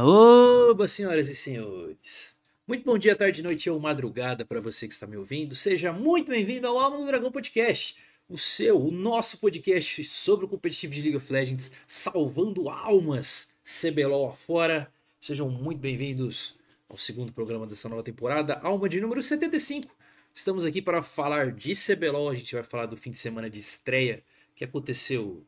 [0.00, 2.36] Oba, senhoras e senhores.
[2.68, 5.56] Muito bom dia, tarde, noite ou madrugada para você que está me ouvindo.
[5.56, 7.96] Seja muito bem-vindo ao Alma do Dragão Podcast,
[8.28, 14.30] o seu, o nosso podcast sobre o competitivo de League of Legends, salvando almas CBLOL
[14.30, 14.92] afora.
[15.20, 16.56] Sejam muito bem-vindos
[16.88, 19.96] ao segundo programa dessa nova temporada, Alma de número 75.
[20.32, 23.58] Estamos aqui para falar de CBLOL, a gente vai falar do fim de semana de
[23.58, 24.22] estreia
[24.54, 25.44] que aconteceu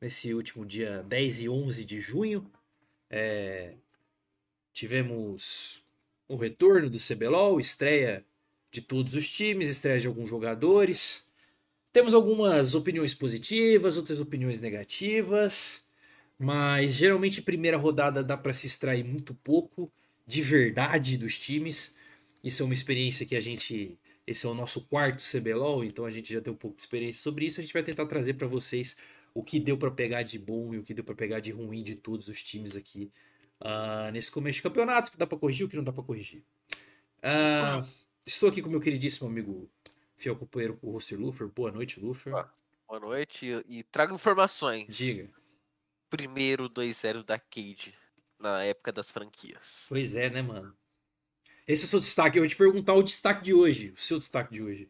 [0.00, 2.50] nesse último dia 10 e 11 de junho.
[3.10, 3.74] É,
[4.72, 5.82] tivemos
[6.28, 8.24] o retorno do CBLOL, estreia
[8.70, 11.30] de todos os times, estreia de alguns jogadores.
[11.92, 15.86] Temos algumas opiniões positivas, outras opiniões negativas,
[16.38, 19.90] mas geralmente primeira rodada dá para se extrair muito pouco
[20.26, 21.96] de verdade dos times.
[22.44, 26.10] Isso é uma experiência que a gente esse é o nosso quarto CBLOL, então a
[26.10, 27.60] gente já tem um pouco de experiência sobre isso.
[27.60, 28.96] A gente vai tentar trazer para vocês
[29.36, 31.82] o que deu para pegar de bom e o que deu para pegar de ruim
[31.82, 33.12] de todos os times aqui
[33.60, 36.42] uh, nesse começo de campeonato, que dá para corrigir, o que não dá para corrigir.
[37.18, 37.86] Uh,
[38.24, 39.70] estou aqui com meu queridíssimo amigo
[40.16, 41.48] fiel companheiro com o Roster Lufer.
[41.48, 42.32] Boa noite, Lufer.
[42.88, 44.96] Boa noite e trago informações.
[44.96, 45.28] Diga.
[46.08, 47.94] Primeiro 2-0 da Cade
[48.40, 49.84] na época das franquias.
[49.86, 50.74] Pois é, né, mano?
[51.68, 52.38] Esse é o seu destaque.
[52.38, 53.90] Eu vou te perguntar o destaque de hoje.
[53.90, 54.88] O seu destaque de hoje.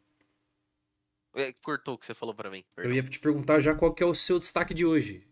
[1.36, 2.64] É, cortou o que você falou para mim.
[2.74, 2.90] Perdão.
[2.90, 5.28] Eu ia te perguntar já qual que é o seu destaque de hoje.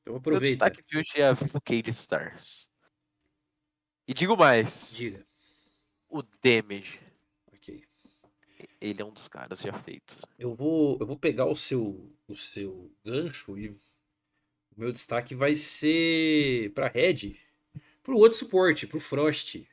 [0.00, 0.64] Então aproveita.
[0.64, 2.70] O destaque de hoje é a Vivo Cage Stars.
[4.06, 4.94] E digo mais.
[4.94, 5.26] Diga.
[6.08, 7.00] O Damage.
[7.52, 7.84] Ok.
[8.80, 10.24] Ele é um dos caras já feitos.
[10.38, 13.80] Eu vou, eu vou pegar o seu, o seu gancho e o
[14.76, 17.36] meu destaque vai ser para Red,
[18.04, 19.66] pro outro suporte, pro Frost.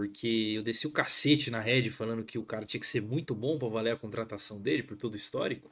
[0.00, 3.34] Porque eu desci o cacete na Red falando que o cara tinha que ser muito
[3.34, 5.70] bom para valer a contratação dele, por todo o histórico.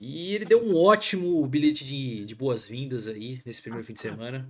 [0.00, 4.48] E ele deu um ótimo bilhete de, de boas-vindas aí nesse primeiro fim de semana.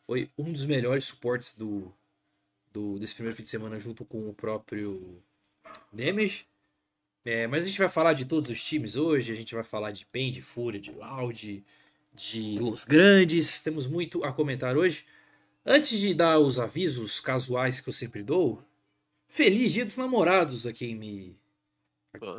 [0.00, 1.92] Foi um dos melhores suportes do,
[2.72, 5.22] do desse primeiro fim de semana junto com o próprio
[5.92, 6.46] Damage.
[7.26, 9.30] É, mas a gente vai falar de todos os times hoje.
[9.30, 11.62] A gente vai falar de PEN, de Fúria, de Loud,
[12.14, 13.60] de Los Grandes.
[13.60, 15.04] Temos muito a comentar hoje.
[15.64, 18.64] Antes de dar os avisos casuais que eu sempre dou,
[19.28, 21.38] feliz dia dos namorados a quem me.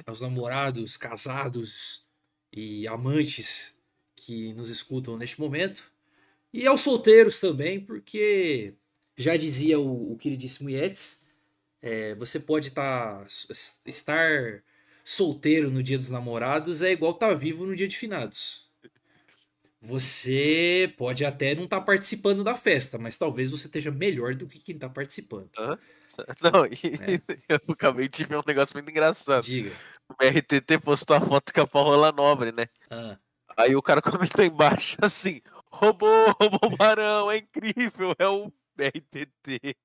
[0.05, 2.05] aos namorados, casados
[2.51, 3.77] e amantes
[4.13, 5.89] que nos escutam neste momento.
[6.51, 8.73] E aos solteiros também, porque
[9.15, 11.23] já dizia o, o queridíssimo Yetis,
[11.81, 13.25] é, você pode tá,
[13.85, 14.63] estar
[15.03, 18.62] solteiro no dia dos namorados é igual estar tá vivo no dia de finados
[19.85, 24.47] você pode até não estar tá participando da festa, mas talvez você esteja melhor do
[24.47, 25.49] que quem está participando.
[25.59, 25.77] Uhum.
[26.41, 26.71] Não, e
[27.01, 27.19] é.
[27.49, 29.43] eu acabei de ver um negócio muito engraçado.
[29.43, 29.71] Diga.
[30.09, 32.67] O BRTT postou a foto com a Paola Nobre, né?
[32.89, 33.17] Ah.
[33.57, 39.75] Aí o cara comentou embaixo assim: roubou, roubou barão, é incrível, é o BRTT.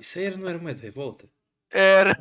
[0.00, 1.28] Isso aí não era uma revolta?
[1.70, 2.18] Era.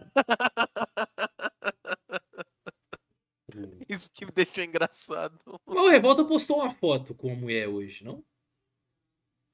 [3.88, 5.40] Isso que me deixou engraçado.
[5.66, 8.24] o Revolta postou uma foto com a mulher hoje, não?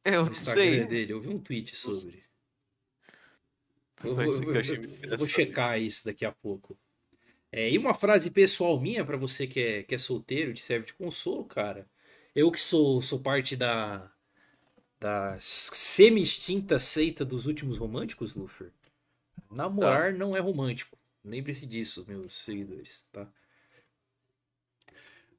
[0.04, 0.86] Eu não sei.
[0.86, 2.24] dele, eu vi um tweet sobre.
[4.04, 6.78] Eu vou, eu, eu vou, checar isso daqui a pouco.
[7.52, 10.86] É, e uma frase pessoal minha para você que é, que é solteiro, te serve
[10.86, 11.90] de consolo, cara.
[12.36, 14.12] Eu que sou, sou parte da,
[15.00, 18.72] da semi-extinta seita dos últimos românticos, Luffy.
[19.50, 20.18] Namorar tá.
[20.18, 20.98] não é romântico.
[21.24, 23.28] Lembre-se disso, meus seguidores, tá?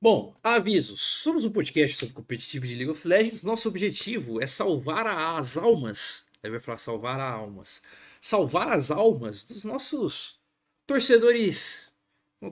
[0.00, 1.00] Bom, avisos.
[1.00, 3.42] Somos um podcast sobre competitivo de League of Legends.
[3.42, 6.28] Nosso objetivo é salvar as almas.
[6.40, 7.82] Vai falar salvar as almas.
[8.20, 10.38] Salvar as almas dos nossos
[10.86, 11.92] torcedores.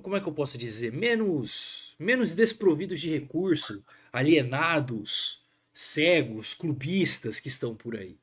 [0.02, 0.92] Como é que eu posso dizer?
[0.92, 3.80] Menos, menos desprovidos de recurso,
[4.12, 5.40] alienados,
[5.72, 8.18] cegos, clubistas que estão por aí.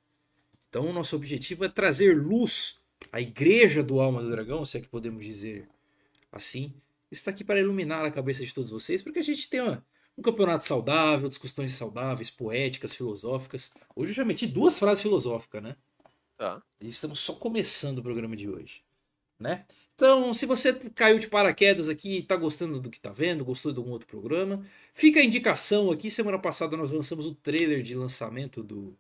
[0.68, 2.78] Então, o nosso objetivo é trazer luz
[3.10, 5.70] à igreja do Alma do Dragão, se é que podemos dizer
[6.30, 6.74] assim,
[7.13, 9.85] está aqui para iluminar a cabeça de todos vocês, porque a gente tem uma,
[10.18, 13.72] um campeonato saudável, discussões saudáveis, poéticas, filosóficas.
[13.96, 15.75] Hoje eu já meti duas frases filosóficas, né?
[16.38, 16.62] Tá.
[16.81, 18.83] E estamos só começando o programa de hoje,
[19.39, 19.65] né?
[19.95, 23.71] Então, se você caiu de paraquedas aqui e está gostando do que está vendo, gostou
[23.71, 26.09] de algum outro programa, fica a indicação aqui.
[26.09, 28.98] Semana passada nós lançamos o trailer de lançamento do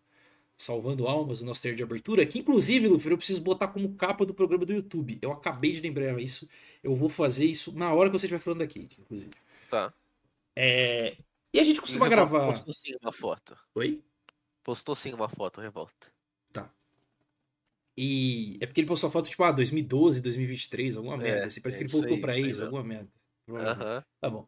[0.55, 4.25] Salvando Almas, o nosso trailer de abertura, que inclusive, Luffy, eu preciso botar como capa
[4.25, 5.17] do programa do YouTube.
[5.21, 6.47] Eu acabei de lembrar isso.
[6.83, 9.31] Eu vou fazer isso na hora que você estiver falando aqui, inclusive.
[9.69, 9.93] Tá.
[10.55, 11.15] É...
[11.53, 12.47] E a gente costuma gravar.
[12.47, 13.57] Postou sim uma foto.
[13.75, 14.03] Oi?
[14.63, 16.11] Postou sim uma foto, revolta.
[16.51, 16.69] Tá.
[17.97, 21.47] E é porque ele postou a foto, tipo, ah, 2012, 2023, alguma é, merda.
[21.47, 23.09] Assim, parece é que ele voltou pra ex, alguma merda.
[23.47, 24.03] Uhum.
[24.19, 24.45] Tá bom.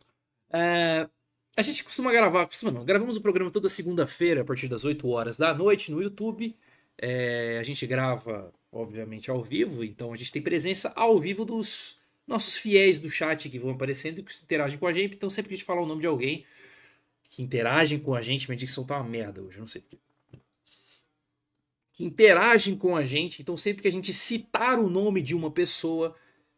[0.52, 1.10] É...
[1.58, 5.08] A gente costuma gravar, costuma não, gravamos o programa toda segunda-feira, a partir das 8
[5.08, 6.54] horas da noite, no YouTube.
[6.98, 11.98] É, a gente grava, obviamente, ao vivo, então a gente tem presença ao vivo dos
[12.28, 15.16] nossos fiéis do chat que vão aparecendo e que interagem com a gente.
[15.16, 16.46] Então, sempre que a gente falar o nome de alguém
[17.30, 20.00] que interagem com a gente, minha dicção tá uma merda hoje, não sei porquê.
[21.94, 25.50] Que interagem com a gente, então sempre que a gente citar o nome de uma
[25.50, 26.16] pessoa,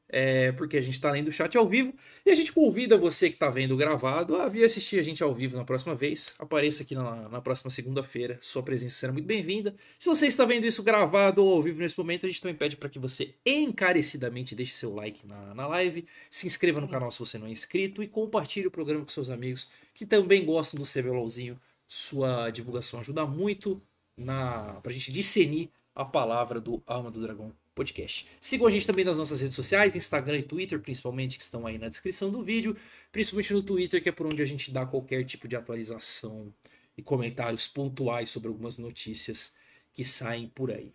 [0.09, 1.94] é, porque a gente está lendo o chat ao vivo.
[2.25, 5.33] E a gente convida você que está vendo gravado a vir assistir a gente ao
[5.33, 6.36] vivo na próxima vez.
[6.39, 8.38] Apareça aqui na, na próxima segunda-feira.
[8.42, 9.75] Sua presença será muito bem-vinda.
[10.00, 12.77] Se você está vendo isso gravado ou ao vivo nesse momento, a gente também pede
[12.77, 17.19] para que você encarecidamente deixe seu like na, na live, se inscreva no canal se
[17.19, 20.86] você não é inscrito e compartilhe o programa com seus amigos que também gostam do
[20.86, 21.60] CBLOLzinho.
[21.88, 23.81] Sua divulgação ajuda muito
[24.18, 28.27] na pra gente discernir a palavra do Alma do Dragão podcast.
[28.41, 31.77] Sigam a gente também nas nossas redes sociais, Instagram e Twitter, principalmente, que estão aí
[31.77, 32.75] na descrição do vídeo.
[33.12, 36.51] Principalmente no Twitter, que é por onde a gente dá qualquer tipo de atualização
[36.97, 39.53] e comentários pontuais sobre algumas notícias
[39.94, 40.91] que saem por aí.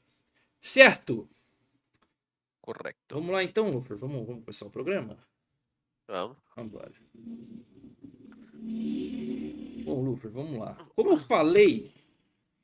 [0.60, 1.28] Certo?
[2.60, 2.98] Correto.
[3.10, 3.96] Vamos lá então, Lufer.
[3.96, 5.18] Vamos, vamos começar o programa?
[6.08, 6.36] Vamos.
[6.56, 6.92] Vamos embora.
[9.84, 10.74] Bom, Lufer, vamos lá.
[10.96, 11.92] Como eu falei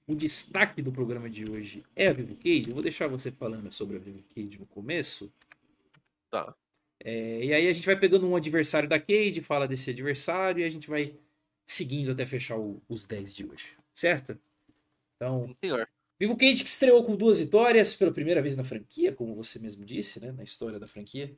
[0.08, 2.69] o destaque do programa de hoje é a Vivo Cade.
[2.69, 5.31] Eu vou deixar você falando sobre a Vivo Cade no começo.
[6.31, 6.55] Tá.
[6.99, 10.64] É, e aí a gente vai pegando um adversário da Cade, fala desse adversário e
[10.64, 11.14] a gente vai
[11.66, 13.66] seguindo até fechar o, os 10 de hoje.
[13.94, 14.38] Certo?
[15.16, 15.87] Então, senhor.
[16.19, 19.84] Vivo Cade que estreou com duas vitórias pela primeira vez na franquia, como você mesmo
[19.84, 21.31] disse, né, na história da franquia,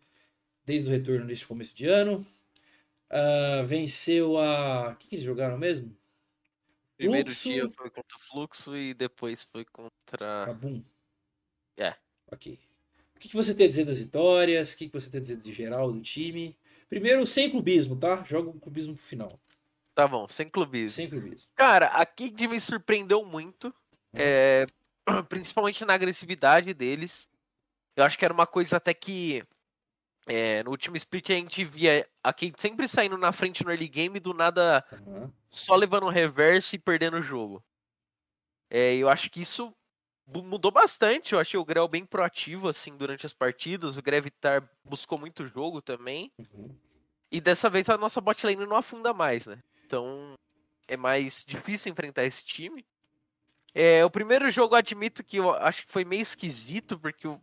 [0.65, 2.25] desde o retorno deste começo de ano.
[3.11, 4.93] Ah, venceu a.
[4.93, 5.95] O que, que eles jogaram mesmo?
[7.01, 10.45] Primeiro dia foi contra o Fluxo e depois foi contra.
[10.45, 10.85] Kabum.
[11.79, 11.95] É.
[12.31, 12.59] Ok.
[13.17, 14.73] O que, que você tem a dizer das vitórias?
[14.73, 16.55] O que, que você tem a dizer de geral do time?
[16.91, 18.23] Primeiro, sem clubismo, tá?
[18.23, 19.41] Joga o clubismo pro final.
[19.95, 20.91] Tá bom, sem clubismo.
[20.91, 21.51] Sem clubismo.
[21.55, 23.75] Cara, a Cade me surpreendeu muito.
[24.15, 24.67] é,
[25.29, 27.27] principalmente na agressividade deles.
[27.97, 29.43] Eu acho que era uma coisa até que.
[30.27, 33.89] É, no último split a gente via a Cade sempre saindo na frente no early
[33.89, 35.33] game e do nada Aham.
[35.51, 37.63] só levando um reverse e perdendo o jogo.
[38.69, 39.75] É, eu acho que isso
[40.27, 41.33] mudou bastante.
[41.33, 43.97] Eu achei o Grell bem proativo assim durante as partidas.
[43.97, 46.31] O Gravitar buscou muito jogo também.
[46.39, 46.77] Uhum.
[47.33, 49.59] E dessa vez a nossa bot lane não afunda mais, né?
[49.85, 50.35] Então
[50.87, 52.85] é mais difícil enfrentar esse time.
[53.73, 57.41] É, o primeiro jogo eu admito que eu acho que foi meio esquisito, porque que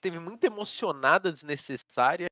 [0.00, 2.26] teve muita emocionada desnecessária.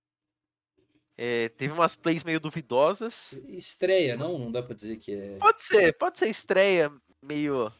[1.17, 3.33] É, teve umas plays meio duvidosas.
[3.49, 4.39] Estreia, não?
[4.39, 5.37] Não dá pra dizer que é.
[5.39, 6.91] Pode ser, pode ser estreia
[7.23, 7.73] meio.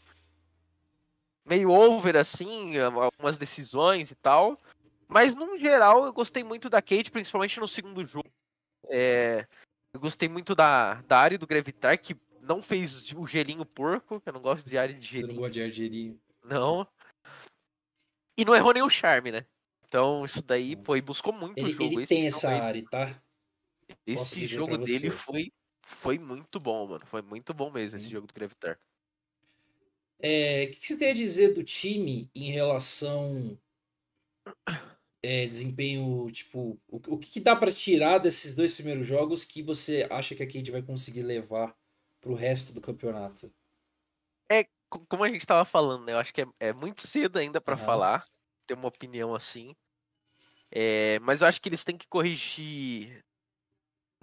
[1.45, 4.57] meio over assim, algumas decisões e tal.
[5.09, 8.31] Mas no geral eu gostei muito da Kate, principalmente no segundo jogo.
[8.89, 9.47] É,
[9.93, 14.29] eu gostei muito da, da área do Gravitar, que não fez o gelinho porco, que
[14.29, 15.41] eu não gosto de área de Você não gelinho.
[15.41, 16.21] gosta de argeirinho.
[16.45, 16.87] Não.
[18.37, 19.47] E não errou nenhum charme, né?
[19.93, 22.01] Então isso daí foi, buscou muito Ele, o jogo.
[22.01, 23.23] ele Esse tem essa área, tá?
[24.07, 25.51] Esse jogo dele foi,
[25.85, 27.05] foi muito bom, mano.
[27.07, 28.13] Foi muito bom mesmo esse Uhum.
[28.13, 28.79] jogo do Gravitar.
[30.19, 33.59] É, O que, que você tem a dizer do time em relação
[35.23, 39.63] é, desempenho, tipo, o, o que, que dá pra tirar desses dois primeiros jogos que
[39.63, 41.77] você acha que a Cade vai conseguir levar
[42.21, 43.53] pro resto do campeonato?
[44.91, 46.13] co- como a gente tava falando, né?
[46.13, 47.77] Eu acho que é, é muito cedo ainda pra Aham.
[47.77, 48.25] falar,
[48.67, 49.75] ter uma opinião assim.
[50.75, 53.21] É, mas eu acho que eles têm que corrigir.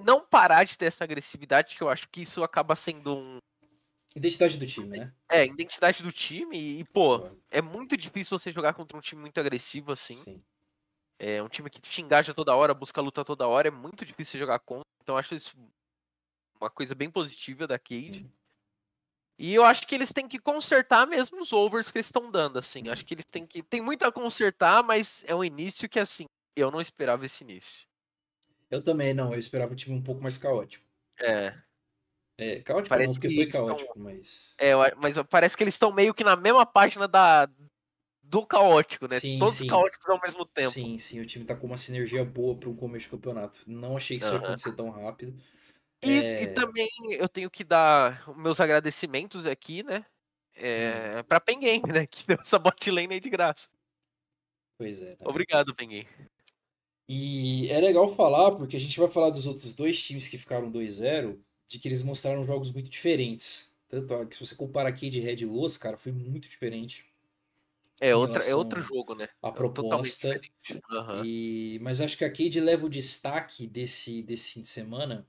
[0.01, 3.38] Não parar de ter essa agressividade, que eu acho que isso acaba sendo um.
[4.15, 5.13] Identidade do time, né?
[5.29, 6.79] É, identidade do time.
[6.79, 10.15] E, pô, é muito difícil você jogar contra um time muito agressivo assim.
[10.15, 10.44] Sim.
[11.20, 13.68] É um time que te engaja toda hora, busca luta toda hora.
[13.68, 14.88] É muito difícil jogar contra.
[15.03, 15.56] Então eu acho isso
[16.60, 18.24] uma coisa bem positiva da Cade.
[18.24, 18.32] Uhum.
[19.38, 22.58] E eu acho que eles têm que consertar mesmo os overs que eles estão dando,
[22.58, 22.84] assim.
[22.86, 22.91] Uhum.
[22.91, 23.62] Acho que eles têm que.
[23.62, 26.25] Tem muito a consertar, mas é um início que, assim,
[26.60, 27.88] eu não esperava esse início.
[28.70, 30.86] Eu também não, eu esperava um time um pouco mais caótico.
[31.20, 31.54] É,
[32.38, 34.56] É, caótico Parece não, que foi tão- caótico, mas.
[34.60, 37.48] é mas parece que eles estão meio que na mesma página da
[38.24, 39.20] do caótico, né?
[39.20, 39.68] Sim, Todos sim.
[39.68, 40.72] caóticos ao mesmo tempo.
[40.72, 43.60] Sim, sim, o time tá com uma sinergia boa para um começo de campeonato.
[43.66, 44.46] Não achei que isso ia Aham.
[44.46, 45.36] acontecer tão rápido.
[46.04, 46.44] E, É.
[46.44, 50.06] e também eu tenho que dar meus agradecimentos aqui, né?
[50.56, 50.62] Hum.
[50.63, 52.06] É, pra Penguin, né?
[52.06, 53.68] Que deu essa bot lane aí de graça.
[54.78, 55.10] Pois é.
[55.10, 55.18] né?
[55.25, 56.06] Obrigado, Penguin.
[57.10, 60.72] E é legal falar, porque a gente vai falar dos outros dois times que ficaram
[60.72, 63.74] 2-0, de que eles mostraram jogos muito diferentes.
[63.89, 67.06] Tanto que se você compara aqui de Red e Los, cara, foi muito diferente
[68.00, 69.28] É, outra, é outro jogo, né?
[69.42, 70.42] a É totalmente proposta.
[70.92, 71.24] Aham.
[71.25, 75.28] E, mas acho que a Cade leva o destaque desse, desse fim de semana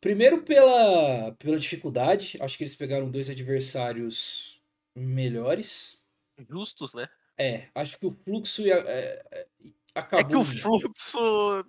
[0.00, 2.38] Primeiro pela, pela dificuldade.
[2.40, 4.60] Acho que eles pegaram dois adversários
[4.94, 6.00] melhores.
[6.48, 7.08] Justos, né?
[7.36, 9.46] É, acho que o fluxo ia, é, é,
[9.94, 10.20] acabou.
[10.20, 11.18] É que o fluxo.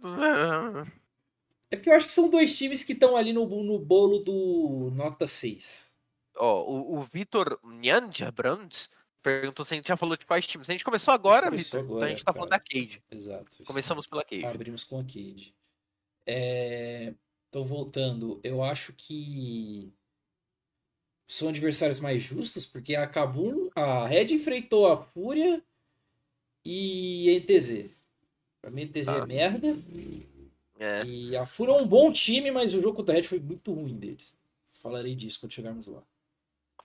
[1.72, 4.90] É porque eu acho que são dois times que estão ali no, no bolo do
[4.92, 5.94] nota 6.
[6.36, 8.90] Ó, o, o Vitor Nyanja Brands
[9.22, 10.68] perguntou se a gente já falou de quais times.
[10.68, 11.82] A gente começou agora, Vitor.
[11.82, 12.38] agora, Então a gente tá cara.
[12.38, 13.04] falando da Cade.
[13.12, 13.64] Exato.
[13.66, 14.46] Começamos pela Cade.
[14.46, 15.54] Abrimos com a Cade.
[16.26, 17.14] É...
[17.50, 19.94] Então, voltando, eu acho que
[21.28, 25.64] são adversários mais justos, porque a Kabum, a Red enfrentou a Fúria
[26.66, 27.92] e a ETZ.
[28.62, 29.26] Pra mim, a ETZ é Tá.
[29.26, 29.78] merda.
[30.80, 31.04] É.
[31.06, 33.74] E a Fúria é um bom time, mas o jogo contra a Red foi muito
[33.74, 34.34] ruim deles.
[34.82, 36.02] Falarei disso quando chegarmos lá.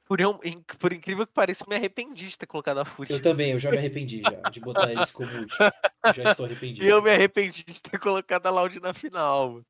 [0.04, 3.14] Por, um- in- por incrível que pareça, me arrependi de ter colocado a Fúria.
[3.14, 5.64] Eu também, eu já me arrependi já, de botar eles como último.
[6.04, 6.84] Eu já estou arrependido.
[6.86, 9.62] E eu me arrependi de ter colocado a Loud na final.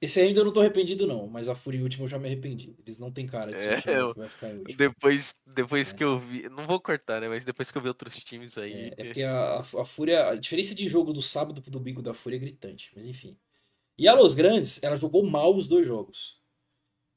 [0.00, 2.18] Esse aí ainda eu não tô arrependido, não, mas a Fúria em último eu já
[2.18, 2.74] me arrependi.
[2.78, 4.76] Eles não têm cara de ser É, eu- que vai ficar último.
[4.78, 5.94] Depois, depois É.
[5.96, 6.48] que eu vi.
[6.48, 7.28] Não vou cortar, né?
[7.28, 8.72] Mas depois que eu vi outros times aí.
[8.72, 10.28] É, é porque a, a- a Fúria.
[10.28, 13.36] A diferença de jogo do sábado pro domingo da Fúria é gritante, mas enfim.
[13.98, 16.40] E a Los Grandes, ela jogou mal os dois jogos.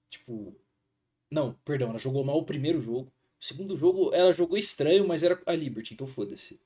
[0.10, 0.54] Tipo.
[1.32, 3.12] Não, perdão, ela jogou mal o primeiro jogo.
[3.42, 6.60] O segundo jogo ela jogou estranho, mas era a Liberty, então foda-se.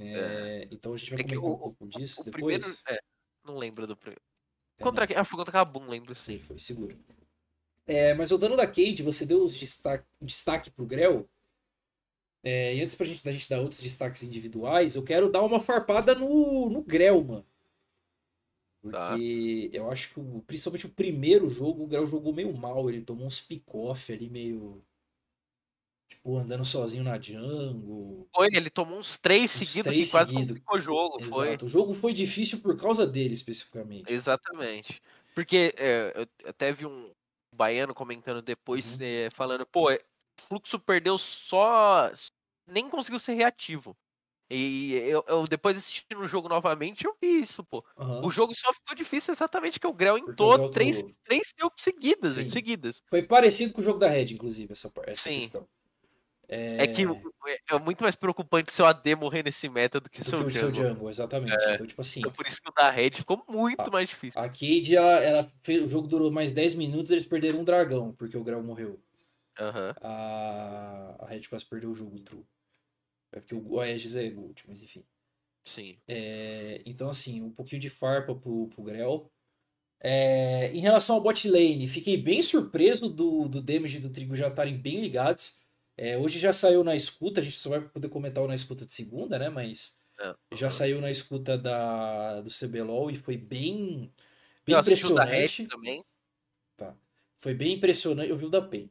[0.00, 2.64] É, Então a gente vai É comentar um o- pouco disso depois.
[2.64, 2.78] primeiro.
[2.88, 2.98] É,
[3.44, 4.22] não lembro do primeiro.
[4.82, 5.06] Contra?
[5.18, 6.38] Ah, foi contra a Kabum, lembro Sim, sim.
[6.38, 6.96] foi, seguro.
[7.86, 11.28] É, mas voltando da Cade, você deu os destaque, destaque pro Grell.
[12.44, 15.60] É, e antes pra gente, da gente dar outros destaques individuais, eu quero dar uma
[15.60, 17.46] farpada no, no Grell, mano.
[18.80, 22.88] Porque eu acho que, o- principalmente o primeiro jogo, o Grell jogou meio mal.
[22.90, 24.82] Ele tomou uns pick-off ali, meio.
[26.12, 28.28] Tipo, andando sozinho na jungle.
[28.34, 30.48] Foi, ele tomou uns três seguidos três que quase seguidos.
[30.58, 31.22] complicou o jogo.
[31.30, 31.48] Foi.
[31.48, 31.64] Exato.
[31.64, 34.12] O jogo foi difícil por causa dele, especificamente.
[34.12, 35.00] Exatamente.
[35.34, 37.10] Porque é, eu até vi um
[37.54, 39.06] baiano comentando depois, Uhum.
[39.06, 40.00] é, falando, pô, é,
[40.38, 42.10] Fluxo perdeu só.
[42.66, 43.96] Nem conseguiu ser reativo.
[44.50, 47.82] E eu, eu depois assistindo o jogo novamente, eu vi isso, pô.
[47.96, 48.22] Aham.
[48.22, 51.54] O jogo só ficou difícil exatamente que o Grell Porque o entrou Grell três, três
[51.78, 52.44] seguidas, Sim.
[52.50, 53.02] seguidas.
[53.08, 55.36] Foi parecido com o jogo da Red, inclusive, essa, essa Sim.
[55.40, 55.66] questão.
[56.78, 60.22] É, que o- é, é muito mais preocupante seu AD morrer nesse meta do que
[60.22, 60.74] do seu que o seu jungle.
[60.74, 61.70] jungle, exatamente.
[61.70, 61.74] É.
[61.74, 64.40] Então, tipo assim, Então, por isso que o da Red ficou muito Ah, mais difícil.
[64.42, 68.14] a Cade, ela, ela fez, o jogo durou mais 10 minutos, eles perderam um dragão,
[68.14, 69.02] porque o Grell morreu.
[69.58, 69.94] Aham.
[70.02, 72.46] A, a Red quase perdeu o jogo, true.
[73.32, 75.04] É porque o Aegis é Gold, mas enfim.
[75.64, 76.02] Sim.
[76.08, 79.30] É, então, assim, um pouquinho de farpa pro, pro Grell.
[80.00, 84.48] É, em relação ao bot lane, fiquei bem surpreso do, do damage do Trigo já
[84.48, 85.61] estarem bem ligados.
[86.04, 88.84] É, hoje já saiu na escuta, a gente só vai poder comentar o na escuta
[88.84, 89.48] de segunda, né?
[89.48, 94.12] Mas É, já saiu na escuta da, do CBLOL e foi bem,
[94.66, 95.68] bem Eu impressionante.
[95.68, 96.04] também.
[97.38, 98.28] Foi bem impressionante.
[98.30, 98.90] Eu vi o da PEN.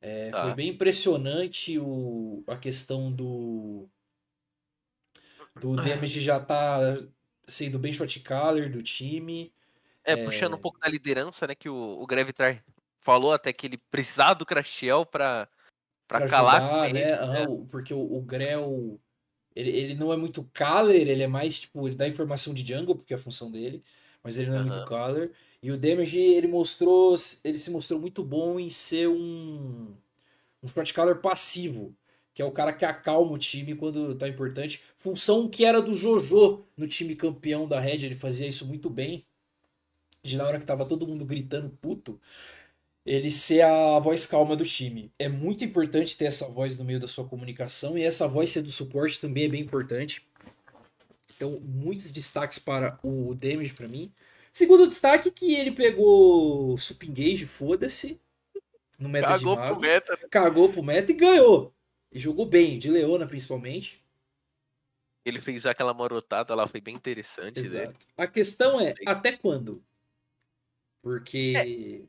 [0.00, 0.42] É, Tá.
[0.44, 3.88] Foi bem impressionante o, a questão do.
[5.60, 5.74] Do
[6.06, 6.78] damage já tá
[7.44, 9.52] sendo bem shot caller do time.
[10.04, 10.24] É, É.
[10.24, 11.56] puxando um pouco da liderança, né?
[11.56, 12.64] Que o, o Gravitar
[13.00, 15.48] falou até que ele precisava do Crashiel pra,
[16.12, 17.04] pra, pra calar ajudar, ele.
[17.04, 17.12] né?
[17.14, 17.46] Aham, né?
[17.48, 19.00] o- Porque o, o Grell.
[19.54, 21.86] Ele, ele não é muito caller, ele é mais tipo.
[21.88, 23.82] Ele dá informação de jungle, porque é a função dele.
[24.22, 25.32] Mas ele não é muito caller.
[25.62, 27.16] E o damage, ele mostrou.
[27.44, 29.94] Ele se mostrou muito bom em ser um.
[30.62, 31.94] Um shot caller passivo.
[32.34, 34.82] Que é o cara que acalma o time quando tá importante.
[34.96, 38.04] Função que era do Jojo no time campeão da Red.
[38.06, 39.26] Ele fazia isso muito bem.
[40.24, 42.20] De na hora que tava todo mundo gritando puto,
[43.04, 45.12] ele ser a voz calma do time.
[45.18, 48.62] É muito importante ter essa voz no meio da sua comunicação e essa voz ser
[48.62, 50.26] do suporte também é bem importante.
[51.36, 54.12] Então, muitos destaques para o damage para mim.
[54.52, 58.20] Segundo destaque que ele pegou Sup Engage, foda-se,
[58.98, 60.12] no meta Cagou de pro meta.
[60.12, 60.28] né?
[60.30, 61.74] cagou pro meta e ganhou.
[62.12, 64.00] E jogou bem, de Leona principalmente.
[65.24, 67.66] Ele fez aquela marotada lá, foi bem interessante dele.
[67.66, 68.06] Exato.
[68.16, 69.82] A questão é, até quando?
[71.00, 72.08] Porque É,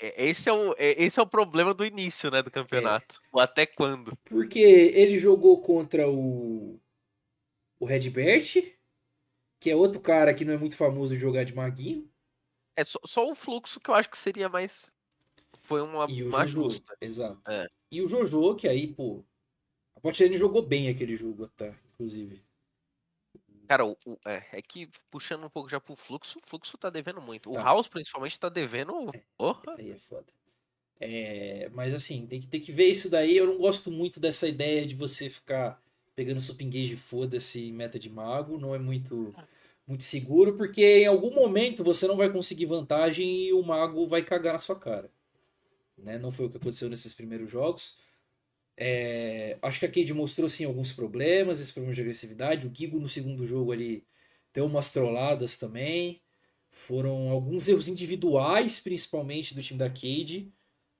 [0.00, 3.20] Esse é, o, é- esse é o problema do início, né, do campeonato.
[3.32, 4.16] O até quando.
[4.24, 6.80] Porque ele jogou contra o.
[7.80, 8.74] O Redbert,
[9.60, 12.08] que é outro cara que não é muito famoso de jogar de maguinho.
[12.76, 14.90] É só, só o fluxo que eu acho que seria mais.
[15.62, 16.70] Foi uma E o mais Jojo.
[16.70, 16.96] justa.
[17.00, 17.40] Exato.
[17.48, 17.66] É.
[17.90, 19.24] E o Jojo, que aí, pô.
[19.96, 22.40] A Botlane jogou bem aquele jogo até, inclusive.
[23.68, 26.88] Cara, o, o- é, é que puxando um pouco já pro fluxo, o fluxo tá
[26.88, 27.50] devendo muito.
[27.50, 27.62] O Tá.
[27.62, 29.12] House, principalmente, tá devendo.
[29.36, 29.74] Porra!
[29.76, 30.26] Aí é foda.
[31.00, 33.36] É, mas assim, tem que, tem que ver isso daí.
[33.36, 35.80] Eu não gosto muito dessa ideia de você ficar
[36.16, 38.58] pegando sup engage foda-se em meta de mago.
[38.58, 39.34] Não é muito
[39.86, 44.22] muito seguro, porque em algum momento você não vai conseguir vantagem e o mago vai
[44.22, 45.10] cagar na sua cara.
[45.96, 46.18] Né?
[46.18, 47.98] Não foi o que aconteceu nesses primeiros jogos.
[48.80, 52.66] É, acho que a Cade mostrou sim alguns problemas, esse problema de agressividade.
[52.68, 54.04] O Gigo no segundo jogo ali
[54.54, 56.20] deu umas trolladas também.
[56.70, 60.52] Foram alguns erros individuais, principalmente do time da Cade.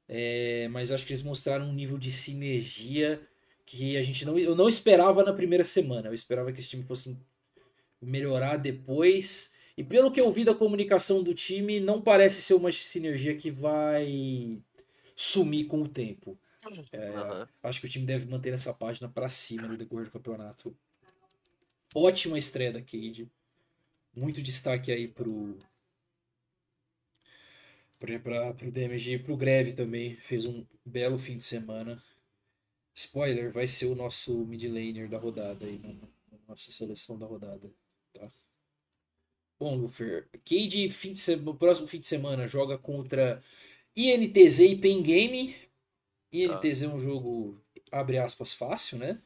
[0.09, 3.21] É, mas acho que eles mostraram um nível de sinergia
[3.65, 6.09] que a gente não, eu não esperava na primeira semana.
[6.09, 7.17] Eu esperava que esse time fosse
[8.03, 9.53] melhorar depois.
[9.77, 13.53] E pelo que eu vi da comunicação do time, não parece ser uma sinergia que
[13.53, 14.61] vai
[15.15, 16.37] sumir com o tempo.
[16.93, 17.47] É, uhum.
[17.63, 20.77] Acho que o time deve manter essa página para cima no decorrer do campeonato.
[21.95, 23.31] Ótima estreia da Cade.
[24.15, 25.59] Muito destaque aí pro
[28.01, 30.15] para o Damage e pro Greve também.
[30.17, 32.03] Fez um belo fim de semana.
[32.95, 35.95] Spoiler, vai ser o nosso mid laner da rodada aí, na
[36.49, 37.71] nossa seleção da rodada.
[38.13, 38.31] Tá?
[39.59, 43.43] Bom, Lufer, Cade fim de no próximo fim de semana joga contra
[43.97, 45.55] INTZ e Pen Game.
[46.33, 49.21] INTZ é um jogo, abre aspas, fácil, né?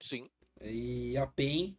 [0.00, 0.24] Sim.
[0.60, 1.76] E a PEN.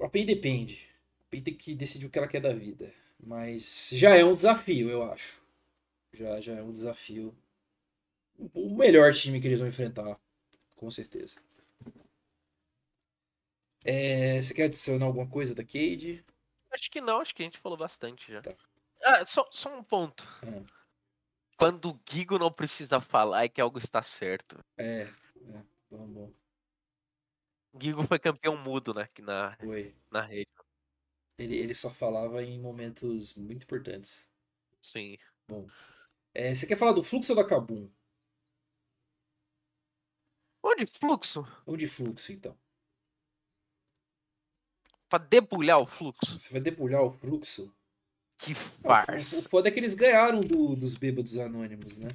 [0.00, 0.88] A PEN depende.
[1.26, 2.92] A PEN tem que decidir o que ela quer da vida.
[3.20, 5.40] Mas já é um desafio, eu acho.
[6.12, 7.36] Já, já é um desafio.
[8.54, 10.18] O melhor time que eles vão enfrentar,
[10.74, 11.36] com certeza.
[13.84, 16.24] É, você quer adicionar alguma coisa da Cade?
[16.72, 18.42] Acho que não, acho que a gente falou bastante já.
[18.42, 18.50] Tá.
[19.04, 20.26] Ah, só, só um ponto.
[20.44, 20.64] Hum.
[21.56, 24.58] Quando o Gigo não precisa falar é que algo está certo.
[24.76, 26.32] É, é bom, bom.
[27.80, 29.94] Gigo foi campeão mudo né, na, foi.
[30.10, 30.50] na rede.
[31.38, 34.28] Ele, ele só falava em momentos muito importantes.
[34.82, 35.16] Sim.
[35.48, 35.66] Bom.
[36.34, 37.90] É, você quer falar do fluxo ou da Kabum?
[40.62, 41.46] Onde fluxo?
[41.66, 42.56] Onde fluxo, então?
[45.08, 46.38] Pra debulhar o fluxo.
[46.38, 47.74] Você vai debulhar o fluxo?
[48.44, 49.36] Que farsa.
[49.36, 52.08] O, o foda é que eles ganharam do, dos bêbados anônimos, né?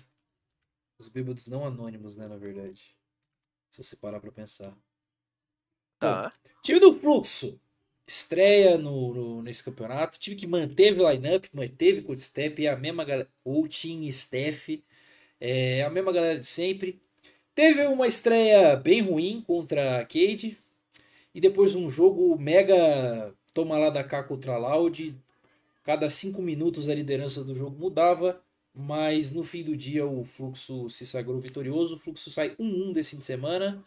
[0.99, 2.95] Os bêbados não anônimos, né, na verdade.
[3.69, 4.75] Se você parar pra pensar.
[5.99, 6.23] Tá.
[6.23, 7.59] Bom, time do fluxo.
[8.05, 10.17] Estreia no, no, nesse campeonato.
[10.17, 13.29] Time que manteve o lineup, manteve coach step, é a mesma galera.
[13.43, 14.83] Coaching, staff.
[15.39, 17.01] É a mesma galera de sempre.
[17.53, 20.57] Teve uma estreia bem ruim contra a Cade.
[21.33, 25.15] E depois um jogo mega toma lá da cá contra a Loud.
[25.87, 28.41] Cada cinco minutos a liderança do jogo mudava.
[28.75, 31.95] Mas no fim do dia o fluxo se sagrou vitorioso.
[31.95, 33.81] O fluxo sai 1-1 desse fim de semana.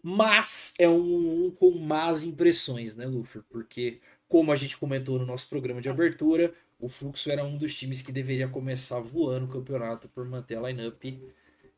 [0.00, 3.42] Mas é um 1 com más impressões, né, Luffy?
[3.50, 7.74] Porque, como a gente comentou no nosso programa de abertura, o Fluxo era um dos
[7.74, 11.04] times que deveria começar voando o campeonato por manter a lineup.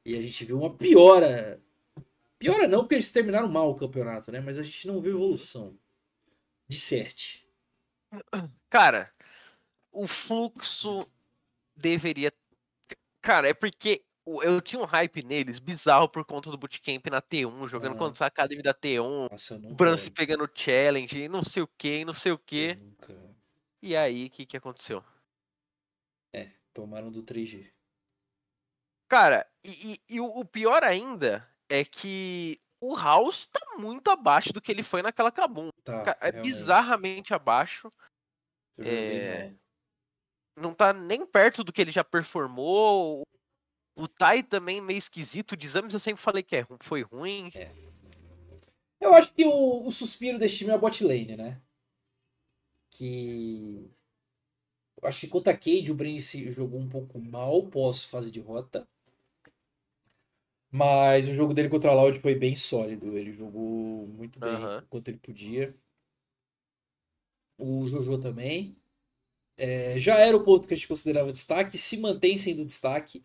[0.04, 1.60] E a gente viu uma piora
[2.38, 4.40] Piora não, porque eles terminaram mal o campeonato, né?
[4.40, 5.78] Mas a gente não viu evolução.
[6.68, 7.40] De certo.
[8.68, 9.10] Cara,
[9.96, 11.08] o fluxo
[11.74, 12.30] deveria.
[13.22, 14.04] Cara, é porque
[14.42, 17.98] eu tinha um hype neles bizarro por conta do bootcamp na T1, jogando ah.
[17.98, 22.32] contra a Academy da T1, Nossa, Brance pegando challenge, não sei o que, não sei
[22.32, 22.78] o que.
[23.80, 25.02] E aí, o que, que aconteceu?
[26.32, 27.70] É, tomaram do 3G.
[29.08, 34.60] Cara, e, e, e o pior ainda é que o House tá muito abaixo do
[34.60, 35.70] que ele foi naquela Kabum.
[35.84, 36.42] Tá, é realmente.
[36.42, 37.88] bizarramente abaixo.
[38.78, 39.54] É...
[40.56, 43.22] Não tá nem perto do que ele já performou.
[43.94, 45.56] O Tai também meio esquisito.
[45.56, 47.50] De exames eu sempre falei que é, foi ruim.
[47.54, 47.70] É.
[49.00, 51.60] Eu acho que o, o suspiro desse time é a bot lane, né?
[52.90, 53.90] Que.
[55.02, 58.40] Eu acho que contra a Cade o Brain jogou um pouco mal pós fase de
[58.40, 58.88] rota.
[60.70, 63.16] Mas o jogo dele contra a Loud foi bem sólido.
[63.16, 64.82] Ele jogou muito bem uhum.
[64.88, 65.74] quanto ele podia.
[67.58, 68.76] O Jojo também.
[69.56, 73.22] É, já era o ponto que a gente considerava destaque, se mantém sendo destaque.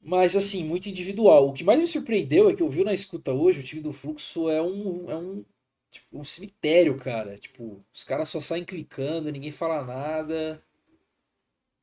[0.00, 1.48] Mas assim, muito individual.
[1.48, 3.92] O que mais me surpreendeu é que eu vi na escuta hoje, o time do
[3.92, 5.44] Fluxo é um, é um,
[5.90, 7.36] tipo, um cemitério, cara.
[7.38, 10.62] Tipo, os caras só saem clicando, ninguém fala nada.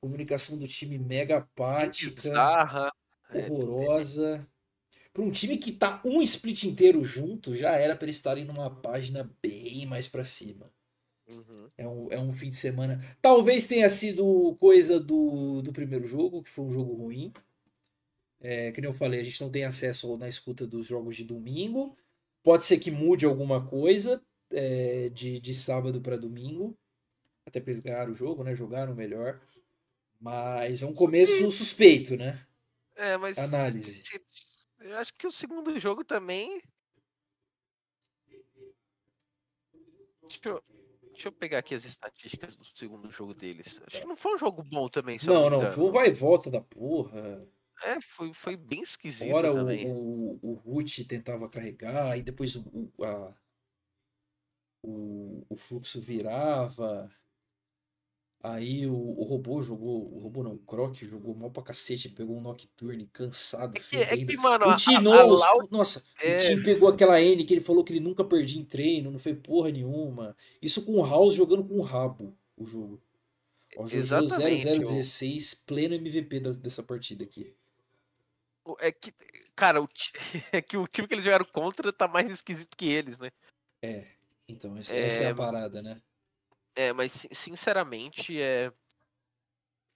[0.02, 2.22] Comunicação do time mega apática.
[2.22, 2.92] Bizarra.
[3.30, 4.48] É, horrorosa.
[5.14, 8.70] Para um time que tá um split inteiro junto, já era para eles estarem numa
[8.70, 10.72] página bem mais para cima.
[11.32, 11.68] Uhum.
[11.78, 13.02] É, um, é um fim de semana.
[13.22, 17.32] Talvez tenha sido coisa do, do primeiro jogo, que foi um jogo ruim.
[18.42, 21.24] É, que nem eu falei, a gente não tem acesso na escuta dos jogos de
[21.24, 21.98] domingo.
[22.44, 26.78] Pode ser que mude alguma coisa é, de, de sábado para domingo.
[27.46, 28.54] Até para eles ganharam o jogo, né?
[28.54, 29.42] Jogaram melhor.
[30.20, 32.46] Mas é um começo suspeito, né?
[32.96, 33.38] É, mas.
[33.38, 34.02] Análise.
[34.80, 36.62] Eu acho que o segundo jogo também.
[40.44, 40.64] Eu,
[41.24, 43.82] deixa eu pegar aqui as estatísticas do segundo jogo deles.
[43.88, 45.74] Acho que não foi um jogo bom também, Não, não, engano.
[45.74, 47.48] foi vai e volta da porra.
[47.82, 49.86] É, foi, foi bem esquisito Ora o, também.
[49.88, 53.34] o, o Ruth tentava carregar, aí depois o, a-
[54.82, 57.10] o, o fluxo virava.
[58.44, 60.14] Aí o, o robô jogou.
[60.14, 63.96] O robô não, o Croc jogou mal pra cacete, pegou um Nocturne cansado, É que,
[63.96, 67.42] é que, mano, O a, a, a Loud nossa, é- o Tim pegou aquela N
[67.46, 70.36] que ele falou que ele nunca perdia em treino, não foi porra nenhuma.
[70.62, 73.02] Isso com o House jogando com o rabo, o jogo.
[73.78, 77.56] Ó, Jojo Exatamente, 0016, pleno MVP da- dessa partida aqui.
[78.80, 79.14] é que,
[79.56, 79.88] cara, o,
[80.52, 83.32] é que o time que eles jogaram contra tá mais esquisito que eles, né?
[83.82, 84.06] É,
[84.50, 86.02] então, essa, essa é É, a parada, né?
[86.76, 88.72] É, mas sin- sinceramente é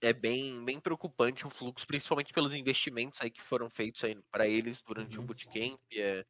[0.00, 4.46] é bem, bem preocupante o fluxo, principalmente pelos investimentos aí que foram feitos aí para
[4.46, 5.24] eles durante o Uhum.
[5.24, 5.80] bootcamp.
[5.92, 6.24] É...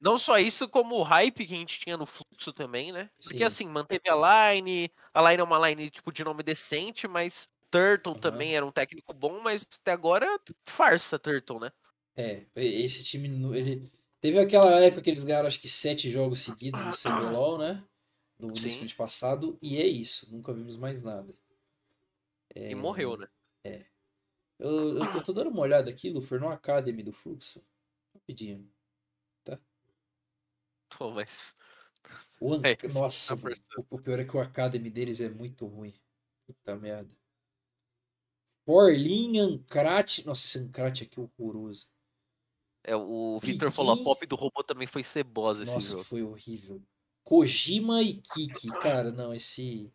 [0.00, 3.10] Não só isso, como o hype que a gente tinha no fluxo também, né?
[3.24, 3.44] Porque Sim.
[3.44, 8.14] assim, manteve a line, a line é uma line tipo de nome decente, mas Turtle
[8.14, 8.20] Aham.
[8.20, 10.26] também era um técnico bom, mas até agora
[10.68, 11.72] farsa Turtle, né?
[12.16, 13.92] É, esse time, ele...
[14.20, 17.84] Teve aquela época que eles ganharam acho que sete jogos seguidos no CBLOL, né?
[18.38, 18.68] No, no Sim.
[18.68, 21.34] split passado, e é isso, nunca vimos mais nada.
[22.54, 23.28] E morreu, né?
[24.58, 27.62] Eu, eu tô, tô dando uma olhada aqui, Lufer, no Academy do Fluxo.
[28.14, 28.70] Rapidinho.
[30.96, 31.54] Pô, mas.
[32.40, 33.42] O An- É, Nossa, tá
[33.90, 35.94] o, o pior é que o Academy deles é muito ruim.
[36.46, 37.10] Puta merda.
[38.64, 40.26] Forlin, Ancrate.
[40.26, 41.88] Nossa, esse Ancrate aqui é horroroso.
[42.82, 46.04] É, o Victor falou, a pop do robô também foi cebosa esse Nossa, jogo.
[46.04, 46.80] foi horrível.
[47.26, 48.68] Kojima e Kiki.
[48.80, 49.92] Cara, não, esse.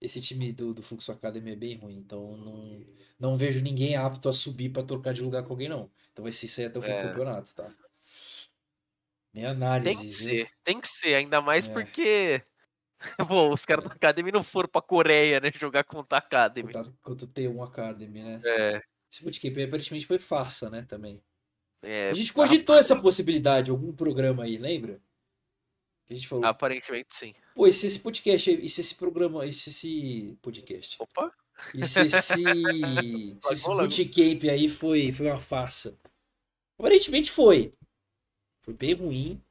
[0.00, 1.96] Esse time do, do Fluxo Academy é bem ruim.
[1.96, 2.84] Então não,
[3.18, 5.88] não vejo ninguém apto a subir pra trocar de lugar com alguém, não.
[6.12, 7.02] Então vai ser isso aí até o fim do É.
[7.08, 7.72] campeonato, tá?
[9.32, 10.12] Minha análise, Tem que viu?
[10.12, 11.72] ser, tem que ser, ainda mais É.
[11.72, 12.42] porque.
[13.28, 15.50] Pô, os caras da Academy não foram pra Coreia, né?
[15.54, 16.72] Jogar contra a Academy.
[16.72, 18.40] Contra, o T1 Academy, né?
[18.44, 20.82] É, Esse bootcamp aparentemente foi farsa, né?
[20.82, 21.22] Também.
[21.82, 25.00] é, A gente cogitou essa possibilidade, algum programa aí, lembra?
[26.06, 27.32] Que a gente falou, Aparentemente sim.
[27.54, 31.32] pô, e se esse podcast, e se esse programa, e se esse podcast, Opa,
[31.74, 32.34] e se esse,
[33.40, 35.98] se esse bootcamp aí foi, foi uma farsa?
[36.78, 37.72] Aparentemente foi.
[38.60, 39.42] Foi bem ruim.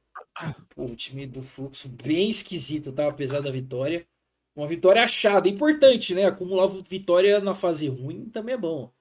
[0.74, 3.08] Pô, o time do Fluxo bem esquisito, tá?
[3.08, 4.06] Apesar da vitória.
[4.54, 6.26] Uma vitória achada, importante, né?
[6.26, 8.92] Acumular vitória na fase ruim também é bom.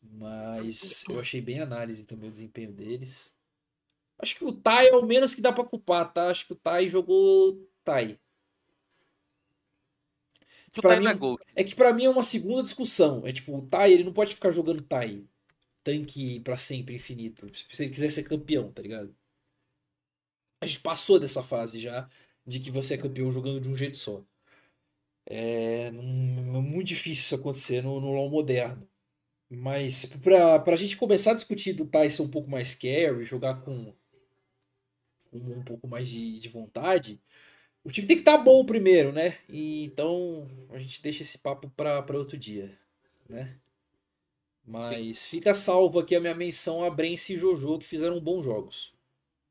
[0.00, 3.32] Mas eu achei bem análise também o desempenho deles.
[4.18, 6.30] Acho que o Tai é o menos que dá pra culpar, tá?
[6.30, 8.18] Acho que o Tai jogou Tai.
[10.80, 11.38] pra na mim- gol.
[11.54, 13.26] É que pra mim é uma segunda discussão.
[13.26, 15.24] É tipo, o Tai, ele não pode ficar jogando Tai.
[15.82, 17.46] Tanque pra sempre, infinito.
[17.72, 19.14] Se ele quiser ser campeão, tá ligado?
[20.62, 22.08] A gente passou dessa fase já
[22.46, 24.22] de que você é campeão jogando de um jeito só.
[25.28, 26.02] É, não-
[26.58, 28.88] é muito difícil isso acontecer no, no LoL moderno.
[29.50, 33.62] Mas pra, pra gente começar a discutir do Tai ser um pouco mais carry, jogar
[33.62, 33.94] com,
[35.40, 37.20] com um pouco mais de, de vontade,
[37.84, 39.38] o time tem que estar bom primeiro, né?
[39.48, 42.78] E, então a gente deixa esse papo pra outro dia,
[43.28, 43.58] né?
[44.66, 48.94] Mas fica salvo aqui a minha menção a Brence e Jojo, que fizeram bons jogos.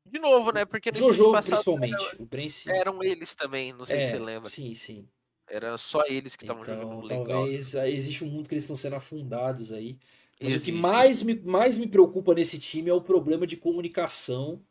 [0.06, 0.64] De novo, né?
[0.64, 2.20] Porque Jojo, passado principalmente.
[2.20, 2.80] O Brence.
[2.80, 4.52] eram eles também, não sei se você É, lembra.
[4.52, 5.08] sim, sim.
[5.48, 7.50] Era só eles que estavam Então, jogando legal.
[7.50, 9.98] talvez existe um mundo que eles estão sendo afundados aí.
[10.40, 10.72] Mas o que Existe.
[10.72, 14.62] mais me, mais me preocupa nesse time é o problema de comunicação.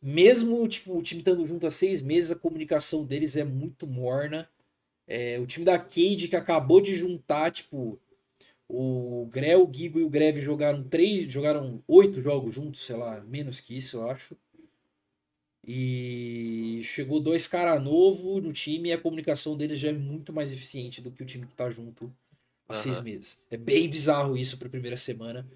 [0.00, 4.48] Mesmo tipo, o time estando junto há seis meses, a comunicação deles é muito morna.
[5.06, 7.98] É, o time da Cade que acabou de juntar, tipo,
[8.68, 13.20] o Grell, o Gigo e o Greve jogaram três, jogaram oito jogos juntos, sei lá,
[13.22, 14.36] menos que isso, eu acho.
[15.66, 20.52] E chegou dois caras novos no time e a comunicação deles já é muito mais
[20.52, 22.12] eficiente do que o time que tá junto
[22.68, 23.04] há seis Aham.
[23.04, 23.42] meses.
[23.50, 25.46] É bem bizarro isso pra primeira semana.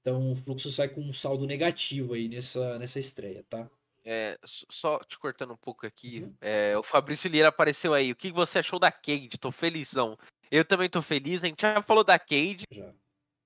[0.00, 3.68] Então o fluxo sai com um saldo negativo aí nessa, nessa estreia, tá?
[4.04, 6.34] É, só te cortando um pouco aqui, Uhum.
[6.40, 8.10] é, o Fabrício Lira apareceu aí.
[8.12, 9.36] O que você achou da Cade?
[9.38, 10.18] Tô felizão.
[10.50, 11.44] Eu também tô feliz.
[11.44, 12.64] A gente já falou da Cade.
[12.70, 12.94] Já.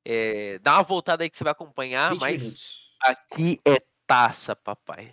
[0.05, 2.97] é, dá uma voltada aí que você vai acompanhar, 20 mas minutos.
[3.01, 5.13] aqui é taça, papai.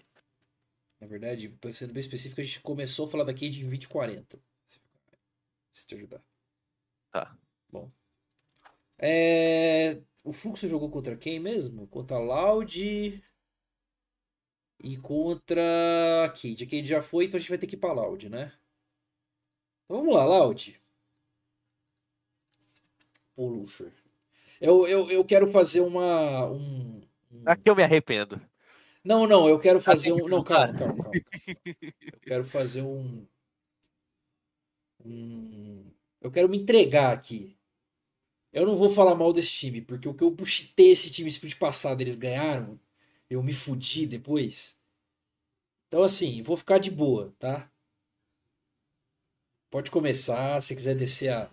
[0.99, 3.87] Na verdade, sendo bem específico, a gente começou a falar da Cade em 20 e
[3.87, 4.39] 40.
[4.65, 4.79] Se
[5.71, 6.21] se te ajudar.
[7.11, 7.35] Tá.
[7.71, 7.89] Bom.
[8.97, 11.87] É, O Fluxo jogou contra quem mesmo?
[11.87, 13.23] Contra Loud
[14.83, 16.63] e contra a Cade.
[16.63, 18.53] A Cade já foi, então a gente vai ter que ir pra Loud, né?
[19.85, 20.79] Então vamos lá, Loud.
[23.35, 23.91] Pô, Lufer.
[24.61, 26.45] Eu, eu, eu quero fazer uma.
[26.47, 28.39] Um, um- Aqui eu me arrependo.
[29.03, 30.27] Não, não, eu quero fazer um.
[30.27, 31.21] Não, calma, calma, calma.
[32.13, 33.25] Eu quero fazer um.
[35.05, 35.91] um...
[36.21, 37.57] Eu quero me entregar aqui.
[38.53, 41.57] Eu não vou falar mal desse time, porque o que eu buchitei esse time split
[41.57, 42.79] passado, eles ganharam.
[43.29, 44.77] Eu me fudi depois.
[45.87, 47.71] Então, assim, vou ficar de boa, tá?
[49.69, 50.61] Pode começar.
[50.61, 51.51] Se quiser descer a,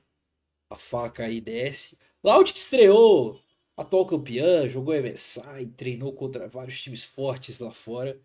[0.70, 1.98] a faca aí, desce.
[2.22, 3.40] Loud que estreou,
[3.76, 8.20] atual campeã, jogou MSI, treinou contra vários times fortes lá fora.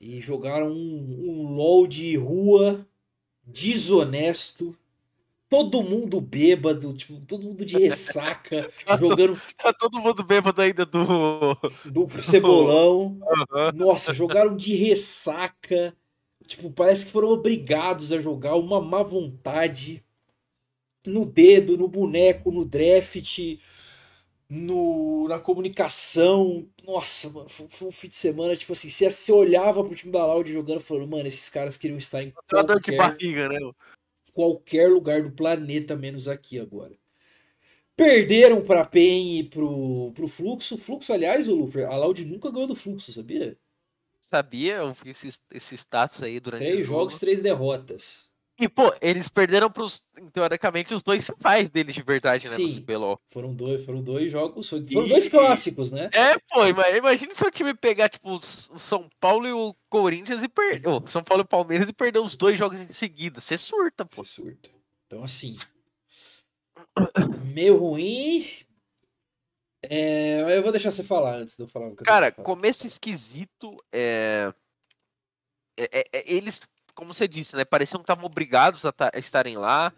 [0.00, 2.86] E jogaram um, um LOL de rua
[3.44, 4.76] desonesto
[5.56, 9.40] todo mundo bêbado, tipo, todo mundo de ressaca, tá jogando.
[9.56, 11.54] Tá todo mundo bêbado ainda do.
[11.86, 13.18] Do cebolão.
[13.22, 13.72] Uhum.
[13.74, 15.96] Nossa, jogaram de ressaca.
[16.46, 20.04] Tipo, parece que foram obrigados a jogar uma má vontade
[21.04, 23.58] no dedo, no boneco, no draft,
[24.48, 26.68] no, na comunicação.
[26.84, 30.12] Nossa, mano, foi, foi um fim de semana, tipo assim, você, você olhava pro time
[30.12, 32.80] da Loud jogando falando, mano, esses caras queriam estar em qualquer...
[32.80, 33.58] de barriga, né?
[34.36, 36.92] Qualquer lugar do planeta, menos aqui agora.
[37.96, 40.76] Perderam para PEN e pro, pro Fluxo.
[40.76, 43.56] Fluxo, aliás, o Lufer, a Loud nunca ganhou do Fluxo, sabia?
[44.20, 48.25] Sabia, esses, esses status aí durante Três jogos, três derrotas.
[48.58, 53.20] E, pô, eles perderam pros, teoricamente, os dois principais deles de verdade, né, Sim, no.
[53.26, 56.08] Foram dois, foram dois jogos, foram e, dois clássicos, né?
[56.12, 60.48] É, pô, imagina se o time pegar, tipo, o São Paulo e o Corinthians e
[60.48, 63.40] perder, oh, São Paulo e o Palmeiras e perder os dois jogos em seguida.
[63.40, 64.24] Você surta, pô.
[64.24, 64.70] Você surta.
[65.06, 65.58] Então, assim,
[67.44, 68.46] meio ruim.
[69.82, 73.76] É, eu vou deixar você falar antes de eu falar o que Cara, começo esquisito.
[73.92, 74.52] É,
[75.76, 76.60] é, é eles
[76.96, 77.64] como você disse, né?
[77.64, 79.92] Pareciam que estavam obrigados a, a, estarem lá.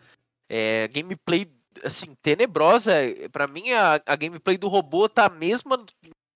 [0.50, 1.50] É, gameplay,
[1.84, 2.92] assim, tenebrosa.
[3.32, 5.82] para mim, a, a, gameplay do robô tá a mesma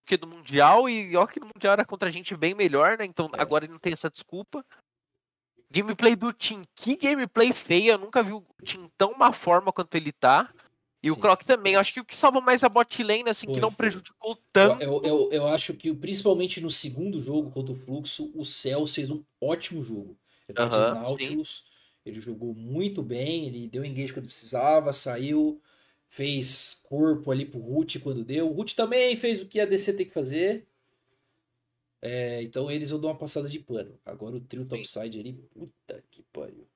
[0.06, 0.88] que do Mundial.
[0.88, 3.04] E ó que no Mundial era contra a gente bem melhor, né?
[3.04, 3.42] Então é.
[3.42, 4.64] agora ele não tem essa desculpa.
[5.70, 7.92] Gameplay do Tim, que gameplay feia.
[7.92, 10.52] Eu nunca vi o Tim tão má forma quanto ele tá.
[11.02, 11.16] E Sim.
[11.16, 11.74] o Croc também.
[11.74, 14.38] Eu acho que o que salva mais a bot lane, assim, foi, que não prejudicou
[14.52, 14.82] tanto.
[14.82, 19.10] Eu, eu, eu, acho que, principalmente no segundo jogo contra o Fluxo, o Cell fez
[19.10, 20.16] um ótimo jogo.
[20.56, 21.64] Ele uhum, de Nautilus.
[21.64, 21.72] Sim.
[22.04, 25.60] Ele jogou muito bem, ele deu engage quando precisava, saiu,
[26.08, 28.50] fez corpo ali pro Root quando deu.
[28.50, 30.66] O Root também fez o que a DC tem que fazer.
[32.02, 33.96] É, então eles vão dar uma passada de pano.
[34.04, 36.66] Agora o trio topside ali, puta que pariu.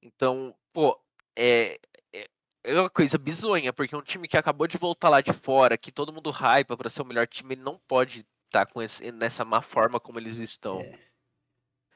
[0.00, 0.96] Então, pô,
[1.36, 1.80] é,
[2.12, 2.28] é,
[2.62, 5.90] é uma coisa bizonha, porque um time que acabou de voltar lá de fora, que
[5.90, 9.10] todo mundo hypa para ser o melhor time, ele não pode estar tá com esse,
[9.10, 10.80] nessa má forma como eles estão.
[10.80, 10.98] É.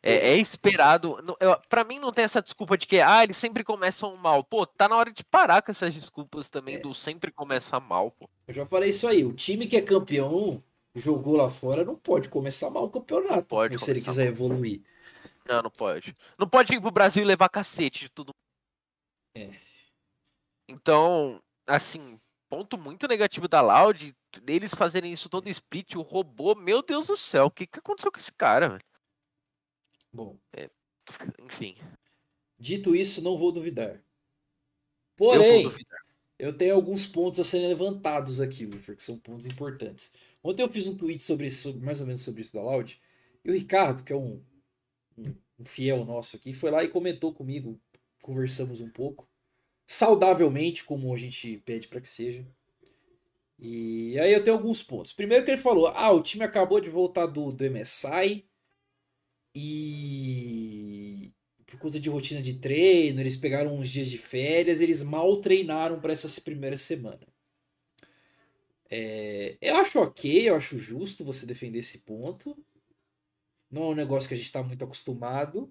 [0.09, 1.17] É, é esperado.
[1.69, 4.43] Para mim não tem essa desculpa de que ah, eles sempre começam mal.
[4.43, 6.79] Pô, tá na hora de parar com essas desculpas também é.
[6.79, 8.29] do sempre começa mal, pô.
[8.47, 9.25] Eu já falei isso aí.
[9.25, 10.63] O time que é campeão
[10.95, 13.45] jogou lá fora não pode começar mal o campeonato.
[13.45, 14.33] Pode se ele quiser mal.
[14.33, 14.83] evoluir.
[15.47, 16.17] Não, não pode.
[16.39, 18.35] Não pode ir pro Brasil e levar cacete de tudo.
[19.35, 19.51] É.
[20.69, 22.19] Então, assim,
[22.49, 27.17] ponto muito negativo da Loud, deles fazerem isso todo split, o robô, meu Deus do
[27.17, 28.85] céu, o que, que aconteceu com esse cara, velho?
[30.13, 30.39] Bom.
[30.53, 30.71] É,
[31.45, 31.75] enfim.
[32.59, 34.03] Dito isso, não vou duvidar.
[35.17, 36.01] Porém, eu, duvidar.
[36.39, 40.13] eu, tenho alguns pontos a serem levantados aqui, Lufer, que são pontos importantes.
[40.43, 43.01] Ontem eu fiz um tweet sobre isso, mais ou menos sobre isso da Loud,
[43.45, 44.43] e o Ricardo, que é um,
[45.17, 47.81] um, um fiel nosso aqui, foi lá e comentou comigo,
[48.23, 49.29] conversamos um pouco,
[49.87, 52.47] saudavelmente, como a gente pede para que seja.
[53.59, 55.13] E aí eu tenho alguns pontos.
[55.13, 58.48] Primeiro que ele falou, ah, o time acabou de voltar do, do MSI,
[59.55, 61.33] e
[61.67, 66.01] por conta de rotina de treino, eles pegaram uns dias de férias, eles mal treinaram
[66.01, 67.27] para essa primeira semana.
[68.91, 72.57] É, eu acho ok, eu acho justo você defender esse ponto.
[73.71, 75.71] Não é um negócio que a gente está muito acostumado.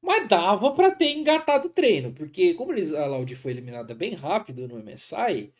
[0.00, 4.14] Mas dava para ter engatado o treino, porque como eles, a Loud foi eliminada bem
[4.14, 5.52] rápido no MSI,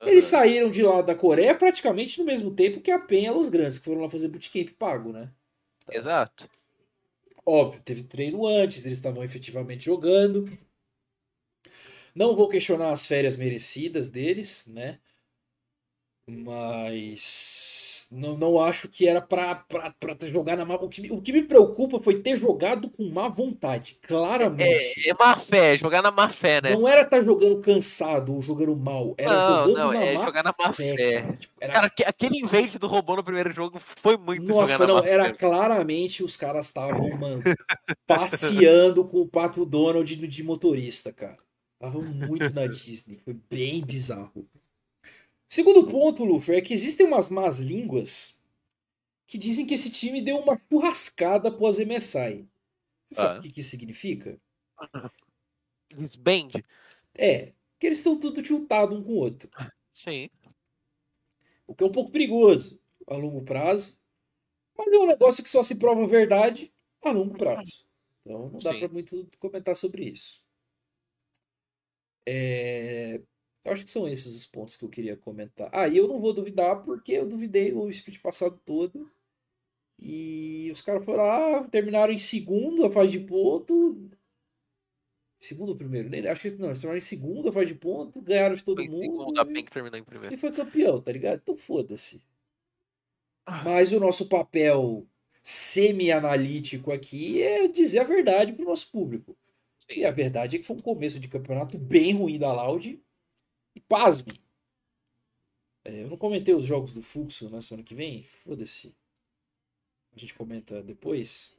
[0.00, 0.08] uhum.
[0.08, 3.48] eles saíram de lá da Coreia praticamente no mesmo tempo que a PEN e Los
[3.48, 5.28] Grandes, que foram lá fazer bootcamp pago, né?
[5.90, 6.48] Exato.
[7.44, 10.48] Óbvio, teve treino antes, eles estavam efetivamente jogando.
[12.14, 14.98] Não vou questionar as férias merecidas deles, né?
[16.26, 17.59] Mas
[18.10, 19.64] não, não acho que era pra
[20.24, 20.74] jogar na má.
[20.74, 25.06] O que, o que me preocupa foi ter jogado com má vontade, claramente.
[25.06, 26.74] É, é má fé, jogar na má fé, né?
[26.74, 30.14] Não era estar tá jogando cansado ou jogando mal, era não, jogando não, na é
[30.14, 30.96] má jogar na má fé.
[30.96, 31.22] fé.
[31.22, 31.36] Cara.
[31.36, 31.72] Tipo, era...
[31.72, 35.34] cara, aquele invade do robô no primeiro jogo foi muito Nossa, não, era fé.
[35.34, 37.42] claramente os caras estavam, mano,
[38.08, 41.38] passeando com o Pato Donald de motorista, cara.
[41.74, 44.46] Estavam muito na Disney, foi bem bizarro.
[45.52, 48.40] Segundo ponto, Luffy, é que existem umas más línguas
[49.26, 52.48] que dizem que esse time deu uma churrascada após MSI.
[53.06, 53.38] Você sabe Ah.
[53.40, 54.40] o que, que isso significa?
[55.90, 56.50] Desband?
[57.18, 59.50] É, que eles estão tudo tiltado um com o outro.
[59.92, 60.30] Sim.
[61.66, 63.98] O que é um pouco perigoso a longo prazo.
[64.78, 67.84] Mas é um negócio que só se prova verdade a longo prazo.
[68.24, 70.40] Então não dá para muito comentar sobre isso.
[72.24, 73.20] É,
[73.64, 75.68] Eu acho que são esses os pontos que eu queria comentar.
[75.72, 79.10] Ah, e eu não vou duvidar porque eu duvidei o split passado todo.
[79.98, 84.10] E os caras foram lá, terminaram em segundo a fase de ponto.
[85.38, 86.08] Segundo ou primeiro?
[86.08, 88.76] Nem- Acho que não, eles terminaram em segundo a fase de ponto, ganharam de todo
[88.78, 89.02] Foi mundo.
[89.02, 90.34] segundo, a e- PEN que terminou em primeiro.
[90.34, 91.40] e foi campeão, tá ligado?
[91.42, 92.22] Então foda-se.
[93.64, 95.06] Mas o nosso papel
[95.42, 99.36] semi-analítico aqui é dizer a verdade pro nosso público.
[99.88, 103.02] E a verdade é que foi um começo de campeonato bem ruim da Loud.
[103.74, 104.40] E pasme.
[105.84, 108.22] É, eu não comentei os jogos do Fluxo na semana que vem.
[108.24, 108.94] Foda-se.
[110.14, 111.54] A gente comenta depois.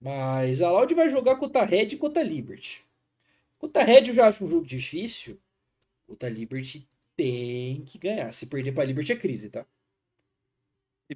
[0.00, 2.84] Mas a Loud vai jogar contra a Red e contra a Liberty.
[3.58, 5.40] Contra a Red eu já acho um jogo difícil.
[6.06, 8.32] Contra a Liberty tem que ganhar.
[8.32, 9.66] Se perder pra Liberty é crise, tá?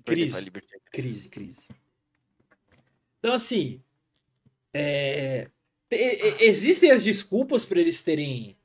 [0.05, 0.41] Crise.
[0.41, 0.81] Liberty.
[0.93, 1.59] Crise, crise.
[3.19, 3.83] Então, assim.
[4.75, 5.51] é,
[5.91, 8.57] e- e- existem as desculpas para eles terem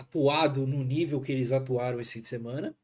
[0.00, 2.76] atuado no nível que eles atuaram esse fim de semana.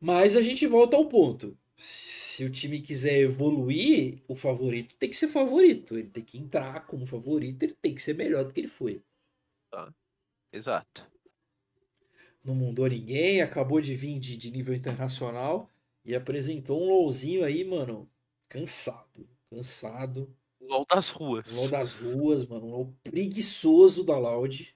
[0.00, 1.56] Mas a gente volta ao ponto.
[1.76, 5.98] Se o time quiser evoluir, o favorito tem que ser favorito.
[5.98, 9.02] Ele tem que entrar como favorito, ele tem que ser melhor do que ele foi.
[10.52, 11.10] Exato.
[12.44, 15.70] Não mudou ninguém, acabou de vir de, de nível internacional
[16.04, 18.10] e apresentou um LOLzinho aí, mano,
[18.48, 19.28] cansado.
[19.50, 20.34] Cansado.
[20.60, 21.52] LOL das ruas.
[21.52, 22.66] LOL das ruas, mano.
[22.66, 24.74] LOL preguiçoso da Loud.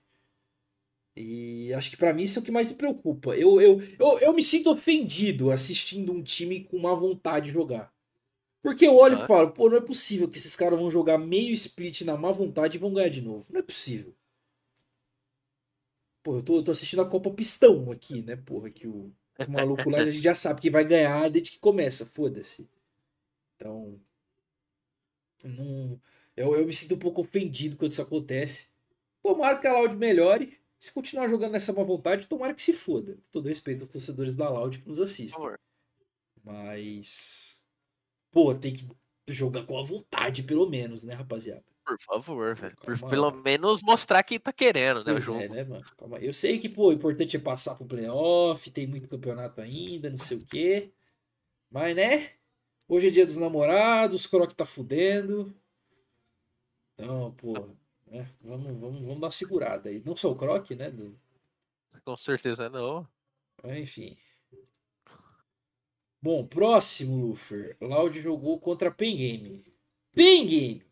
[1.17, 3.37] E acho que pra mim isso é o que mais me preocupa.
[3.37, 7.93] Eu, eu, eu, eu me sinto ofendido assistindo um time com má vontade de jogar.
[8.63, 9.25] Porque eu olho Ah.
[9.25, 12.33] e falo, pô, não é possível que esses caras vão jogar meio split na má
[12.33, 13.47] vontade e vão ganhar de novo.
[13.51, 14.15] Não é possível.
[16.23, 19.13] Pô, eu tô, eu tô assistindo a Copa Pistão aqui, né, porra, que o,
[19.47, 22.69] o maluco lá a gente já sabe que vai ganhar desde que começa, foda-se.
[23.57, 24.01] Então,
[25.45, 26.01] não,
[26.37, 28.69] eu, eu me sinto um pouco ofendido quando isso acontece.
[29.23, 30.59] Tomara que a Loud melhore.
[30.79, 33.15] Se continuar jogando nessa má vontade, tomara que se foda.
[33.15, 35.57] Com todo respeito aos torcedores da Loud que nos assistem.
[36.45, 37.63] Mas.
[38.31, 38.87] Pô, tem que
[39.29, 41.65] jogar com a vontade, pelo menos, né, rapaziada?
[41.85, 42.77] Por favor, velho.
[42.77, 45.13] Por pelo menos mostrar quem tá querendo, né?
[45.13, 45.41] O Pois jogo.
[45.41, 45.85] é, né, mano?
[45.97, 46.19] Calma.
[46.19, 50.19] Eu sei que, pô, o importante é passar pro playoff, tem muito campeonato ainda, não
[50.19, 50.93] sei o quê.
[51.71, 52.33] Mas, né?
[52.89, 55.55] Hoje é dia dos namorados, o Croc tá fudendo.
[56.95, 57.69] Então, pô,
[58.07, 58.31] né?
[58.43, 60.03] Vamos, vamos, vamos dar uma segurada aí.
[60.05, 60.91] Não só o Croc, né?
[60.91, 61.19] do-
[62.05, 63.07] Com certeza não.
[63.63, 64.17] Mas, enfim.
[66.23, 67.77] Bom, próximo, Lufer.
[67.81, 69.65] Loud jogou contra Pen Game.
[70.13, 70.87] Pen Game!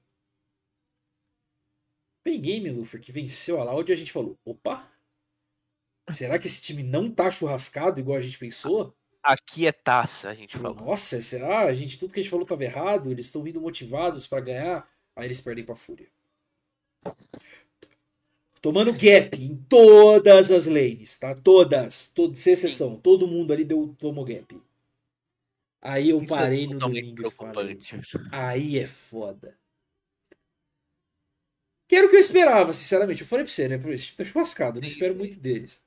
[2.22, 4.90] Pen Game, Lufer, que venceu a Loud, e a gente falou: opa!
[6.10, 8.94] Será que esse time não tá churrascado igual a gente pensou?
[9.22, 10.74] Aqui é taça, a gente Falou.
[10.74, 11.64] Nossa, será?
[11.64, 14.86] A gente, tudo que a gente falou tava errado, eles estão vindo motivados pra ganhar.
[15.16, 16.08] Aí eles perdem pra Fúria.
[18.60, 21.34] Tomando gap em todas as lanes, tá?
[21.34, 22.96] Todas, todas sem exceção.
[22.96, 24.58] Todo mundo ali deu, tomou gap.
[25.82, 27.78] Aí eu Isso é parei no domingo e falei,
[28.32, 29.54] aí é foda.
[31.86, 33.20] Que era o que eu esperava, sinceramente.
[33.20, 33.76] Eu falei pra você, né?
[33.92, 35.84] Esse time tá churrascado, eu não espero muito deles.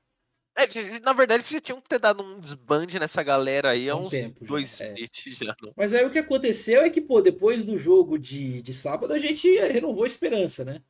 [0.55, 3.95] É, na verdade, vocês já tinham que ter dado um desbande nessa galera aí há
[3.95, 4.93] um uns tempo já, dois é.
[4.93, 5.55] splits já.
[5.61, 5.73] Não.
[5.75, 9.19] Mas aí o que aconteceu é que, pô, depois do jogo de, de sábado, a
[9.19, 10.81] gente renovou a esperança, né?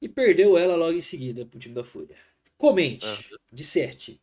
[0.00, 2.16] E perdeu ela logo em seguida pro time da Fúria.
[2.56, 3.06] Comente,
[3.52, 4.20] disserte.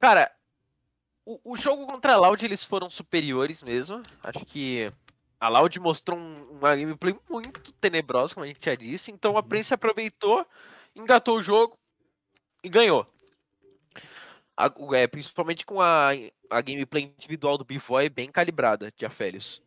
[0.00, 0.30] Cara,
[1.24, 4.02] o, o jogo contra a Loud eles foram superiores mesmo.
[4.22, 4.92] Acho que
[5.40, 9.10] a Loud mostrou um- uma gameplay muito tenebrosa, como a gente já disse.
[9.10, 9.48] Então a Uhum.
[9.48, 10.46] Prince aproveitou,
[10.94, 11.78] engatou o jogo
[12.62, 13.06] e ganhou.
[14.56, 16.10] A- é, principalmente com a,
[16.50, 19.62] a gameplay individual do B-Boy bem calibrada de Afélios.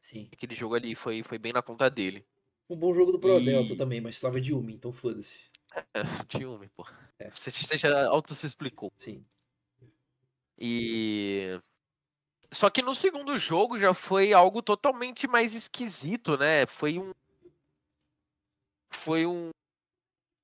[0.00, 0.28] Sim.
[0.32, 2.24] Aquele jogo ali foi, foi bem na conta dele.
[2.72, 5.50] Um bom jogo do Pro E- também, mas tava de Yumi, então foda-se.
[5.94, 6.86] É, Tiume, pô.
[7.18, 7.30] É.
[7.30, 8.90] Você, você já auto se explicou.
[8.98, 9.24] Sim.
[10.58, 11.58] E.
[12.50, 16.66] Só que no segundo jogo já foi algo totalmente mais esquisito, né?
[16.66, 17.12] Foi um.
[18.90, 19.50] Foi um,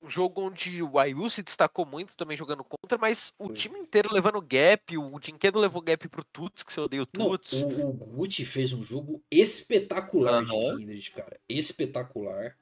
[0.00, 3.54] um jogo onde o Ayu se destacou muito também jogando contra, mas o Foi.
[3.54, 7.30] time inteiro levando gap, o Jinkedo levou gap pro Tuts, que você odeia o Não,
[7.30, 7.52] Tuts.
[7.52, 10.76] o, o Gucci fez um jogo espetacular de Aham.
[10.78, 11.40] Kindred, cara.
[11.48, 12.56] Espetacular.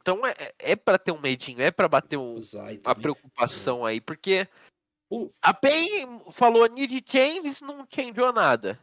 [0.00, 2.38] Então é, é pra ter um medinho, é pra bater um-
[2.84, 4.46] a preocupação aí, porque
[5.40, 8.78] A PEN falou need changes, não changeou nada.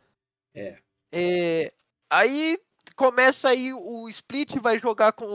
[0.56, 0.80] É.
[1.12, 1.74] É,
[2.10, 2.58] aí
[2.96, 5.34] começa aí o split, vai jogar com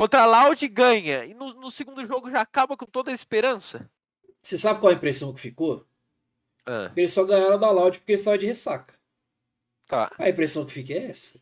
[0.00, 1.24] contra a Loud ganha.
[1.24, 3.90] E no, no segundo jogo já acaba com toda a esperança.
[4.42, 5.86] Você sabe qual a impressão que ficou?
[6.66, 8.98] Ah, Porque eles só ganharam da Loud porque eles estavam de ressaca.
[9.86, 10.10] tá.
[10.18, 11.40] A impressão que fica é essa.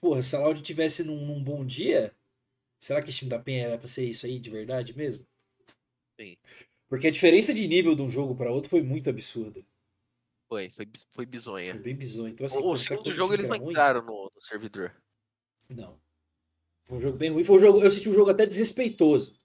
[0.00, 2.14] Porra, se a Loud tivesse num, num bom dia,
[2.78, 5.26] será que esse time da Penha era pra ser isso aí de verdade mesmo?
[6.20, 6.36] Sim.
[6.88, 9.64] Porque a diferença de nível de um jogo pra outro foi muito absurda.
[10.48, 11.72] Foi, foi, foi bizonha.
[11.72, 12.28] Foi bem bizonho.
[12.28, 14.94] Então, assim, o, segundo jogo eles não ruim- entraram no, no servidor.
[15.68, 15.98] Não.
[16.86, 17.44] Foi um jogo bem ruim.
[17.44, 19.38] Foi um jogo, eu senti um jogo até desrespeitoso.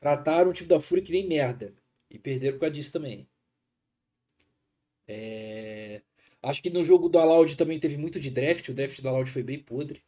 [0.00, 1.74] Trataram o time da Fúria que nem merda.
[2.10, 3.28] E perderam por causa disso também.
[5.08, 6.02] É,
[6.42, 8.68] Acho que no jogo do Aloud também teve muito de draft.
[8.68, 10.02] O draft do Aloud foi bem podre.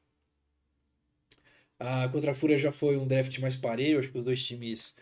[1.79, 3.99] A contra a Fúria já foi um draft mais parelho.
[3.99, 4.97] Acho que os dois times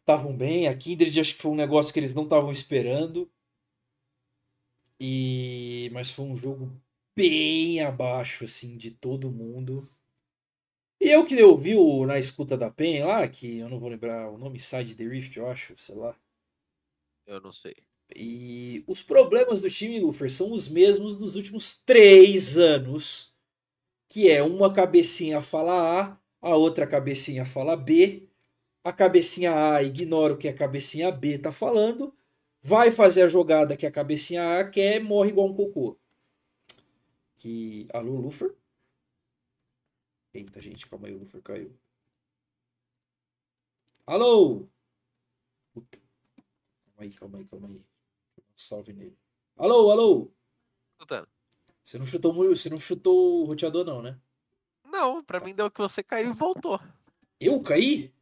[0.00, 0.68] estavam bem.
[0.68, 3.30] A Kindred acho que foi um negócio que eles não estavam esperando.
[5.00, 6.70] E mas foi um jogo
[7.16, 9.88] bem abaixo assim de todo mundo.
[11.00, 14.30] E eu que ouvi o, na escuta da PEN lá, que eu não vou lembrar
[14.30, 16.16] o nome, Side the Rift, eu acho, sei lá.
[17.26, 17.76] Eu não sei.
[18.16, 23.34] E os problemas do time Lufer são os mesmos dos últimos três anos.
[24.08, 28.28] Que é uma cabecinha fala A, a outra cabecinha fala B.
[28.82, 32.14] A cabecinha A ignora o que a cabecinha B tá falando.
[32.62, 35.96] Vai fazer a jogada que a cabecinha A quer, morre igual um cocô.
[37.36, 37.86] Que.
[37.92, 38.54] Alô, Lufer?
[40.34, 41.74] Eita, gente, calma aí, o Lufer caiu.
[44.06, 44.68] Alô!
[45.72, 45.98] Puta.
[46.86, 47.84] Calma aí, calma aí, calma aí.
[48.54, 49.16] Salve nele.
[49.56, 50.32] Alô, alô!
[50.92, 51.28] Escutando.
[51.84, 54.20] Você não chutou, você não chutou o roteador, não, né?
[54.84, 56.80] Não, pra mim deu que você caiu e voltou.
[57.40, 58.12] Eu caí?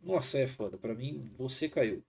[0.00, 0.78] Nossa, é foda.
[0.78, 2.04] Pra mim, você caiu.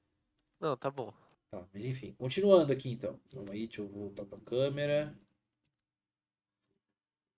[0.60, 1.14] Não, tá bom.
[1.52, 2.14] Tá, mas enfim.
[2.14, 3.20] Continuando aqui, então.
[3.32, 5.16] Calma aí, deixa eu voltar pra câmera.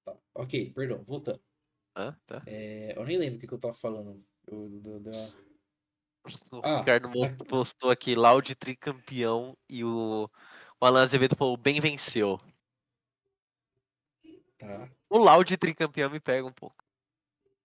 [0.06, 1.42] Tá, ok, perdão, voltando.
[1.94, 2.42] Tá.
[2.46, 4.24] É, eu nem lembro o que, que eu tava falando.
[4.48, 4.82] Eu,
[6.54, 10.30] O Ah, Ricardo Mo- postou aqui Loud tricampeão e o,
[10.80, 12.40] o Alan Azevedo falou bem venceu.
[14.58, 14.90] Tá.
[15.10, 16.76] O Loud tricampeão me pega um pouco.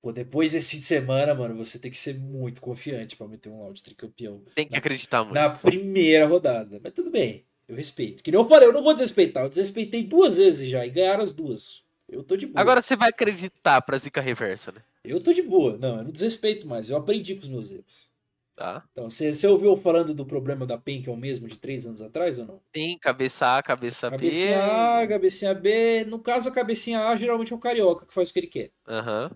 [0.01, 3.49] Pô, depois desse fim de semana, mano, você tem que ser muito confiante pra meter
[3.51, 4.43] um áudio tricampeão.
[4.55, 5.35] Tem que Na- acreditar muito.
[5.35, 6.81] Na primeira rodada.
[6.83, 8.23] Mas tudo bem, eu respeito.
[8.23, 9.43] Que nem eu falei, eu não vou desrespeitar.
[9.45, 11.85] Eu desrespeitei duas vezes já e ganharam as duas.
[12.09, 12.61] Eu tô de boa.
[12.61, 14.81] Agora você vai acreditar pra zica reversa, né?
[15.05, 15.77] Eu tô de boa.
[15.77, 16.91] Não, eu não desrespeito mais.
[16.91, 18.09] Eu aprendi com os meus erros.
[18.57, 18.83] Tá?
[18.93, 22.01] Então, você, ouviu falando do problema da PEN, que é o mesmo de três anos
[22.01, 22.61] atrás ou não?
[22.73, 24.17] Tem cabeça A, cabeça B.
[24.17, 26.05] Cabecinha A, cabecinha B.
[26.07, 28.71] No caso, a cabecinha A geralmente é o carioca que faz o que ele quer.
[28.89, 29.31] Aham.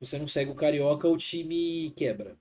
[0.00, 2.36] Você não segue o carioca, o time quebra.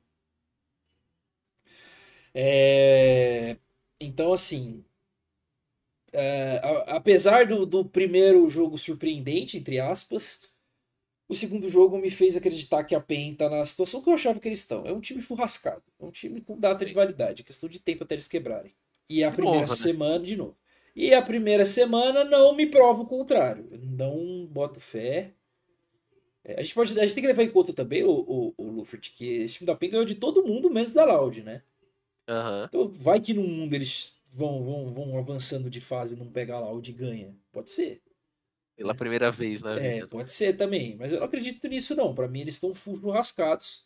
[2.33, 3.57] É,
[3.99, 4.83] Então, assim.
[6.13, 10.41] É, a- Apesar do, do primeiro jogo surpreendente, entre aspas,
[11.27, 14.39] o segundo jogo me fez acreditar que a PEN tá na situação que eu achava
[14.39, 14.85] que eles estão.
[14.85, 15.83] É um time churrascado.
[15.99, 17.41] É um time com data de validade.
[17.41, 18.73] É questão de tempo até eles quebrarem.
[19.09, 19.87] E a De primeira novo, né?
[19.87, 20.57] semana, de novo.
[20.95, 23.69] E a primeira semana não me prova o contrário.
[23.81, 25.33] Não boto fé.
[26.43, 28.71] É, a gente, pode, a gente tem que levar em conta também, o, o, o
[28.71, 31.61] Luffert, que esse time da PEN ganhou de todo mundo, menos da Loud, né?
[32.27, 32.69] Aham.
[32.69, 36.55] Então vai que no mundo eles vão, vão, vão avançando de fase e não pega
[36.55, 37.35] a Loud e ganha.
[37.51, 38.01] Pode ser.
[38.75, 40.95] Pela primeira vez na É, pode ser também.
[40.95, 42.15] Mas eu não acredito nisso, não.
[42.15, 43.85] Pra mim, eles estão churrascados.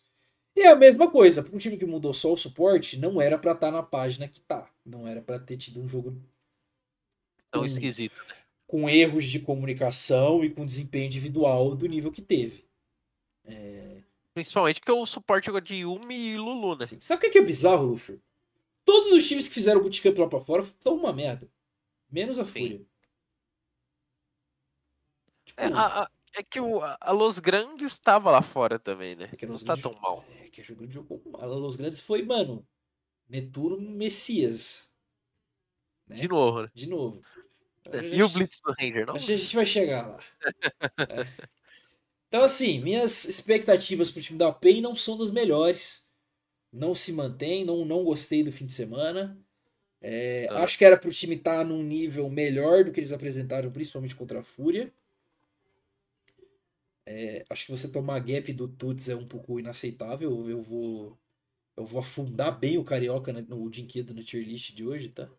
[0.56, 1.44] E é a mesma coisa.
[1.44, 4.40] Para um time que mudou só o suporte, não era pra estar na página que
[4.40, 4.70] tá.
[4.86, 6.12] Não era pra ter tido um jogo
[7.52, 8.22] Tão com- esquisito.
[8.30, 8.36] né?
[8.68, 12.66] com erros de comunicação e com desempenho individual do nível que teve.
[14.34, 16.84] Principalmente porque o suporte de Yumi e Lulu, né?
[16.84, 18.20] Assim, sabe o que é, que é bizarro, Luffy?
[18.86, 21.50] Todos os times que fizeram o bootcamp lá pra fora estão uma merda.
[22.10, 22.52] Menos a Sim.
[22.54, 22.86] Fúria.
[25.46, 29.16] Tipo, É, a- a- é que o, a a Los Grandes estava lá fora também,
[29.16, 29.30] né?
[29.32, 30.26] É que a Não Los tá Grandes- tão mal.
[30.42, 31.42] É, que jogou jogou mal.
[31.42, 32.66] A Los Grandes foi, mano,
[33.30, 34.92] Netuno Messias.
[36.08, 36.16] Né?
[36.16, 36.70] De novo, né?
[36.74, 37.22] De novo.
[38.14, 39.16] E o Blitz do Ranger, não?
[39.16, 40.20] A gente vai chegar lá.
[41.00, 41.46] É.
[42.28, 46.05] Então, assim, minhas expectativas pro time da PEN não são das melhores.
[46.76, 49.38] Não se mantém, não, não gostei do fim de semana.
[50.02, 50.64] É, Ah.
[50.64, 54.40] Acho que era pro time estar num nível melhor do que eles apresentaram, principalmente contra
[54.40, 54.94] a Fúria.
[57.08, 60.50] É, acho que você tomar gap do Tuts é um pouco inaceitável.
[60.50, 61.18] Eu vou,
[61.78, 65.30] eu vou afundar bem o Carioca na- no Dinquedo no tier list de hoje, tá?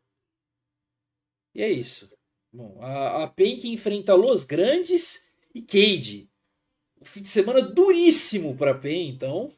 [1.54, 2.10] E é isso.
[2.52, 6.28] Bom, a, a PEN que enfrenta Los Grandes e Cade.
[7.00, 9.52] O fim de semana duríssimo pra PEN, então.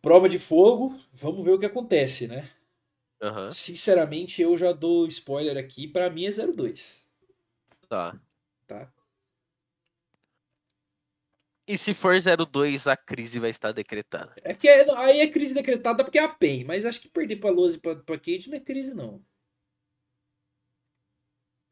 [0.00, 2.50] Prova de fogo, vamos ver o que acontece, né?
[3.22, 3.52] Aham.
[3.52, 7.06] Sinceramente, eu já dou spoiler aqui, pra mim é 0-2,
[7.88, 8.18] Tá.
[8.66, 8.90] tá?
[11.68, 14.34] E se for 02, a crise vai estar decretada.
[14.42, 17.36] É que é- aí é crise decretada porque é a PEN, mas acho que perder
[17.36, 19.22] pra Lose e pra, pra Cade não é crise, não.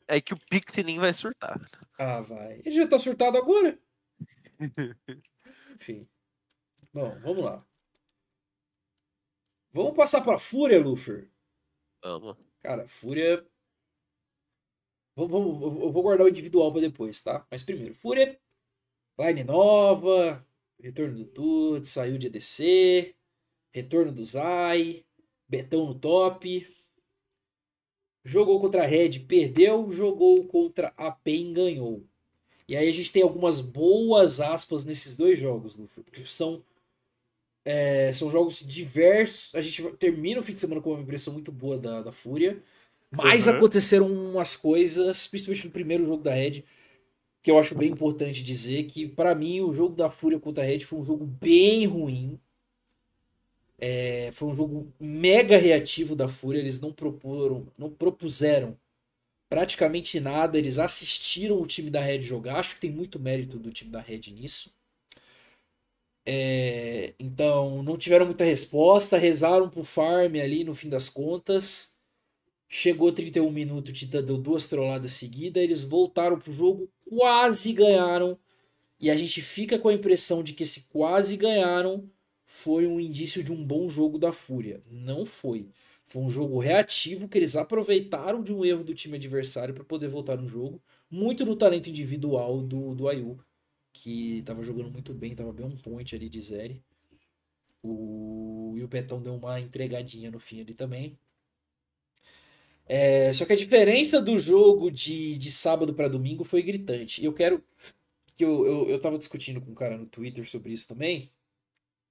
[0.07, 1.61] É que o Pictinin vai surtar.
[1.99, 2.61] Ah, vai.
[2.65, 3.79] Ele já tá surtado agora?
[5.75, 6.09] Enfim.
[6.93, 7.65] Bom, vamos lá.
[9.73, 11.29] Vamos passar pra Fúria, Luffy.
[12.03, 12.37] Vamos.
[12.63, 13.45] Cara, Fúria.
[15.15, 17.47] Vou, vou- vou- eu vou guardar o individual pra depois, tá?
[17.51, 18.39] Mas primeiro, Fúria.
[19.19, 20.45] Line nova.
[20.81, 21.91] Retorno do Tuts.
[21.91, 23.15] Saiu de EDC.
[23.73, 25.05] Retorno do Zai.
[25.49, 26.67] Betão no top.
[28.25, 29.91] Jogou contra a Red, perdeu.
[29.91, 32.05] Jogou contra a PEN, ganhou.
[32.69, 36.03] E aí a gente tem algumas boas aspas nesses dois jogos, Luffy.
[36.05, 36.63] Porque são.
[37.65, 39.55] É, são jogos diversos.
[39.55, 42.63] A gente termina o fim de semana com uma impressão muito boa da, da Fúria.
[43.11, 43.55] Mas Uhum.
[43.55, 46.63] aconteceram umas coisas, principalmente no primeiro jogo da Red,
[47.43, 50.67] que eu acho bem importante dizer que, pra mim, o jogo da Fúria contra a
[50.67, 52.41] Red foi um jogo bem ruim.
[54.01, 56.61] É, foi um jogo mega reativo da Fúria.
[56.61, 58.77] Eles não proporam, não propuseram
[59.49, 60.59] praticamente nada.
[60.59, 62.59] Eles assistiram o time da Red jogar.
[62.59, 64.73] Acho que tem muito mérito do time da Red nisso.
[66.31, 69.17] É, então, não tiveram muita resposta.
[69.17, 71.91] Rezaram pro farm ali no fim das contas.
[72.69, 75.63] Chegou 31 minutos, o Titã deu duas trolladas seguidas.
[75.63, 78.39] Eles voltaram pro jogo, quase ganharam.
[79.01, 82.11] E a gente fica com a impressão de que esse quase ganharam
[82.45, 84.83] foi um indício de um bom jogo da Fúria.
[84.91, 85.71] Não foi.
[86.05, 90.09] Foi um jogo reativo que eles aproveitaram de um erro do time adversário para poder
[90.09, 90.83] voltar no jogo.
[91.11, 93.39] Muito no talento individual do, do Ayu,
[93.99, 96.83] que estava jogando muito bem, estava bem um point ali de Zeri.
[97.83, 101.19] O, e o Petão deu uma entregadinha no fim ali também.
[102.87, 107.21] É, só que a diferença do jogo de, de sábado para domingo foi gritante.
[107.21, 107.63] E eu quero.
[108.37, 111.31] que eu, eu, eu tava discutindo com um cara no Twitter sobre isso também.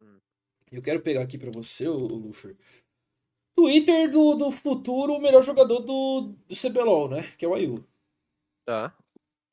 [0.01, 0.19] Hum.
[0.71, 2.55] Eu quero pegar aqui pra você, o Luffy.
[3.55, 7.33] Twitter do, do futuro, o melhor jogador do, do CBLOL, né?
[7.38, 7.83] Que é o Ayu.
[8.65, 8.95] Tá.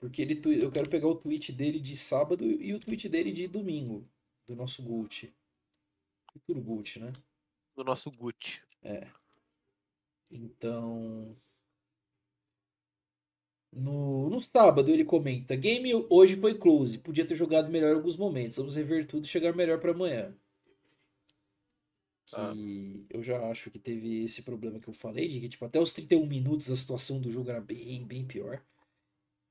[0.05, 3.33] Porque ele, twi- eu quero pegar o tweet dele de sábado e o tweet dele
[3.33, 4.07] de domingo.
[4.47, 5.33] Do nosso Gucci.
[6.33, 7.13] Futuro Gucci, né?
[7.77, 8.61] Do nosso Gucci.
[10.31, 11.35] Então.
[13.71, 18.17] No, no sábado ele comenta: Game hoje foi close, podia ter jogado melhor em alguns
[18.17, 18.57] momentos.
[18.57, 20.35] Vamos rever tudo e chegar melhor para amanhã.
[22.27, 22.55] Que Ah.
[23.11, 25.93] eu já acho que teve esse problema que eu falei, de que tipo, até os
[25.93, 28.63] 31 minutos a situação do jogo era bem, bem pior.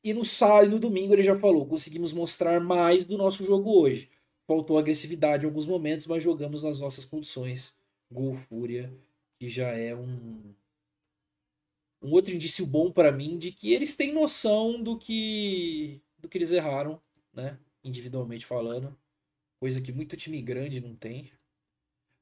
[0.03, 3.71] E no sábado e no domingo ele já falou: conseguimos mostrar mais do nosso jogo
[3.81, 4.09] hoje.
[4.45, 7.77] Faltou agressividade em alguns momentos, mas jogamos nas nossas condições.
[8.11, 8.93] Gol Fúria,
[9.39, 10.53] que já é um
[12.01, 16.37] um outro indício bom pra mim de que eles têm noção do que do que
[16.37, 17.01] eles erraram,
[17.33, 17.57] né?
[17.83, 18.97] Individualmente falando,
[19.59, 21.31] coisa que muito time grande não tem.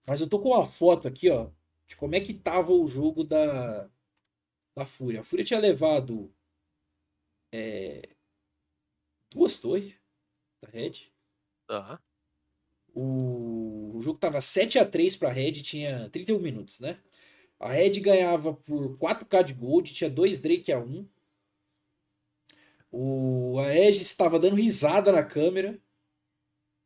[0.08, 1.50] Mas eu tô com uma foto aqui, ó,
[1.88, 3.90] de como é que tava o jogo da
[4.76, 5.22] da Fúria.
[5.22, 6.34] A Fúria tinha levado
[7.52, 8.10] é,
[9.30, 9.93] duas torres
[10.62, 11.12] da Red.
[11.68, 11.99] Tá.
[12.93, 16.99] O, o jogo tava 7 a 3 pra Red, tinha 31 minutos, né?
[17.60, 21.08] A Red ganhava por 4k de gold, tinha 2 Drake a 1.
[22.91, 25.80] O Aegis estava dando risada na câmera.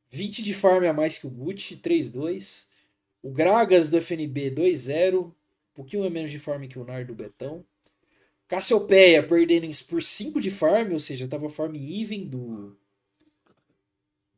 [0.07, 2.67] 20 de farm a mais que o Gucci, 3-2.
[3.23, 5.25] O Gragas do FNB 2-0.
[5.25, 5.33] Um
[5.73, 7.65] pouquinho a menos de farm que o Nar do Betão.
[8.47, 12.77] Cassiopeia perdendo por 5 de farm, ou seja, tava farm even do,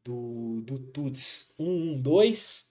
[0.04, 2.66] do, do Tuts 112.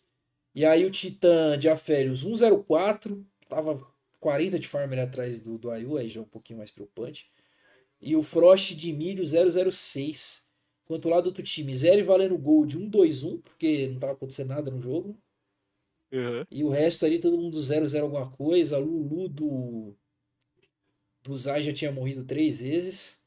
[0.55, 3.25] E aí o Titã de Aférios 104.
[3.49, 3.87] Tava
[4.19, 7.31] 40 de farmer atrás do, do Ayu, aí já é um pouquinho mais preocupante.
[8.01, 10.47] E o Frost de Milho 006.
[10.85, 14.81] Enquanto lá do outro time, Zero valendo Gold 121, porque não tava acontecendo nada no
[14.81, 15.19] jogo.
[16.13, 16.45] Uhum.
[16.51, 18.79] E o resto ali, todo mundo 0-0 alguma coisa.
[18.79, 19.95] Lulu do.
[21.27, 23.21] Do Zai já tinha morrido três vezes.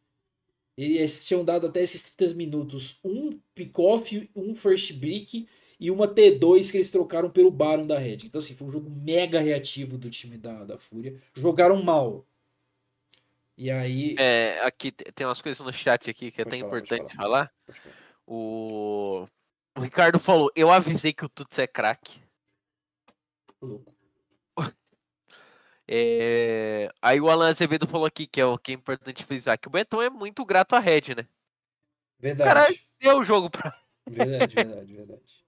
[0.77, 5.45] Eles tinham dado até esses 30 minutos um pick-off, um first brick
[5.77, 8.19] e uma T2 que eles trocaram pelo Baron da Red.
[8.23, 11.21] Então, assim, foi um jogo mega reativo do time da, da Fúria.
[11.33, 12.25] Jogaram mal.
[13.57, 14.15] E aí.
[14.17, 17.53] É, aqui te- tem umas coisas no chat aqui que é até falar, importante falar.
[17.65, 17.95] Pode falar.
[18.25, 19.27] O...
[19.75, 22.21] o Ricardo falou, eu avisei que o Tuts é craque.
[23.61, 23.98] Louco.
[25.91, 29.67] É, Aí o Alan Azevedo falou aqui, que é o que é importante frisar, que
[29.67, 31.27] o Betão é muito grato à Red, né?
[32.19, 32.79] Verdade.
[33.01, 33.75] Deu o jogo pra.
[34.07, 35.45] Verdade, verdade, verdade.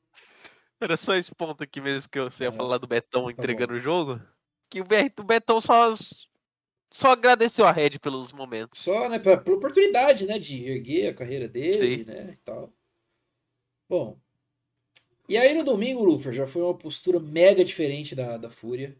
[0.79, 3.73] Era só esse ponto aqui mesmo que você ia Ah, falar do Betão tá entregando
[3.73, 4.21] o jogo.
[4.69, 5.91] Que o Be- o Betão só,
[6.91, 8.79] só agradeceu a Red pelos momentos.
[8.79, 12.03] Só, né, pra, pela oportunidade, né, de erguer a carreira dele, Sim.
[12.03, 12.71] né, e tal.
[13.89, 14.19] Bom,
[15.27, 18.95] e aí no domingo, Lufer, já foi uma postura mega diferente da, da Fúria.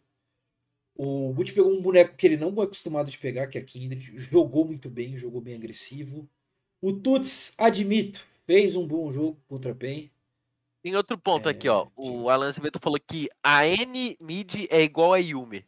[0.96, 3.64] O Gucci pegou um boneco que ele não é acostumado de pegar, que é a
[3.64, 6.30] Kindred, jogou muito bem, jogou bem agressivo.
[6.82, 10.12] O Tuts, admito, fez um bom jogo contra a PEN.
[10.84, 11.88] Tem outro ponto aqui, É, ó.
[11.96, 15.66] O Alan Acevedo falou que a N mid é igual a Yumi.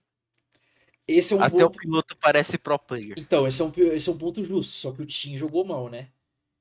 [1.07, 1.79] Esse é um Até o ponto...
[1.79, 3.13] piloto parece pro player.
[3.17, 5.89] Então, esse é, um, esse é um ponto justo, só que o Tim jogou mal,
[5.89, 6.09] né?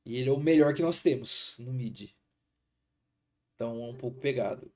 [0.05, 2.11] E ele é o melhor que nós temos no mid.
[3.55, 4.71] Então é um pouco pegado.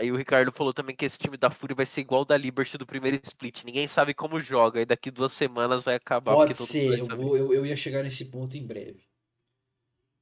[0.00, 2.78] Aí o Ricardo falou também que esse time da Fúria vai ser igual da Liberty
[2.78, 3.64] do primeiro split.
[3.64, 4.80] Ninguém sabe como joga.
[4.80, 6.32] E daqui duas semanas vai acabar.
[6.32, 9.02] Pode ser, eu, vou, eu, eu ia chegar nesse ponto em breve.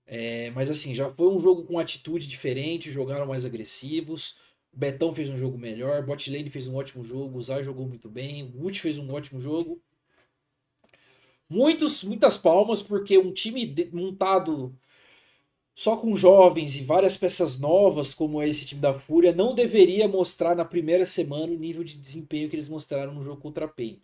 [0.05, 4.41] É, mas assim, já foi um jogo com atitude diferente, jogaram mais agressivos.
[4.73, 7.87] O Betão fez um jogo melhor, Bot Lane fez um ótimo jogo, o Zay jogou
[7.87, 9.81] muito bem, o Gucci fez um ótimo jogo.
[11.49, 14.77] Muitos, muitas palmas, porque um time montado
[15.79, 20.09] só com jovens e várias peças novas, como é esse time da Fúria, não deveria
[20.09, 23.69] mostrar na primeira semana o nível de desempenho que eles mostraram no jogo contra a
[23.69, 24.01] PEN.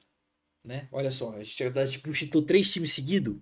[0.63, 0.87] Né?
[0.93, 3.35] Olha só, a gente, a gente chitou três times seguidos,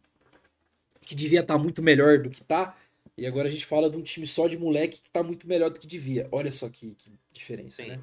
[1.03, 2.74] que devia estar muito melhor do que tá,
[3.18, 5.68] e agora a gente fala de um time só de moleque que tá muito melhor
[5.68, 6.26] do que devia.
[6.33, 7.91] Olha só que, que diferença, Sim.
[7.91, 8.01] né?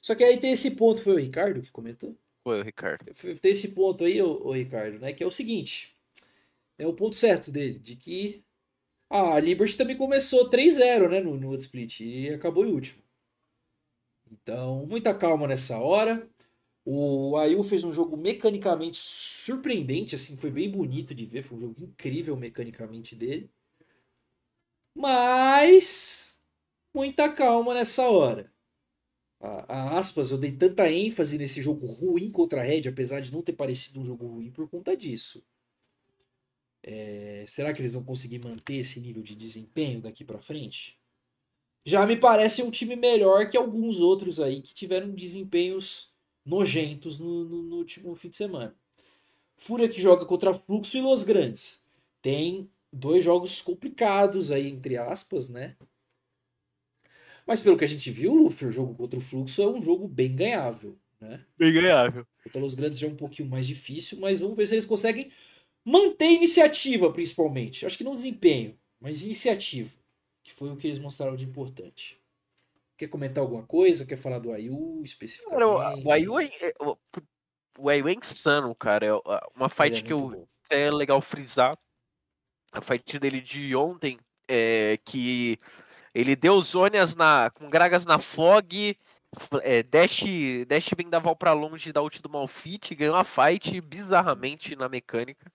[0.00, 2.16] Só que aí tem esse ponto, foi o Ricardo que comentou?
[2.44, 3.12] Foi o Ricardo.
[3.40, 5.12] Tem esse ponto aí, ô Ricardo, né?
[5.12, 5.92] Que é o seguinte.
[6.78, 8.43] É o ponto certo dele, de que
[9.14, 13.02] a Liberty também começou 3-0, né, no, no split, e acabou em último.
[14.30, 16.28] Então, muita calma nessa hora.
[16.84, 21.60] O Ayu fez um jogo mecanicamente surpreendente, assim, foi bem bonito de ver, foi um
[21.60, 23.50] jogo incrível mecanicamente dele.
[24.94, 26.38] Mas
[26.94, 28.52] muita calma nessa hora.
[29.40, 33.32] A, a aspas, eu dei tanta ênfase nesse jogo ruim contra a Red, apesar de
[33.32, 35.44] não ter parecido um jogo ruim por conta disso.
[36.86, 40.98] É, será que eles vão conseguir manter esse nível de desempenho daqui pra frente?
[41.82, 46.12] Já me parece um time melhor que alguns outros aí que tiveram desempenhos
[46.44, 48.76] nojentos no, no, no último fim de semana.
[49.56, 51.82] Fúria que joga contra Fluxo e Los Grandes.
[52.20, 55.76] Tem dois jogos complicados aí, entre aspas, né?
[57.46, 60.06] Mas pelo que a gente viu, Luffy, o jogo contra o Fluxo é um jogo
[60.06, 61.44] bem ganhável, né?
[61.56, 62.26] Bem ganhável.
[62.42, 65.30] Contra Los Grandes já é um pouquinho mais difícil, mas vamos ver se eles conseguem
[65.84, 67.84] manter iniciativa, principalmente.
[67.84, 69.94] Acho que não desempenho, mas iniciativa,
[70.42, 72.18] que foi o que eles mostraram de importante.
[72.96, 74.06] Quer comentar alguma coisa?
[74.06, 75.58] Quer falar do Ayu especificamente?
[75.58, 79.06] Cara, o- Ayu é, é- o- Ayu é insano, cara.
[79.06, 80.46] É uma Ele fight é que eu bom.
[80.70, 81.76] é legal frisar.
[82.72, 84.18] A fight dele de ontem
[84.48, 85.58] é que
[86.14, 88.96] ele deu zônias na, com Gragas na Fog,
[89.62, 90.22] é, dash,
[90.68, 95.50] dash vendaval pra longe da ult do Malfit, ganhou a fight bizarramente na mecânica.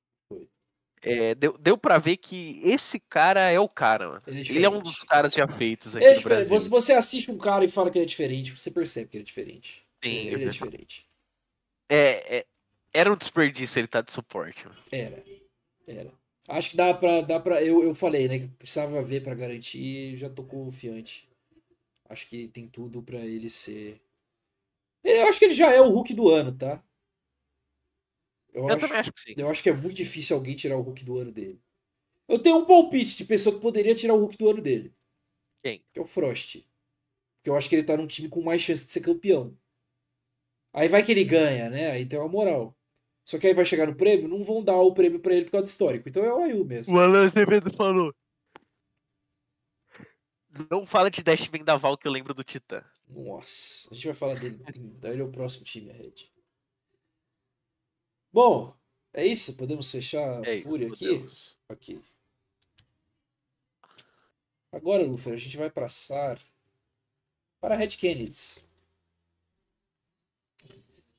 [1.12, 4.22] É, deu, deu pra ver que esse cara é o cara, mano.
[4.28, 6.24] Ele é Ele é um dos caras já feitos aqui Ele é.
[6.24, 6.48] Brasil.
[6.50, 9.24] Você, você assiste um cara e fala que ele é diferente, você percebe que ele
[9.24, 9.84] é diferente.
[10.04, 11.06] Sim, ele é diferente.
[11.90, 12.46] é, é-
[12.92, 14.66] era um desperdício ele estar de suporte.
[14.66, 14.78] mano.
[14.92, 15.24] Era.
[15.88, 16.12] Era.
[16.48, 17.22] Acho que dá pra.
[17.22, 18.40] Dá pra eu, eu falei, né?
[18.40, 20.18] Que precisava ver pra garantir.
[20.18, 21.28] Já tô confiante.
[22.10, 24.02] Acho que tem tudo pra ele ser.
[25.04, 26.84] Eu acho que ele já é o Hulk do ano, tá?
[28.54, 29.34] Eu, Eu acho, também acho que sim.
[29.38, 31.62] eu acho que é muito difícil alguém tirar o Hulk do ano dele.
[32.28, 34.94] Eu tenho um palpite de pessoa que poderia tirar o Hulk do ano dele.
[35.64, 35.84] Quem?
[35.92, 36.64] Que é o Frost.
[37.38, 39.58] Porque eu acho que ele tá num time com mais chance de ser campeão.
[40.74, 41.92] Aí vai que ele ganha, né?
[41.92, 42.76] Aí tem uma moral.
[43.26, 45.52] Só que aí vai chegar no prêmio, não vão dar o prêmio pra ele por
[45.52, 46.10] causa do histórico.
[46.10, 46.96] Então é o Ayu mesmo.
[46.96, 48.14] O Alan Azevedo falou.
[50.70, 52.84] Não fala de Dash Vendaval que eu lembro do Titã.
[53.08, 54.60] Nossa, a gente vai falar dele.
[55.00, 56.30] Daí ele é o próximo time, a Red.
[58.32, 58.76] Bom,
[59.14, 59.56] é isso?
[59.56, 61.06] Podemos fechar a É Fúria aqui?
[61.06, 61.58] Deus.
[61.68, 62.00] Ok.
[64.72, 66.40] Agora, Lufer, a gente vai passar
[67.60, 68.64] para a Red Kennedys.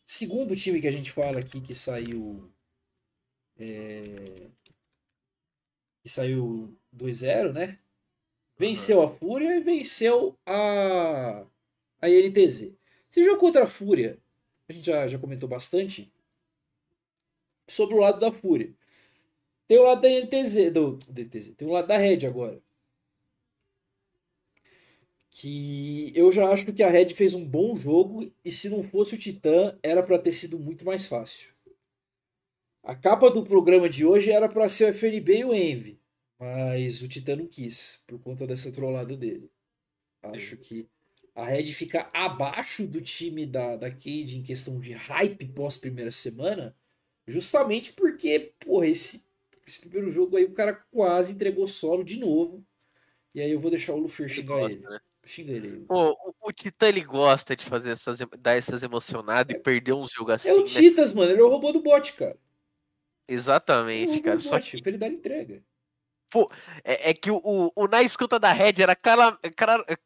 [0.06, 2.50] Segundo time que a gente fala aqui que saiu.
[3.58, 4.48] é,
[6.02, 7.78] que saiu 2-0, né?
[8.56, 11.44] Venceu a Fúria e venceu a.
[12.00, 12.72] a INTZ.
[13.10, 14.18] Esse jogo contra a Fúria,
[14.68, 16.12] a gente já, já comentou bastante
[17.70, 18.72] sobre o lado da Fúria.
[19.66, 22.60] Tem o lado da NTZ, do DTZ, tem o lado da Red agora.
[25.30, 29.14] Que eu já acho que a Red fez um bom jogo e se não fosse
[29.14, 31.50] o Titã, era para ter sido muito mais fácil.
[32.82, 36.00] A capa do programa de hoje era para ser o FNB e o Envy,
[36.38, 39.50] mas o Titã não quis, por conta dessa trollada dele.
[40.22, 40.88] Acho que
[41.34, 46.10] a Red fica abaixo do time da, da Cade em questão de hype pós primeira
[46.10, 46.74] semana,
[47.30, 49.26] justamente porque, porra, esse,
[49.66, 52.64] esse primeiro jogo aí o cara quase entregou solo de novo.
[53.34, 54.88] E aí eu vou deixar o Luffy xingar gosta, ele.
[54.88, 55.00] Né?
[55.24, 55.84] Xinga ele.
[55.86, 59.92] Pô, o, o Titã ele gosta de fazer essas, dar essas emocionadas é, e perder
[59.92, 60.48] uns jogos assim.
[60.48, 60.64] É o né?
[60.64, 62.36] Titas, mano, ele é o robô do bot, cara.
[63.28, 64.40] Exatamente, é cara.
[64.40, 64.82] Só bot, que...
[64.82, 65.62] pra ele dar entrega.
[66.30, 66.50] Pô,
[66.84, 69.96] é, é que o, o, o, na escuta da Red era cara, cara, é,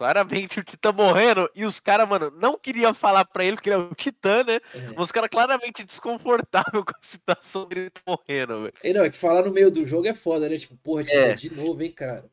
[0.00, 3.76] claramente o Titã morrendo e os caras, mano, não queriam falar pra ele que ele
[3.76, 4.54] é o Titã, né?
[4.74, 4.86] É.
[4.96, 8.72] Mas os caras claramente desconfortável com a situação dele morrendo, velho.
[8.82, 10.56] E não, é que falar no meio do jogo é foda, né?
[10.56, 11.34] Tipo, porra, Titã é.
[11.34, 12.24] de novo, hein, cara.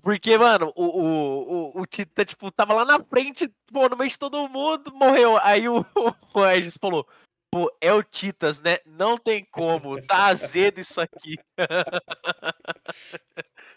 [0.00, 4.08] Porque, mano, o, o, o, o Titã, tipo, tava lá na frente, pô, no meio
[4.08, 5.36] de todo mundo, morreu.
[5.42, 5.84] Aí o,
[6.34, 7.06] o Regis falou,
[7.54, 8.78] Pô, é o Titas, né?
[8.84, 10.04] Não tem como.
[10.04, 11.36] Tá azedo isso aqui.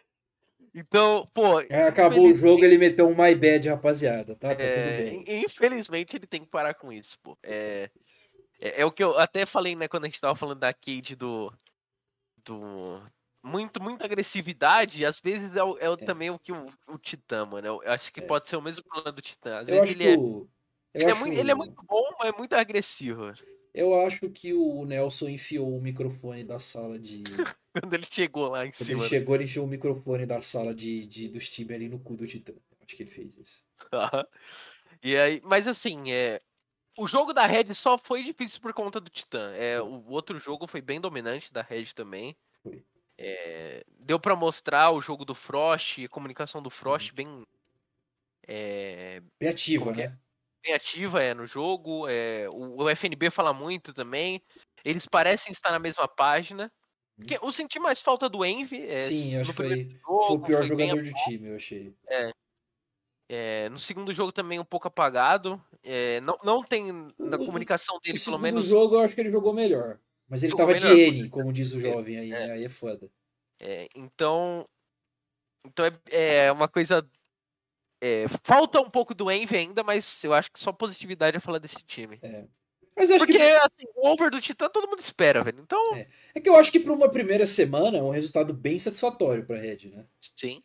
[0.80, 1.60] então, pô.
[1.62, 4.36] É, acabou o jogo, ele meteu um my bad, rapaziada.
[4.36, 5.44] Tá, tá é, tudo bem.
[5.44, 7.36] Infelizmente, ele tem que parar com isso, pô.
[7.42, 7.90] É,
[8.60, 11.16] é, é, o que eu até falei, né, quando a gente tava falando da Cade
[11.16, 11.52] do.
[12.46, 13.02] do
[13.42, 15.98] muito, muita agressividade, às vezes é, o, é, o, é.
[15.98, 17.68] também o que o, o Titã, mano.
[17.68, 18.24] Eu acho que é.
[18.24, 19.60] pode ser o mesmo problema do Titã.
[19.60, 20.14] Às eu vezes ele é.
[20.94, 23.34] Ele, é muito, ele é muito bom, mas é muito agressivo.
[23.78, 27.22] Eu acho que o Nelson enfiou o microfone da sala de.
[27.80, 29.02] Quando ele chegou lá em Quando cima.
[29.02, 32.16] Ele chegou, ele enfiou o microfone da sala de, de, dos times ali no cu
[32.16, 32.54] do Titã.
[32.82, 33.64] Acho que ele fez isso.
[35.04, 36.42] e aí, mas assim, é,
[36.98, 39.54] o jogo da Red só foi difícil por conta do Titã.
[39.54, 42.36] É, o outro jogo foi bem dominante da Red também.
[42.64, 42.84] Foi.
[43.16, 47.16] É, deu para mostrar o jogo do Frost, a comunicação do Frost uhum.
[47.16, 47.38] bem.
[48.48, 50.18] É, bem ativa, né?
[50.68, 50.68] É?
[50.68, 52.08] bem ativa é, no jogo.
[52.08, 54.42] É, o, o, FNB fala muito também.
[54.84, 56.72] Eles parecem estar na mesma página.
[57.16, 58.84] Porque eu senti mais falta do Envy.
[58.84, 61.94] É, Sim, acho que foi, jogo, foi o pior foi jogador do time, eu achei.
[62.08, 62.32] É,
[63.30, 65.62] é, no segundo jogo também um pouco apagado.
[65.84, 68.66] É, não, não tem na comunicação dele, pelo menos.
[68.66, 70.00] No jogo eu acho que ele jogou melhor.
[70.30, 72.52] Mas ele jogou tava melhor, de N, como diz o jovem aí, é?
[72.52, 73.10] Aí é foda.
[73.60, 74.68] É, então.
[75.66, 77.06] Então é, é uma coisa
[78.02, 81.60] é, falta um pouco do Envy ainda, mas eu acho que só positividade é falar
[81.60, 82.20] desse time.
[82.22, 82.46] É.
[82.96, 83.44] Mas acho Porque, que...
[83.44, 85.60] assim, o over do Titã todo mundo espera, velho.
[85.62, 85.96] Então.
[85.96, 86.08] É.
[86.34, 89.58] é que eu acho que para uma primeira semana é um resultado bem satisfatório pra
[89.58, 90.06] Red, né?
[90.36, 90.64] Sim.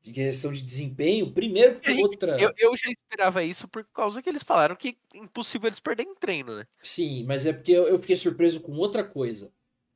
[0.00, 2.38] De questão de desempenho, primeiro que outra.
[2.38, 6.14] Eu, eu, já esperava isso por causa que eles falaram que é impossível eles perderem
[6.14, 6.66] treino, né?
[6.82, 9.50] Sim, mas é porque eu, eu fiquei surpreso com outra coisa.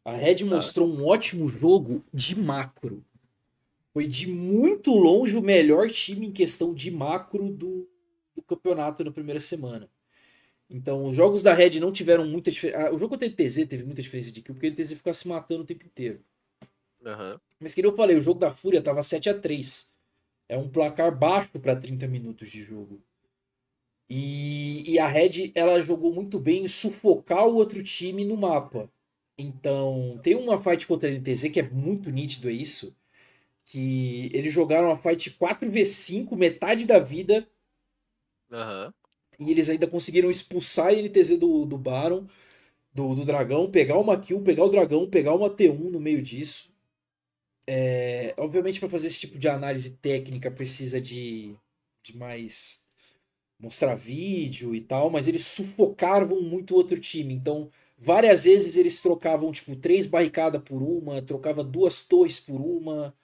[0.04, 0.46] A Red ah.
[0.46, 3.04] mostrou um ótimo jogo de macro
[3.98, 7.90] foi de muito longe o melhor time em questão de macro do,
[8.32, 9.90] do campeonato na primeira semana.
[10.70, 12.86] Então, os jogos da Red não tiveram muita diferença.
[12.86, 15.14] Ah, o jogo contra o TZ teve muita diferença de kill, porque o TZ ficava
[15.14, 16.20] se matando o tempo inteiro.
[17.04, 17.40] Uhum.
[17.58, 19.92] Mas que eu falei, o jogo da Fúria tava 7 a 3
[20.48, 23.02] É um placar baixo para 30 minutos de jogo.
[24.08, 28.88] E, e a Red ela jogou muito bem em sufocar o outro time no mapa.
[29.36, 32.96] Então, tem uma fight contra a NTZ que é muito nítido, é isso
[33.68, 37.46] que eles jogaram a fight 4v5, metade da vida.
[38.50, 38.92] Uhum.
[39.38, 42.26] E eles ainda conseguiram expulsar a NTZ do, do Baron,
[42.94, 46.72] do, do dragão, pegar uma kill, pegar o dragão, pegar uma T1 no meio disso.
[47.66, 51.54] É, obviamente, para fazer esse tipo de análise técnica precisa de,
[52.02, 52.86] de mais
[53.58, 57.34] mostrar vídeo e tal, mas eles sufocavam muito o outro time.
[57.34, 63.14] Então, várias vezes eles trocavam tipo três barricadas por uma, trocava duas torres por uma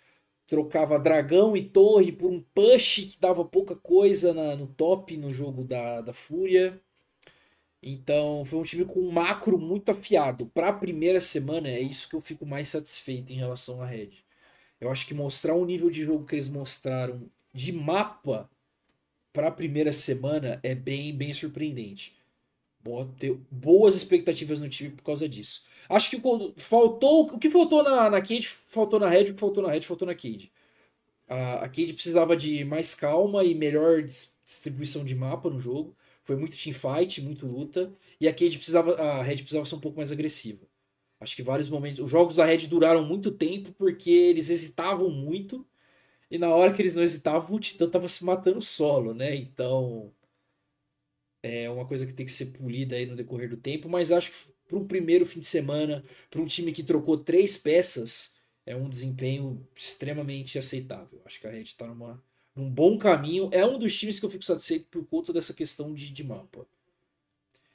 [0.46, 5.32] trocava dragão e torre por um push que dava pouca coisa na, no top no
[5.32, 6.80] jogo da, da Fúria.
[7.82, 10.46] Então foi um time com um macro muito afiado.
[10.46, 14.10] Para a primeira semana é isso que eu fico mais satisfeito em relação à Red.
[14.80, 18.50] Eu acho que mostrar o nível de jogo que eles mostraram de mapa
[19.32, 22.16] para a primeira semana é bem bem surpreendente.
[22.80, 25.64] Boa, ter boas expectativas no time por causa disso.
[25.94, 26.20] Acho que
[26.56, 27.26] faltou.
[27.32, 30.06] O que faltou na, na Cade, faltou na Red, o que faltou na Red, faltou
[30.06, 30.50] na Cade.
[31.28, 35.96] A, a Cade precisava de mais calma e melhor distribuição de mapa no jogo.
[36.24, 37.92] Foi muito teamfight, muito luta.
[38.20, 38.94] E a Cade precisava.
[38.94, 40.66] A Red precisava ser um pouco mais agressiva.
[41.20, 42.00] Acho que vários momentos.
[42.00, 45.64] Os jogos da Red duraram muito tempo porque eles hesitavam muito.
[46.30, 49.34] E na hora que eles não hesitavam, o Titã tava se matando solo, né?
[49.36, 50.12] Então.
[51.42, 54.30] É uma coisa que tem que ser polida aí no decorrer do tempo, mas acho
[54.30, 58.34] que para um primeiro fim de semana, para um time que trocou três peças,
[58.66, 61.20] é um desempenho extremamente aceitável.
[61.24, 61.86] Acho que a Red está
[62.56, 63.48] num bom caminho.
[63.52, 66.66] É um dos times que eu fico satisfeito por conta dessa questão de, de mapa.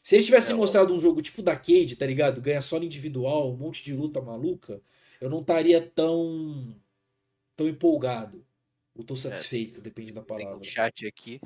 [0.01, 2.41] Se eles tivessem é, mostrado um jogo tipo da Cade, tá ligado?
[2.41, 4.81] Ganha só no individual, um monte de luta maluca,
[5.21, 6.75] eu não estaria tão
[7.55, 8.43] tão empolgado.
[8.95, 10.63] Ou tô satisfeito, depende da Tem um palavra.
[10.63, 11.39] chat aqui.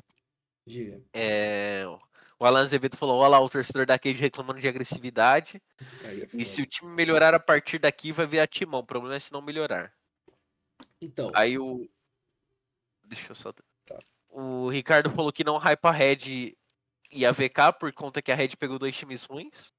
[0.65, 1.01] Diga.
[1.13, 1.83] É,
[2.43, 5.61] O Alan Azevedo falou: Olha lá, o torcedor da Cade reclamando de agressividade.
[6.03, 8.81] É E se o time melhorar a partir daqui, vai virar timão.
[8.81, 9.93] O problema é se não melhorar.
[11.01, 11.89] Então, Aí o.
[13.05, 13.53] Deixa eu só.
[13.85, 13.97] Tá.
[14.29, 16.53] O Ricardo falou que não hypa a Red
[17.09, 19.71] e a VK por conta que a Red pegou dois times ruins.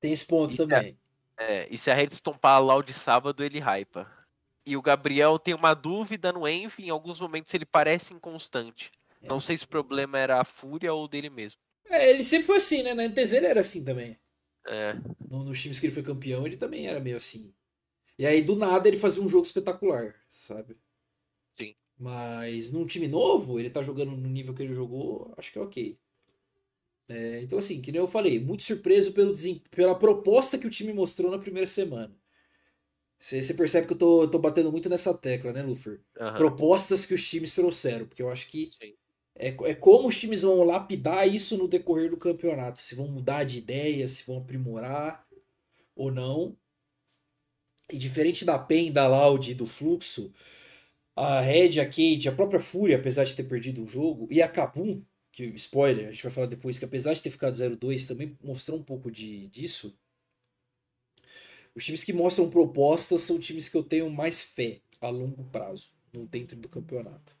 [0.00, 0.98] tem esse ponto é- também.
[1.38, 4.10] É, e se a Red estompar a Loud sábado, ele hypa.
[4.66, 8.90] E o Gabriel tem uma dúvida no Envy, em alguns momentos ele parece inconstante.
[9.22, 9.28] É.
[9.28, 11.60] Não sei se o problema era a Fúria ou dele mesmo.
[11.90, 12.94] É, ele sempre foi assim, né?
[12.94, 14.16] Na NTZ ele era assim também.
[14.68, 14.96] É,
[15.28, 17.52] No- nos times que ele foi campeão, ele também era meio assim.
[18.18, 20.76] E aí, do nada, ele fazia um jogo espetacular, sabe?
[21.58, 21.74] Sim.
[21.98, 25.62] Mas num time novo, ele tá jogando no nível que ele jogou, acho que é
[25.62, 25.98] ok.
[27.08, 29.34] É, então, assim, que nem eu falei, muito surpreso pelo
[29.70, 32.16] pela proposta que o time mostrou na primeira semana.
[33.18, 36.00] Você percebe que eu tô, tô batendo muito nessa tecla, né, Lufer?
[36.20, 38.96] aham, Propostas que os times trouxeram, porque eu acho que sim.
[39.38, 42.78] É, é como os times vão lapidar isso no decorrer do campeonato.
[42.78, 45.26] Se vão mudar de ideia, se vão aprimorar
[45.94, 46.56] ou não.
[47.90, 50.32] E diferente da PEN, da Loud e do Fluxo,
[51.14, 54.48] a Red, a Cade, a própria Fúria, apesar de ter perdido o jogo, e a
[54.48, 58.36] Kabum, que spoiler, a gente vai falar depois, que apesar de ter ficado 0-2, também
[58.42, 59.96] mostrou um pouco de, disso.
[61.76, 65.90] Os times que mostram propostas são times que eu tenho mais fé a longo prazo,
[66.12, 67.35] no dentro do campeonato.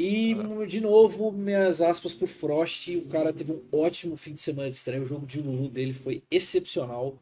[0.00, 0.32] E,
[0.68, 2.96] de novo, minhas aspas pro Frost.
[2.96, 5.02] O cara teve um ótimo fim de semana de estreia.
[5.02, 7.18] O jogo de Lulu dele foi excepcional.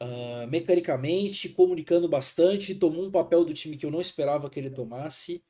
[0.00, 2.74] Ah, mecanicamente, comunicando bastante.
[2.74, 5.40] Tomou um papel do time que eu não esperava que ele tomasse.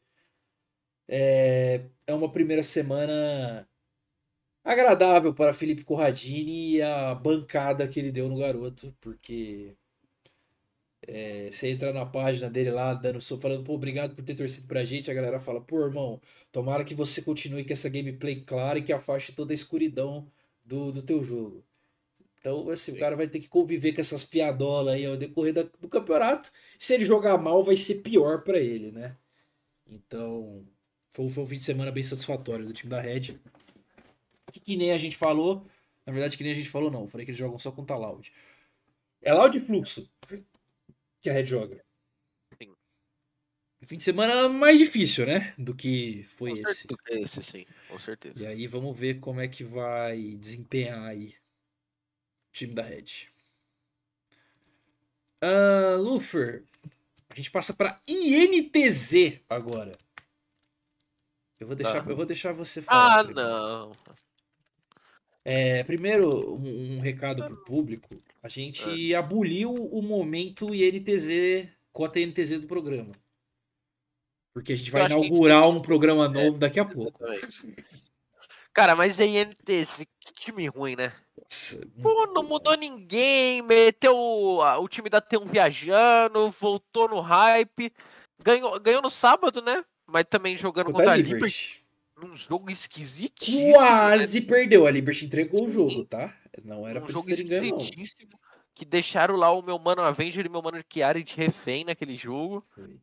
[1.08, 3.66] É, é uma primeira semana
[4.62, 9.77] agradável para Felipe Corradini e a bancada que ele deu no garoto, porque
[11.06, 14.66] é, você entra na página dele lá, dando, só falando, pô, obrigado por ter torcido
[14.66, 16.20] pra gente, a galera fala, pô, irmão,
[16.52, 20.30] tomara que você continue com essa gameplay clara e que afaste toda a escuridão
[20.64, 21.64] do, do teu jogo.
[22.40, 25.62] Então, assim, o cara vai ter que conviver com essas piadolas aí ao decorrer da-
[25.80, 26.52] do campeonato.
[26.78, 29.16] Se ele jogar mal, vai ser pior pra ele, né?
[29.86, 30.66] Então,
[31.10, 33.38] foi, foi um fim de semana bem satisfatório do time da Red.
[34.52, 35.66] Que, que nem a gente falou.
[36.06, 37.02] Na verdade, que nem a gente falou, não.
[37.02, 38.32] Eu falei que eles jogam só contra Loud.
[39.22, 40.08] É Loud e Fluxo
[41.20, 41.84] que a Red joga.
[42.60, 42.74] Sim.
[43.84, 45.54] Fim de semana mais difícil, né?
[45.58, 46.86] Do que foi Com esse.
[46.88, 48.42] certeza, Esse sim, com certeza.
[48.42, 51.34] E aí vamos ver como é que vai desempenhar aí
[52.48, 53.28] o time da Red.
[55.98, 56.64] Lufer,
[57.30, 59.96] a gente passa para INTZ agora.
[61.60, 62.10] Eu vou deixar, Tá.
[62.10, 63.20] eu vou deixar você falar.
[63.20, 63.48] Ah, primeiro.
[63.48, 63.96] não.
[65.44, 68.20] É, primeiro, um, um recado pro público.
[68.42, 73.12] A gente aboliu o momento INTZ, cota INTZ do programa.
[74.54, 77.24] Porque a gente vai a gente inaugurar um programa novo daqui a pouco.
[77.24, 77.84] Exatamente.
[78.72, 81.12] Cara, mas aí NTZ, que time ruim, né?
[81.36, 87.20] Nossa, Pô, não mudou ninguém, meteu o, a- o time da T1 viajando, voltou no
[87.20, 87.92] hype,
[88.42, 89.84] ganhou, ganhou no sábado, né?
[90.06, 91.84] Mas também jogando contra a a Liberty.
[92.20, 93.68] Num jogo esquisitíssimo.
[93.68, 93.72] né?
[93.72, 94.86] Quase perdeu.
[94.86, 96.36] A Liberty entregou o jogo, tá?
[96.64, 97.78] Não era um pra jogo ganho, não.
[97.78, 98.38] esquisitíssimo.
[98.74, 102.64] Que deixaram lá o meu mano Avenger e meu mano Chiari de refém naquele jogo.
[102.74, 103.00] Foi.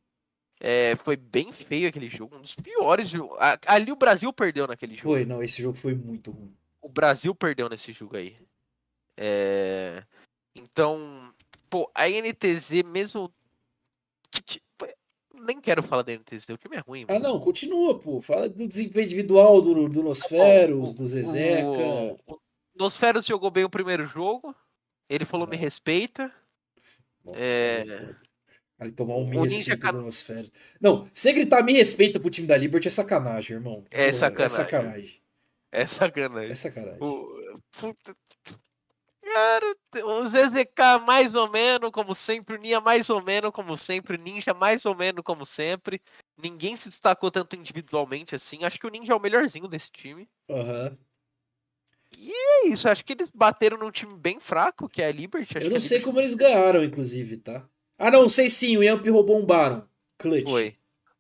[0.59, 3.11] É, foi bem feio aquele jogo, um dos piores
[3.67, 5.09] Ali o Brasil perdeu naquele jogo.
[5.09, 6.55] Foi, não, esse jogo foi muito ruim.
[6.81, 8.37] O Brasil perdeu nesse jogo aí.
[9.17, 10.03] É,
[10.55, 11.33] Então,
[11.69, 13.33] pô, a NTZ mesmo.
[15.41, 17.05] Nem quero falar da NTZ, o time é ruim.
[17.07, 17.25] Ah, mano.
[17.25, 18.21] não, continua, pô.
[18.21, 21.67] Fala do desempenho individual do, do Nosferos, o- do Zezeca.
[21.67, 22.39] O, o
[22.75, 24.55] Nosferos jogou bem o primeiro jogo.
[25.09, 26.31] Ele falou, me respeita.
[27.23, 28.15] Nossa, é-.
[28.77, 30.51] Cara, tomar um me O Ninja respeita Can- do Nosferos.
[30.81, 33.85] Não, você gritar me respeita pro time da Liberty é sacanagem, irmão.
[33.91, 34.45] É Pô, sacanagem.
[34.45, 35.21] É sacanagem.
[35.71, 36.51] É sacanagem.
[36.51, 36.99] É sacanagem.
[37.01, 37.59] O...
[37.71, 38.15] Puta...
[39.35, 39.75] Cara,
[40.05, 44.17] o ZZK mais ou menos, como sempre, o Nia mais ou menos, como sempre, o
[44.17, 46.01] Ninja mais ou menos, como sempre.
[46.41, 48.63] Ninguém se destacou tanto individualmente assim.
[48.63, 50.25] Acho que o Ninja é o melhorzinho desse time.
[50.49, 50.97] Aham.
[52.17, 55.57] É isso, acho que eles bateram num time bem fraco, que é a Liberty.
[55.57, 57.67] Eu não sei Liberty como eles ganharam, inclusive, tá?
[57.97, 59.85] Ah, não, sei sim, o Yamp roubou um Baron.
[60.17, 60.49] Clutch.
[60.49, 60.77] Foi.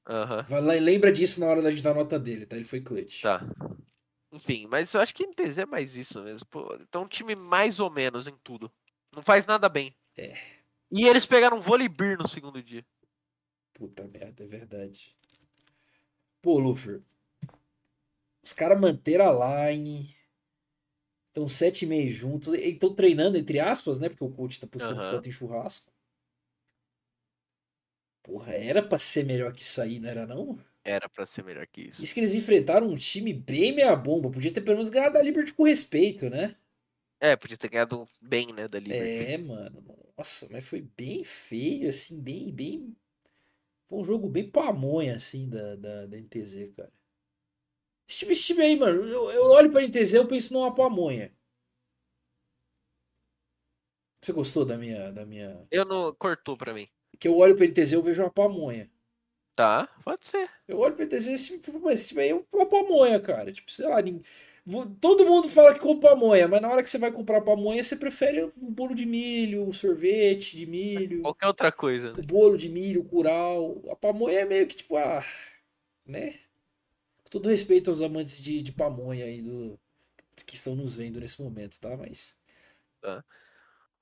[0.07, 2.55] E lembra disso na hora da gente dar nota dele, tá?
[2.55, 3.23] Ele foi clutch.
[3.23, 3.45] tá.
[4.35, 6.45] Enfim, mas eu acho que NTZ é mais isso mesmo.
[6.49, 8.69] Pô, então um time mais ou menos em tudo.
[9.15, 9.95] Não faz nada bem.
[10.17, 10.37] É.
[10.91, 12.85] E eles pegaram um Volibear no segundo dia.
[13.73, 15.15] Puta merda, é verdade.
[16.41, 17.01] Pô, Luffy.
[18.43, 20.13] Os caras manteram a line.
[21.29, 22.53] Estão sete e meio juntos.
[22.55, 24.09] Estão treinando, entre aspas, né?
[24.09, 25.11] Porque o coach tá postando Aham.
[25.11, 25.93] foto em churrasco.
[28.21, 30.59] Porra, era pra ser melhor que isso aí, não era não?
[30.85, 32.03] Era pra ser melhor que isso.
[32.03, 34.29] Isso que eles enfrentaram um time bem meia bomba.
[34.29, 36.55] Podia ter pelo menos ganhado a Liberty com respeito, né?
[37.19, 39.31] É, podia ter ganhado bem, né, da Liberty.
[39.33, 39.83] É, mano.
[40.15, 42.95] Nossa, mas foi bem feio, assim, bem, bem.
[43.87, 46.93] Foi um jogo bem pamonha, assim, da, da, da NTZ, cara.
[48.07, 50.73] Esse time, esse time aí, mano, eu, eu olho pra NTZ e eu penso numa
[50.73, 51.35] pamonha.
[54.21, 55.67] Você gostou da minha, da minha.
[55.71, 56.13] Eu não.
[56.15, 56.87] Cortou pra mim.
[57.19, 58.89] Que eu olho pra NTZ e eu vejo uma pamonha.
[59.55, 60.49] Tá, pode ser.
[60.67, 63.53] Eu olho pra NTZ e time, mas esse time aí é uma pamonha, cara.
[63.53, 64.21] Tipo, sei lá, ninguém...
[64.99, 67.95] todo mundo fala que compra pamonha, mas na hora que você vai comprar pamonha, você
[67.95, 71.21] prefere o bolo de milho, o sorvete de milho.
[71.21, 72.19] Qualquer outra coisa, né?
[72.19, 73.81] O bolo de milho, o curau.
[73.89, 75.23] A pamonha é meio que tipo, ah,
[76.05, 76.33] né?
[77.23, 79.79] Com todo respeito aos amantes de, de pamonha aí do,
[80.45, 81.95] que estão nos vendo nesse momento, tá?
[81.95, 82.35] Mas.
[83.01, 83.23] Tá.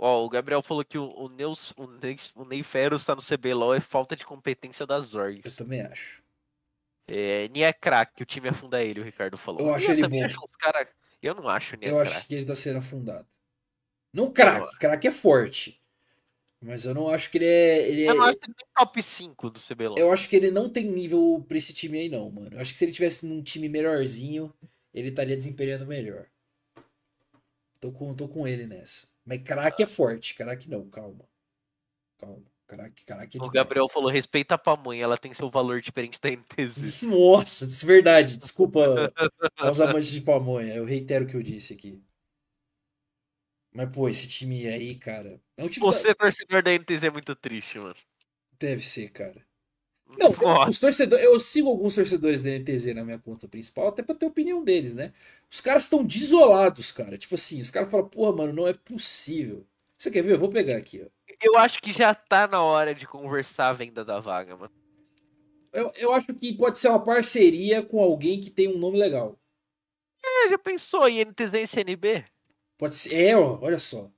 [0.05, 3.21] Ó, o Gabriel falou que o, o, Neus, o, Ney, o Ney Ferros tá no
[3.21, 5.45] CBLOL é falta de competência das orgs.
[5.45, 6.21] Eu também acho.
[7.07, 9.61] É, Nia é craque, o time afunda ele, o Ricardo falou.
[9.61, 10.21] Eu acho ele bom.
[10.25, 10.85] Acho cara...
[11.21, 12.17] Eu não acho Nia Eu crack.
[12.17, 13.25] acho que ele tá sendo afundado.
[14.11, 15.81] Não craque, craque é forte.
[16.59, 17.87] Mas eu não acho que ele é.
[17.87, 18.13] Ele eu é...
[18.13, 19.97] não acho que ele tem top 5 do CBLOL.
[19.97, 22.49] Eu acho que ele não tem nível pra esse time aí, não, mano.
[22.51, 24.53] Eu acho que se ele tivesse num time melhorzinho,
[24.93, 26.25] ele estaria desempenhando melhor.
[27.79, 29.12] Tô com, tô com ele nessa.
[29.25, 31.27] Mas craque é forte, craque não, calma.
[32.17, 32.43] Calma.
[32.65, 36.29] Craque, craque é o Gabriel falou: respeita a pamonha, ela tem seu valor diferente da
[36.29, 37.03] NTZ.
[37.03, 38.37] Nossa, isso é verdade.
[38.37, 39.11] Desculpa
[39.57, 40.73] aos amantes de pamonha.
[40.73, 42.01] Eu reitero o que eu disse aqui.
[43.73, 45.41] Mas, pô, esse time aí, cara.
[45.57, 46.15] É um time Você, da...
[46.15, 47.95] torcedor da NTZ, é muito triste, mano.
[48.59, 49.43] Deve ser, cara.
[50.17, 50.69] Não, Nossa.
[50.71, 51.25] os torcedores.
[51.25, 54.93] Eu sigo alguns torcedores da NTZ na minha conta principal, até pra ter opinião deles,
[54.93, 55.13] né?
[55.49, 57.17] Os caras estão desolados, cara.
[57.17, 59.65] Tipo assim, os caras falam, porra, mano, não é possível.
[59.97, 60.33] Você quer ver?
[60.33, 61.07] Eu vou pegar aqui, ó.
[61.41, 64.71] Eu acho que já tá na hora de conversar a venda da vaga, mano.
[65.71, 69.39] Eu, eu acho que pode ser uma parceria com alguém que tem um nome legal.
[70.23, 72.23] É, já pensou em INTZ e CNB?
[72.77, 73.15] Pode ser.
[73.15, 74.11] É, ó, olha só.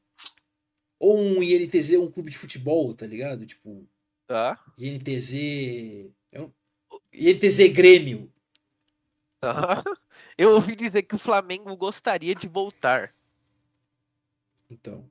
[0.99, 3.45] Ou um INTZ, um clube de futebol, tá ligado?
[3.45, 3.87] Tipo.
[4.27, 4.59] Tá.
[4.77, 5.35] INTZ.
[6.31, 6.49] É.
[7.13, 8.31] INTZ Grêmio.
[9.39, 9.83] Tá.
[10.37, 13.13] Eu ouvi dizer que o Flamengo gostaria de voltar.
[14.69, 15.09] Então.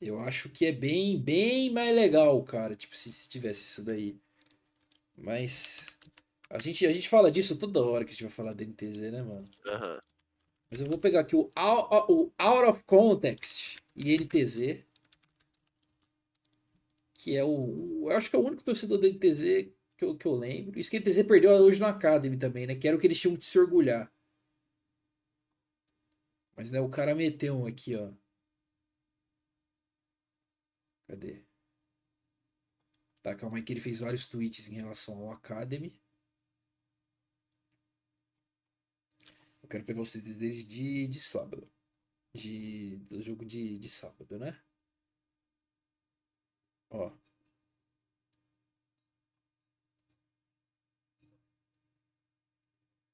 [0.00, 2.76] Eu acho que é bem, bem mais legal, cara.
[2.76, 4.18] Tipo, se, se tivesse isso daí.
[5.16, 5.86] Mas.
[6.48, 9.00] A gente, a gente fala disso toda hora que a gente vai falar da NTZ,
[9.10, 9.48] né, mano?
[9.66, 9.98] Uhum.
[10.70, 14.84] Mas eu vou pegar aqui o, o Out of Context e NTZ.
[17.26, 18.08] Que é o.
[18.08, 20.78] Eu acho que é o único torcedor da NTZ que eu, que eu lembro.
[20.78, 22.76] Isso que a NTZ perdeu hoje no Academy também, né?
[22.76, 24.12] Que era o que eles tinham de se orgulhar.
[26.56, 28.12] Mas né, o cara meteu um aqui, ó.
[31.08, 31.44] Cadê?
[33.22, 36.00] Tá, calma aí que ele fez vários tweets em relação ao Academy.
[39.64, 41.68] Eu quero pegar os tweets dele de, de sábado.
[42.32, 44.56] De, do jogo de, de sábado, né?
[46.90, 47.12] Ó.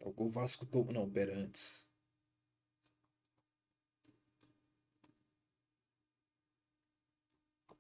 [0.01, 0.93] O gol Vasco tomou.
[0.93, 1.85] Não, pera, antes.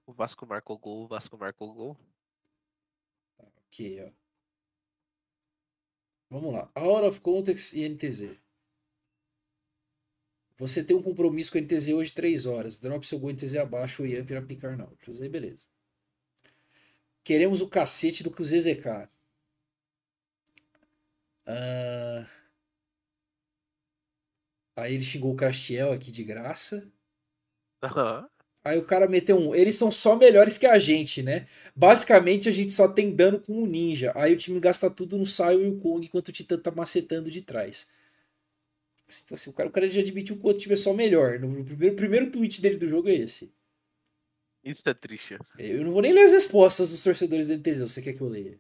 [0.07, 1.97] O Vasco marcou gol, o Vasco marcou gol.
[3.36, 4.12] Tá, ok, ó.
[6.30, 6.70] Vamos lá.
[6.74, 8.38] Out of context e NTZ.
[10.57, 12.78] Você tem um compromisso com a NTZ hoje 3 horas.
[12.78, 15.20] Drop seu gol NTZ abaixo, o Ian para picar Nautilus.
[15.20, 15.72] Aí beleza.
[17.25, 19.09] Queremos o cacete do que o ZZK.
[21.47, 22.27] Uh...
[24.75, 26.91] Aí ele xingou o Castiel aqui de graça.
[27.83, 28.27] Uhum.
[28.64, 29.55] Aí o cara meteu um.
[29.55, 31.47] Eles são só melhores que a gente, né?
[31.75, 34.12] Basicamente a gente só tem dano com o ninja.
[34.14, 37.31] Aí o time gasta tudo no Saio e o Kong enquanto o Titã tá macetando
[37.31, 37.91] de trás.
[39.25, 41.39] Então, assim, o, cara, o cara já admitiu que o outro time é só melhor.
[41.39, 43.53] No primeiro, primeiro tweet dele do jogo é esse.
[44.65, 45.37] Isso é triste.
[45.59, 47.81] Eu não vou nem ler as respostas dos torcedores da NTZ.
[47.81, 48.59] Você quer que eu leia?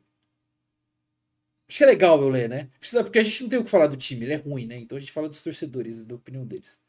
[1.68, 2.68] Acho que é legal eu ler, né?
[3.02, 4.76] Porque a gente não tem o que falar do time, ele é ruim, né?
[4.76, 6.80] Então a gente fala dos torcedores, da opinião deles.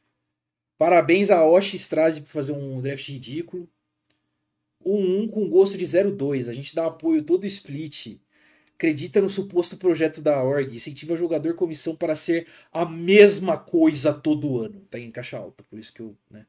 [0.77, 3.69] Parabéns a Osh Strade por fazer um draft ridículo.
[4.83, 6.49] Um 1 com gosto de 0-2.
[6.49, 8.19] A gente dá apoio todo split.
[8.75, 10.75] Acredita no suposto projeto da org.
[10.75, 14.81] Incentiva jogador comissão para ser a mesma coisa todo ano.
[14.89, 16.17] Tá em caixa alta, por isso que eu.
[16.29, 16.45] Né?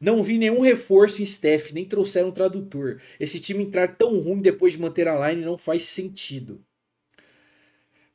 [0.00, 3.00] Não vi nenhum reforço em staff, nem trouxeram um tradutor.
[3.18, 6.64] Esse time entrar tão ruim depois de manter a line não faz sentido.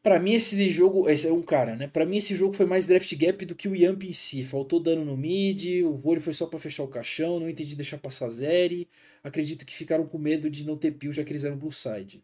[0.01, 1.87] Para mim esse jogo, esse é um cara, né?
[1.87, 4.43] Para mim esse jogo foi mais draft gap do que o Yamp em si.
[4.43, 7.97] Faltou dano no mid, o vôlei foi só para fechar o caixão, não entendi deixar
[7.97, 8.89] passar Zeri.
[9.23, 12.21] Acredito que ficaram com medo de não ter peel já que eles eram blue side.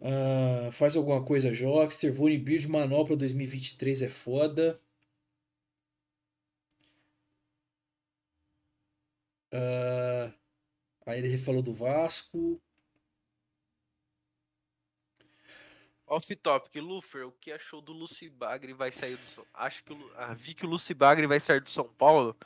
[0.00, 2.12] Ah, faz alguma coisa, Jockster.
[2.12, 4.78] Vone Beard Manopla 2023 é foda.
[9.54, 10.34] Ah,
[11.06, 12.60] aí ele falou do Vasco.
[16.06, 19.92] Off topic, Lufer, o que achou do Lucy Bagre vai sair do São Acho que
[19.92, 20.10] o...
[20.16, 22.36] ah, vi que o Lucy Bagre vai sair do São Paulo.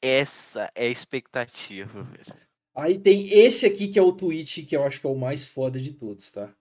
[0.00, 2.48] Essa é a expectativa, velho.
[2.74, 5.44] Aí tem esse aqui que é o tweet que eu acho que é o mais
[5.44, 6.54] foda de todos, tá?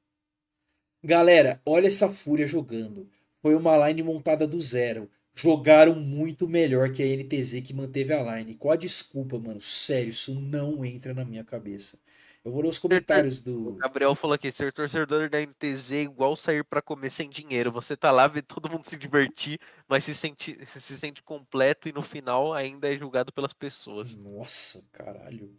[1.04, 3.10] Galera, olha essa fúria jogando.
[3.38, 5.10] Foi uma line montada do zero.
[5.38, 8.56] Jogaram muito melhor que a NTZ que manteve a line.
[8.56, 9.62] Qual a desculpa, mano?
[9.62, 12.00] Sério, isso não entra na minha cabeça.
[12.44, 13.76] Eu vou ler os comentários O do.
[13.76, 17.72] Gabriel falou aqui, ser torcedor da NTZ é igual sair pra comer sem dinheiro.
[17.72, 21.94] Você tá lá, vê todo mundo se divertir, mas se sente, se sente completo e
[21.94, 24.16] no final ainda é julgado pelas pessoas.
[24.16, 25.56] Nossa, caralho.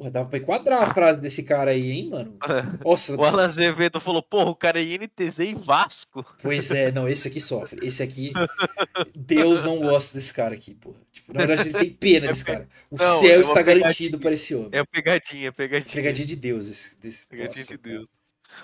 [0.00, 2.38] Porra, dava pra enquadrar a frase desse cara aí, hein, mano?
[2.82, 6.24] Nossa, O Alan Azevedo falou, porra, o cara é INTZ e Vasco.
[6.40, 7.86] Pois é, não, esse aqui sofre.
[7.86, 8.32] Esse aqui,
[9.14, 10.96] Deus não gosta desse cara aqui, porra.
[11.12, 12.66] Tipo, na verdade, ele tem pena desse cara.
[12.90, 14.70] O Não, céu é está garantido para esse homem.
[14.72, 15.94] É pegadinha, pegadinha.
[15.94, 16.70] Pegadinha de Deus.
[16.70, 17.94] Esse, desse, Pegadinha Nossa, de cara.
[17.98, 18.08] Deus.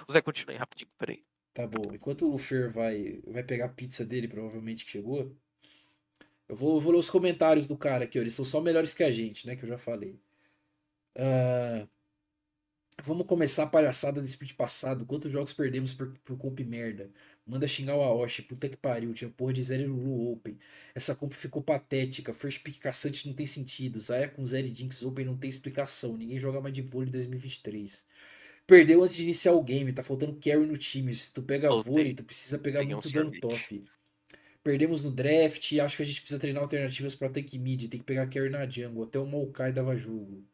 [0.08, 1.22] O Zé, continua aí rapidinho, peraí.
[1.52, 1.92] Tá bom.
[1.92, 5.36] Enquanto o Lufer vai, vai pegar a pizza dele, provavelmente que chegou,
[6.48, 8.22] eu vou, eu vou ler os comentários do cara aqui, ó.
[8.22, 9.54] Eles são só melhores que a gente, né?
[9.54, 10.18] Que eu já falei.
[11.16, 11.86] Ah,
[13.02, 15.06] vamos começar a palhaçada do split passado.
[15.06, 17.10] Quantos jogos perdemos por, por comp merda?
[17.46, 18.42] Manda xingar o Aoshi.
[18.42, 19.12] Puta que pariu.
[19.14, 20.58] Tinha porra de Zero e Lulu Open.
[20.94, 22.32] Essa comp ficou patética.
[22.32, 24.00] First pick caçante não tem sentido.
[24.00, 26.16] Zaya com Zero e Jinx Open não tem explicação.
[26.16, 28.04] Ninguém joga mais de vôlei em 2023.
[28.66, 31.14] Perdeu antes de iniciar o game, tá faltando carry no time.
[31.14, 33.84] Se tu pega Oh, vôlei, tem- tu precisa pegar tem um muito dano top.
[34.62, 38.06] Perdemos no draft, acho que a gente precisa treinar alternativas pra tank mid, tem que
[38.06, 40.44] pegar carry na jungle, até o Maokai dava jogo.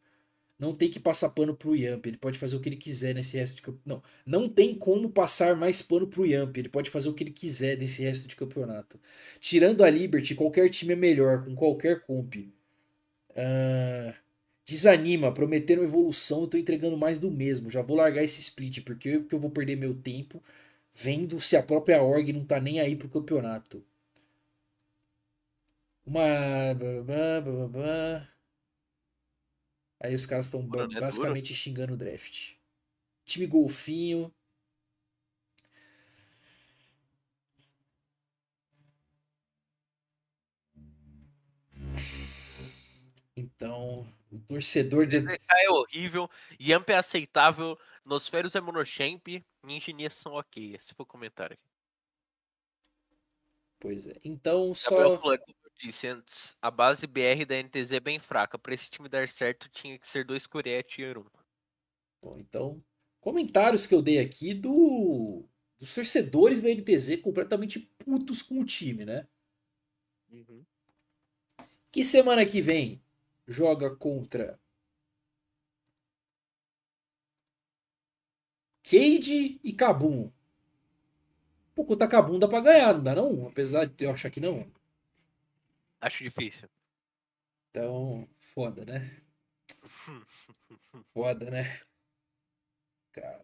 [0.59, 3.37] Não tem que passar pano pro Yamp, ele pode fazer o que ele quiser nesse
[3.37, 4.07] resto de campeonato.
[4.25, 7.31] Não, não tem como passar mais pano pro Yamp, ele pode fazer o que ele
[7.31, 8.99] quiser nesse resto de campeonato.
[9.39, 12.35] Tirando a Liberty, qualquer time é melhor, com qualquer comp.
[13.35, 14.15] Ah,
[14.65, 17.69] Desanima, prometeram evolução, eu tô entregando mais do mesmo.
[17.69, 20.41] Já vou largar esse split, porque eu, porque eu vou perder meu tempo
[20.93, 23.83] vendo se a própria org não tá nem aí pro campeonato.
[26.05, 26.73] Uma.
[30.03, 32.55] Aí os caras estão é basicamente xingando o draft.
[33.23, 34.29] Time golfinho.
[43.33, 45.21] Então, o torcedor de.
[45.21, 46.29] ZK é horrível,
[46.59, 50.75] Yamp é aceitável, Nosferos é monochamp, Engenheiros são ok.
[50.75, 51.57] Esse foi o comentário.
[53.79, 54.15] Pois é.
[54.25, 55.33] Então, Gabriel só.
[55.33, 55.39] eu
[55.79, 58.57] disse antes, a base BR da NTZ é bem fraca.
[58.57, 61.25] Pra esse time dar certo, tinha que ser dois Curiette e um.
[62.21, 62.83] Bom, então,
[63.19, 65.45] comentários que eu dei aqui do
[65.79, 69.27] dos torcedores da NTZ completamente putos com o time, né?
[71.91, 73.03] Que semana que vem
[73.45, 74.59] joga contra
[78.83, 80.31] Cade e Kabum.
[81.75, 83.47] Pô, contra Kabum dá pra ganhar, não dá não?
[83.47, 84.65] Apesar de eu achar que não.
[86.03, 86.67] Acho difícil.
[87.69, 89.21] Então, foda, né?
[91.13, 91.79] Foda, né?
[93.13, 93.43] Caralho.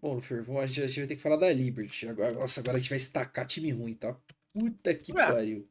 [0.00, 2.08] Bom, Lufer, vamos- a gente a gente vai ter que falar da Liberty.
[2.08, 4.20] Agora, nossa, agora a gente vai estacar time ruim, tá?
[4.52, 5.24] Puta que Ué.
[5.24, 5.70] pariu.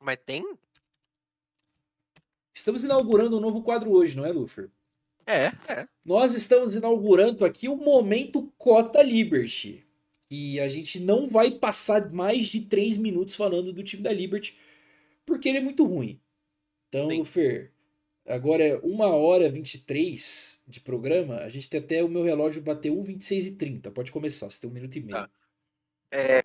[0.00, 0.44] Mas tem?
[2.54, 4.70] Estamos inaugurando um novo quadro hoje, não é, Lufer?
[5.24, 5.88] É, é.
[6.04, 9.87] Nós estamos inaugurando aqui o Momento Cota Liberty.
[10.30, 14.58] E a gente não vai passar mais de 3 minutos falando do time da Liberty,
[15.24, 16.20] porque ele é muito ruim.
[16.88, 17.18] Então, Sim.
[17.18, 17.72] Lufer,
[18.26, 21.36] agora é 1 hora e 23 de programa.
[21.36, 23.90] A gente tem até o meu relógio bater 1,26 e 30.
[23.90, 25.18] Pode começar, você tem um minuto e meio.
[25.18, 25.30] Tá.
[26.10, 26.42] É,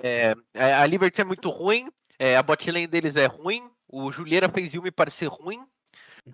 [0.54, 1.88] é, a Liberty é muito ruim,
[2.20, 5.66] é, a botlane deles é ruim, o Julieira fez Yumi parecer ruim,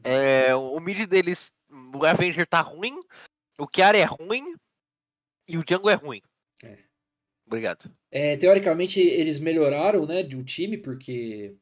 [0.04, 3.00] é, o mid deles, o Avenger tá ruim,
[3.60, 4.56] o Kiara é ruim
[5.48, 6.22] e o Django é ruim.
[7.50, 7.92] Obrigado.
[8.12, 11.56] É, teoricamente eles melhoraram, né, de um time, porque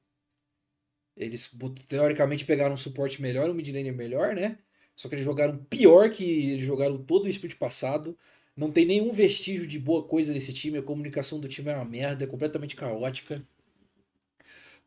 [1.16, 1.50] eles
[1.88, 4.60] teoricamente pegaram um suporte melhor, um mid laner melhor, né?
[4.96, 8.18] Só que eles jogaram pior que eles jogaram todo o split passado.
[8.56, 10.78] Não tem nenhum vestígio de boa coisa desse time.
[10.80, 13.46] A comunicação do time é uma merda, é completamente caótica.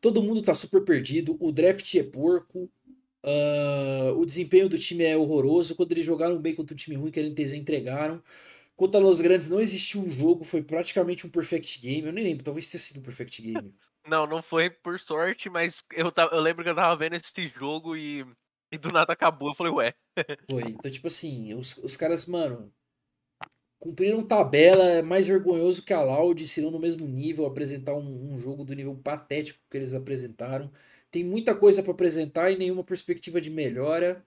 [0.01, 1.37] Todo mundo tá super perdido.
[1.41, 2.71] O draft é porco.
[3.25, 5.75] ah, o desempenho do time é horroroso.
[5.75, 8.23] Quando eles jogaram bem contra um time ruim, que NTZ entregaram.
[8.81, 12.07] Contra Los Grandes não existiu um jogo, foi praticamente um perfect game.
[12.09, 13.75] Eu nem lembro, talvez tenha sido um perfect game.
[14.07, 17.47] Não, não foi por sorte, mas eu, ta- eu lembro que eu tava vendo esse
[17.49, 18.25] jogo e
[18.73, 19.95] E do nada acabou, eu falei, ué.
[20.51, 20.69] Foi.
[20.73, 22.73] Então, tipo assim, os, os caras, mano,
[23.79, 28.33] cumpriram tabela, é mais vergonhoso que a Loud, se não no mesmo nível, apresentar um,
[28.35, 30.71] um jogo do nível patético que eles apresentaram.
[31.11, 34.25] Tem muita coisa para apresentar e nenhuma perspectiva de melhora.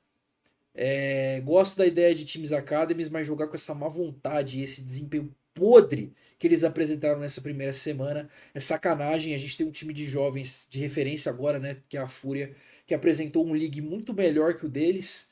[0.75, 4.81] É, gosto da ideia de times academies, mas jogar com essa má vontade e esse
[4.81, 9.35] desempenho podre que eles apresentaram nessa primeira semana é sacanagem.
[9.35, 11.77] A gente tem um time de jovens de referência agora, né?
[11.87, 12.55] Que é a Fúria,
[12.85, 15.31] que apresentou um league muito melhor que o deles.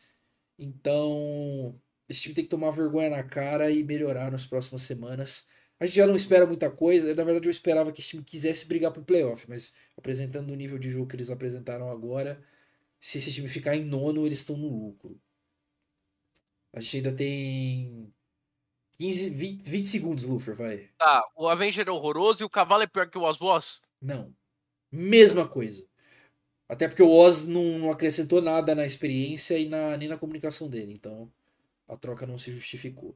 [0.57, 1.75] Então,
[2.07, 5.49] esse time tem que tomar vergonha na cara e melhorar nas próximas semanas.
[5.79, 7.13] A gente já não espera muita coisa.
[7.15, 10.77] Na verdade, eu esperava que esse time quisesse brigar pro playoff, mas apresentando o nível
[10.77, 12.41] de jogo que eles apresentaram agora,
[12.99, 15.19] se esse time ficar em nono, eles estão no lucro.
[16.73, 18.13] A gente ainda tem
[18.97, 20.89] 15, 20, 20 segundos, Lufer, vai.
[20.97, 23.81] Tá, o Avenger é horroroso e o cavalo é pior que o Oswos?
[24.01, 24.33] Não.
[24.91, 25.85] Mesma coisa.
[26.71, 30.69] Até porque o Oz não, não acrescentou nada na experiência e na, nem na comunicação
[30.69, 30.93] dele.
[30.93, 31.29] Então,
[31.85, 33.13] a troca não se justificou.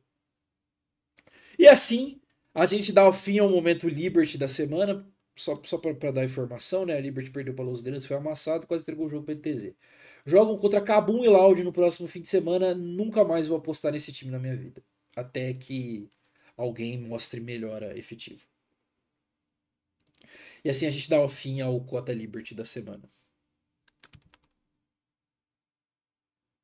[1.58, 2.20] E assim,
[2.54, 5.08] a gente dá o fim ao momento Liberty da semana.
[5.38, 6.98] Só, só para dar informação, né?
[6.98, 9.74] A Liberty perdeu para Los Grandes, foi amassado, quase entregou o jogo para NTZ.
[10.26, 12.74] Jogam contra Cabum e Loud no próximo fim de semana.
[12.74, 14.84] Nunca mais vou apostar nesse time na minha vida.
[15.16, 16.10] Até que
[16.58, 18.44] alguém mostre melhora efetiva.
[20.64, 23.08] E assim a gente dá o fim ao Cota Liberty da semana.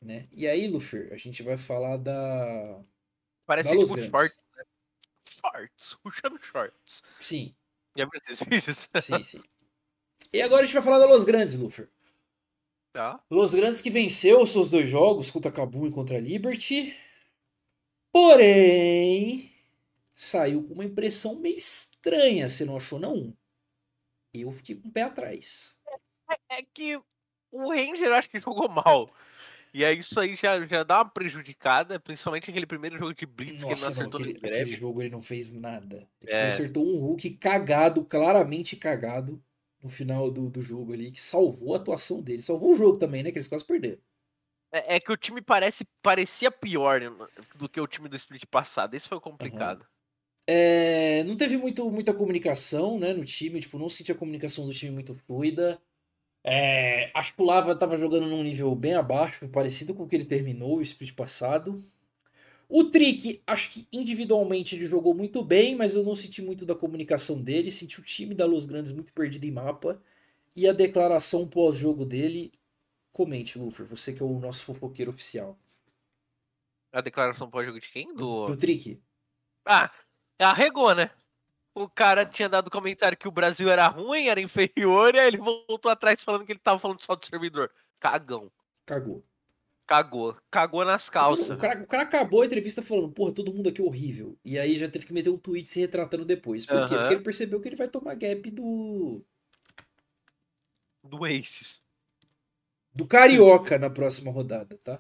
[0.02, 0.28] Né?
[0.32, 2.84] E aí, Lufer, a gente vai falar da.
[3.46, 4.64] Parece da tipo shorts, né?
[5.30, 7.04] Shorts, puxando shorts.
[7.20, 7.56] Sim,
[7.96, 8.90] Já viu esses vídeos?
[9.00, 9.44] sim, sim.
[10.34, 11.88] E agora a gente vai falar da Los Grandes, Lufer.
[12.94, 13.24] Tá.
[13.30, 16.94] Los Grandes que venceu os seus dois jogos contra Cabum e contra Liberty.
[18.12, 19.50] Porém,
[20.14, 23.34] saiu com uma impressão meio estranha, você não achou não?
[24.34, 25.78] Eu fiquei com o pé atrás.
[26.50, 26.98] É que
[27.52, 29.10] o Ranger acho que jogou mal.
[29.74, 33.64] E aí isso aí já, já dá uma prejudicada, principalmente aquele primeiro jogo de Blitz
[33.64, 35.96] que ele não Nossa, não, acertou aquele, no aquele jogo ele não fez nada.
[36.22, 36.48] Ele tipo, É.
[36.50, 39.42] acertou um Hulk cagado, claramente cagado,
[39.82, 42.42] no final do, do jogo ali, que salvou a atuação dele.
[42.42, 43.32] Salvou o jogo também, né?
[43.32, 44.00] Que eles quase perderam.
[44.72, 47.12] É, é que o time parece, parecia pior né,
[47.56, 48.94] do que o time do split passado.
[48.96, 49.86] Esse foi complicado.
[50.48, 54.74] É, não teve muito, muita comunicação né, no time, tipo, não senti a comunicação do
[54.74, 55.82] time muito fluida.
[56.44, 60.16] É, acho que o Lava tava jogando num nível bem abaixo, parecido com o que
[60.16, 61.84] ele terminou o split passado.
[62.74, 66.74] O Trick, acho que individualmente ele jogou muito bem, mas eu não senti muito da
[66.74, 67.70] comunicação dele.
[67.70, 70.02] Senti o time da Los Grandes muito perdido em mapa.
[70.56, 72.54] E a declaração pós-jogo dele.
[73.12, 75.60] Comente, Lufer, você que é o nosso fofoqueiro oficial.
[76.94, 78.16] A declaração pós-jogo de quem?
[78.16, 78.46] Do...
[78.46, 79.02] Do Trick.
[79.66, 79.92] Ah,
[80.40, 81.12] arregou, né?
[81.76, 85.38] O cara tinha dado comentário que o Brasil era ruim, era inferior, e aí ele
[85.38, 87.70] voltou atrás falando que ele tava falando só do servidor.
[88.00, 88.50] Cagão.
[88.86, 89.24] Cagou.
[89.92, 90.38] Cagou.
[90.50, 91.50] Cagou nas calças.
[91.50, 94.40] O cara, o cara acabou a entrevista falando, porra, todo mundo aqui é horrível.
[94.46, 96.66] E aí já teve que meter um tweet se retratando depois.
[96.66, 96.94] Por quê?
[96.94, 96.98] Aham.
[96.98, 99.22] Porque ele percebeu que ele vai tomar gap do.
[101.04, 101.82] Do Aces.
[102.96, 104.98] do Carioca na próxima rodada, tá?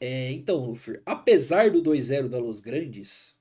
[0.00, 3.38] É, então, Luffy, apesar do 2-0 da Los Grandes,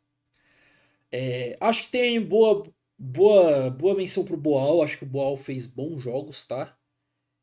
[1.12, 4.84] é, acho que tem boa, boa, boa menção pro Boal.
[4.84, 6.78] Acho que o Boal fez bons jogos, tá?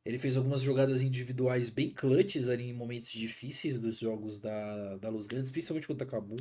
[0.04, 5.08] Ele fez algumas jogadas individuais bem clutches ali em momentos difíceis dos jogos da, da
[5.08, 6.36] Los Grandes, principalmente contra Cabum.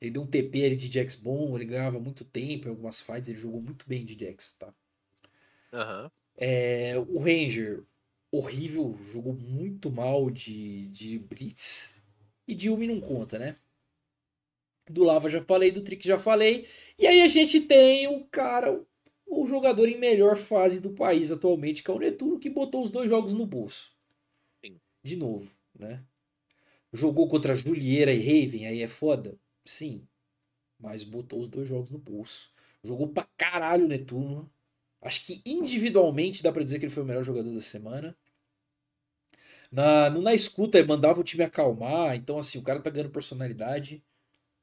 [0.00, 3.28] Ele deu um TP ali de Jax bom, ele ganhava muito tempo em algumas fights,
[3.28, 4.74] ele jogou muito bem de Jax, tá?
[5.72, 6.10] Aham.
[6.36, 7.84] É, o Ranger,
[8.32, 11.94] horrível, jogou muito mal de, de Blitz.
[12.48, 13.56] E de Yumi não conta, né?
[14.88, 16.66] Do Lava já falei, do Trick já falei.
[16.98, 18.84] E aí a gente tem o cara,
[19.30, 22.90] o jogador em melhor fase do país atualmente, que é o Netuno, que botou os
[22.90, 23.92] dois jogos no bolso.
[24.64, 24.80] Sim.
[25.02, 26.04] De novo, né?
[26.92, 29.38] Jogou contra Julieira e Raven, aí é foda?
[29.64, 30.06] Sim.
[30.78, 32.52] Mas botou os dois jogos no bolso.
[32.84, 34.50] Jogou pra caralho o Netuno.
[35.02, 38.16] Acho que individualmente dá pra dizer que ele foi o melhor jogador da semana.
[39.70, 42.14] Na, no- na escuta, mandava o time acalmar.
[42.16, 44.02] Então, assim, o cara tá ganhando personalidade.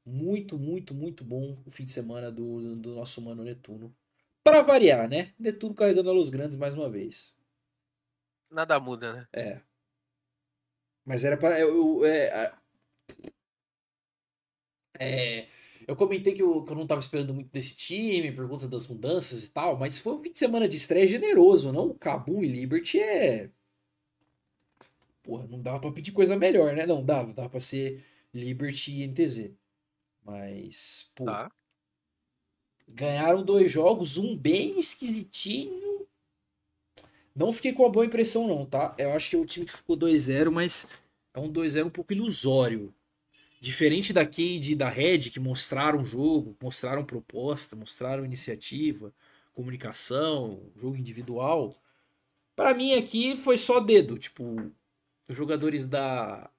[0.06, 3.94] Muito, muito, muito bom o fim de semana do, do nosso mano Netuno.
[4.50, 5.32] Pra variar, né?
[5.38, 7.34] Netuno carregando a Los Grandes mais uma vez.
[8.50, 9.28] Nada muda, né?
[9.32, 9.60] É.
[11.04, 11.58] Mas era para.
[11.58, 11.68] Eu,
[12.02, 12.52] eu- é,
[15.00, 15.48] é,
[15.86, 18.86] eu comentei que eu, que eu não tava esperando muito desse time, por conta das
[18.86, 21.94] mudanças e tal, mas foi um fim de semana de estreia generoso, não?
[21.94, 23.50] Cabum e Liberty é.
[25.22, 26.86] Porra, não dava pra pedir coisa melhor, né?
[26.86, 29.54] Não, dava, dava pra ser Liberty e NTZ.
[30.24, 31.50] Mas, pô, Tá.
[32.88, 36.06] Ganharam dois jogos, um bem esquisitinho.
[37.34, 38.94] Não fiquei com uma boa impressão, não, tá?
[38.98, 40.88] Eu acho que é o time que ficou 2-0, mas
[41.32, 42.92] é um 2-0 um pouco ilusório.
[43.60, 49.12] Diferente da Cade e da Red, que mostraram jogo, mostraram proposta, mostraram iniciativa,
[49.52, 51.76] comunicação, jogo individual.
[52.54, 54.18] Para mim aqui foi só dedo.
[54.18, 54.72] Tipo,
[55.28, 56.50] os jogadores da,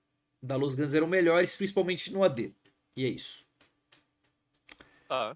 [0.41, 2.53] da Los Guns eram melhores, principalmente no AD.
[2.95, 3.45] E é isso.
[5.09, 5.35] Ah.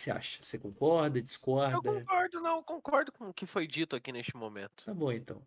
[0.00, 0.38] O que você acha?
[0.42, 1.74] Você concorda, discorda?
[1.76, 4.86] Eu concordo, não, concordo com o que foi dito aqui neste momento.
[4.86, 5.42] Tá bom, então.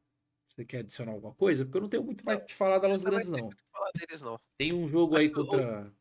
[0.48, 1.66] Você quer adicionar alguma coisa?
[1.66, 3.50] Porque eu não tenho muito mais que falar da Los Grandes, não.
[3.72, 4.40] falar deles, não.
[4.56, 5.92] Tem um jogo Acho aí o- contra.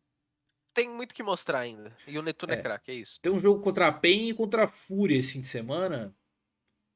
[0.74, 1.96] Tem muito que mostrar ainda.
[2.06, 2.62] E o Netuno é, É.
[2.62, 3.18] craque, é isso.
[3.22, 6.14] Tem um jogo contra a PEN e contra a Fúria esse fim de semana.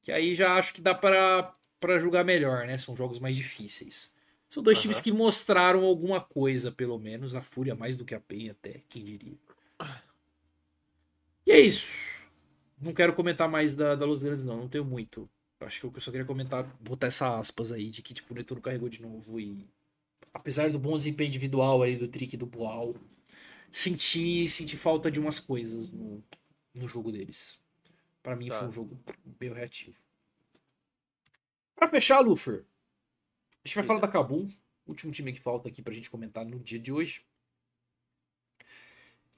[0.02, 2.76] Que aí já acho que dá pra, pra julgar melhor, né?
[2.76, 4.14] São jogos mais difíceis.
[4.48, 4.82] São dois Aham.
[4.82, 7.34] times que mostraram alguma coisa, pelo menos.
[7.34, 9.38] A Fúria mais do que a PEN, até, quem diria.
[11.46, 12.16] E é isso.
[12.80, 14.56] Não quero comentar mais da, da Los Grandes, não.
[14.58, 15.28] Não tenho muito.
[15.60, 18.60] Acho que eu só queria comentar, botar essa aspas aí de que tipo, o Netuno
[18.60, 19.66] carregou de novo e.
[20.34, 22.94] Apesar do bom desempenho individual aí do Trick e do Boal,
[23.70, 26.22] senti, senti falta de umas coisas no,
[26.74, 27.58] no jogo deles.
[28.22, 28.58] Pra mim Tá.
[28.58, 29.00] foi um jogo
[29.40, 29.96] meio reativo.
[31.74, 32.64] Pra fechar, Lufer,
[33.64, 34.48] a gente vai falar da Kabum,
[34.86, 37.24] último time que falta aqui pra gente comentar no dia de hoje.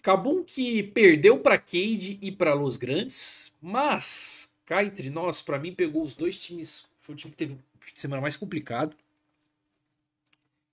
[0.02, 5.74] Kabum que perdeu pra Cade e pra Los Grandes, mas cá entre nós, pra mim
[5.74, 8.96] pegou os dois times, foi o time que teve o fim de semana mais complicado.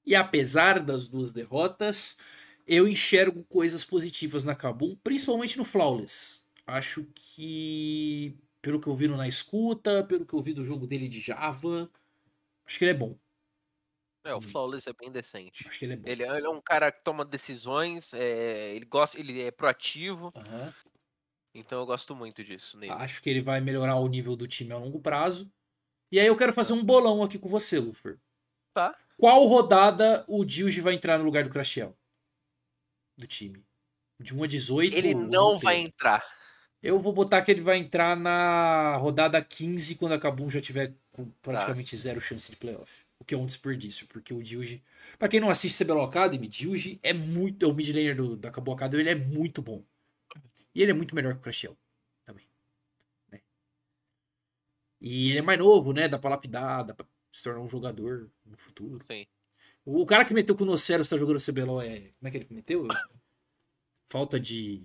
[0.05, 2.17] E apesar das duas derrotas,
[2.67, 6.41] eu enxergo coisas positivas na Kabum, principalmente no Flawless.
[6.67, 11.07] Acho que, pelo que eu vi na escuta, pelo que eu vi do jogo dele
[11.07, 11.89] de Java,
[12.65, 13.17] acho que ele é bom.
[14.25, 14.41] É, o Hum.
[14.41, 15.65] Flawless é bem decente.
[15.67, 16.03] Acho que ele é bom.
[16.09, 20.33] Ele, é- ele é um cara que toma decisões, é, ele gosta, ele é proativo,
[20.35, 20.73] Aham.
[21.53, 22.91] então eu gosto muito disso nele.
[22.93, 25.49] Acho que ele vai melhorar o nível do time a longo prazo.
[26.11, 28.19] E aí eu quero fazer um bolão aqui com você, Lufer.
[28.73, 28.97] Tá.
[29.17, 31.95] Qual rodada o Dilge vai entrar no lugar do Crashel?
[33.17, 33.63] Do time.
[34.19, 34.95] De 1 a 18.
[34.97, 36.25] Ele não vai entrar.
[36.81, 40.93] Eu vou botar que ele vai entrar na rodada 15, quando a Kabum já tiver
[41.11, 43.04] com praticamente zero chance de playoff.
[43.19, 44.83] O que é um desperdício, porque o Dilge.
[45.17, 47.65] Pra quem não assiste CBLOL Academy, Dilge é muito.
[47.65, 49.83] É o mid laner do, da Kabum Academy, ele é muito bom.
[50.73, 51.77] E ele é muito melhor que o Crashel
[52.25, 52.45] também.
[53.31, 53.41] né?
[54.99, 56.07] E ele é mais novo, né?
[56.07, 59.05] Dá pra lapidar, dá pra se tornar um jogador no futuro.
[59.07, 59.25] Sim.
[59.85, 62.11] O, cara que meteu com o Noceros tá jogando CBLOL é.
[62.17, 62.87] Como é que ele meteu?
[64.07, 64.83] Falta de.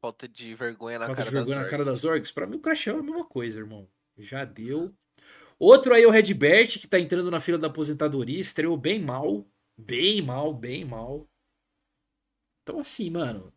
[0.00, 2.32] Falta de vergonha na Falta cara de vergonha das na cara das orgs.
[2.32, 3.88] Pra mim, o Crashel é a mesma coisa, irmão.
[4.18, 4.94] Já deu.
[5.58, 8.40] Outro aí é o Redbert, que tá entrando na fila da aposentadoria.
[8.40, 9.46] Estreou bem mal.
[9.76, 11.28] Bem mal, bem mal.
[12.62, 13.52] Então, assim, mano.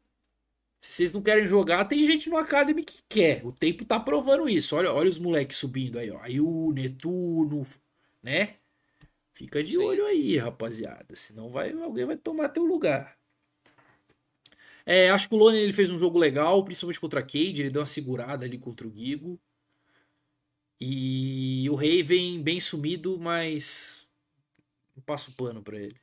[0.79, 3.45] Se vocês não querem jogar, tem gente no Academy que quer.
[3.45, 4.75] O tempo tá provando isso.
[4.77, 6.19] Olha, olha os moleques subindo aí, ó.
[6.21, 7.65] Aí o Netuno,
[8.23, 8.55] né?
[9.33, 9.83] Fica de Sim.
[9.83, 11.15] olho aí, rapaziada.
[11.15, 13.17] Senão vai, alguém vai tomar teu lugar.
[14.85, 17.61] É, acho que o Lone ele fez um jogo legal, principalmente contra a Cade.
[17.61, 19.39] Ele deu uma segurada ali contra o Gigo.
[20.79, 24.07] E o Raven bem sumido, mas
[24.95, 25.99] não passo pano pra ele.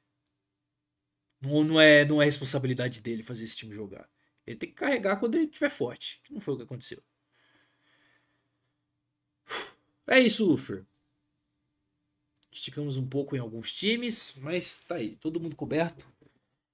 [1.40, 4.08] Não, não, é, não é responsabilidade dele fazer esse time jogar.
[4.46, 7.02] Ele tem que carregar quando ele estiver forte, que não foi o que aconteceu.
[10.06, 10.84] É isso, Lufer.
[12.52, 16.06] Esticamos um pouco em alguns times, mas tá aí, todo mundo coberto.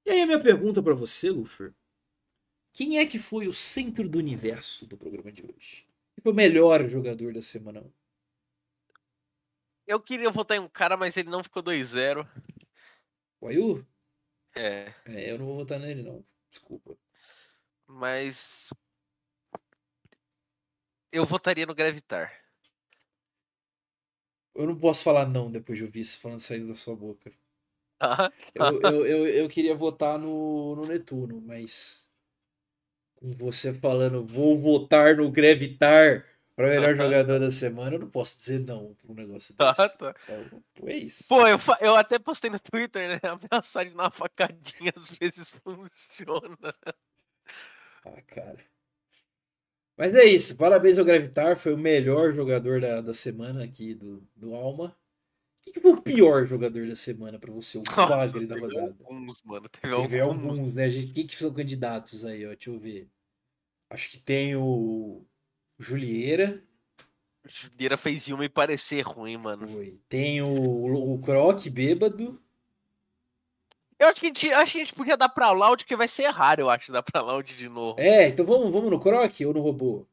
[0.04, 1.72] E aí a minha pergunta pra você, Lufer.
[2.72, 5.86] Quem é que foi o centro do universo do programa de hoje?
[6.14, 7.92] Quem foi o melhor jogador da semana 1?
[9.86, 12.26] Eu queria votar em um cara, mas ele não ficou 2-0.
[13.40, 13.86] O Ayu?
[14.54, 16.24] É, É, eu não vou votar nele, não.
[16.50, 16.96] Desculpa.
[17.86, 18.70] mas.
[21.10, 22.32] Eu votaria no Gravitar.
[24.54, 27.32] Eu não posso falar não depois de ouvir isso falando saindo da sua boca.
[27.98, 28.32] Tá?
[28.54, 32.08] Eu, eu, eu, eu queria votar no, no Netuno, mas.
[33.22, 36.26] Com você falando, vou votar no Grevitar
[36.56, 39.96] para melhor jogador da semana, eu não posso dizer não pra um negócio Tá, desse.
[39.96, 40.14] tá.
[40.24, 41.28] Então, é isso.
[41.28, 43.20] Pô, eu, eu até postei no Twitter, né?
[43.40, 46.74] De dar uma facadinha às vezes funciona.
[48.04, 48.58] Ah, cara.
[49.96, 50.56] Mas é isso.
[50.56, 51.56] Parabéns ao Gravitar.
[51.56, 54.96] Foi o melhor jogador da, da semana aqui do, do Alma.
[55.62, 57.78] Quem que foi o pior jogador da semana pra você?
[57.78, 58.96] O bagre da teve rodada.
[59.04, 59.68] alguns, mano.
[59.68, 60.58] Teve, Teve alguns.
[60.58, 60.90] alguns, né?
[60.90, 61.12] gente?
[61.12, 62.50] Quem que são candidatos aí, ó?
[62.50, 63.08] Deixa eu ver.
[63.88, 65.24] Acho que tem o
[65.78, 66.62] Julieira.
[67.46, 69.68] Juliera fez uma e parecer ruim, mano.
[69.68, 70.00] Foi.
[70.08, 72.40] Tem o, o Croc bêbado.
[73.98, 76.08] Eu acho que, a gente, acho que a gente podia dar pra Loud, que vai
[76.08, 78.00] ser raro, eu acho, dar pra Loud de novo.
[78.00, 80.04] É, então vamos, vamos no Croc ou no robô?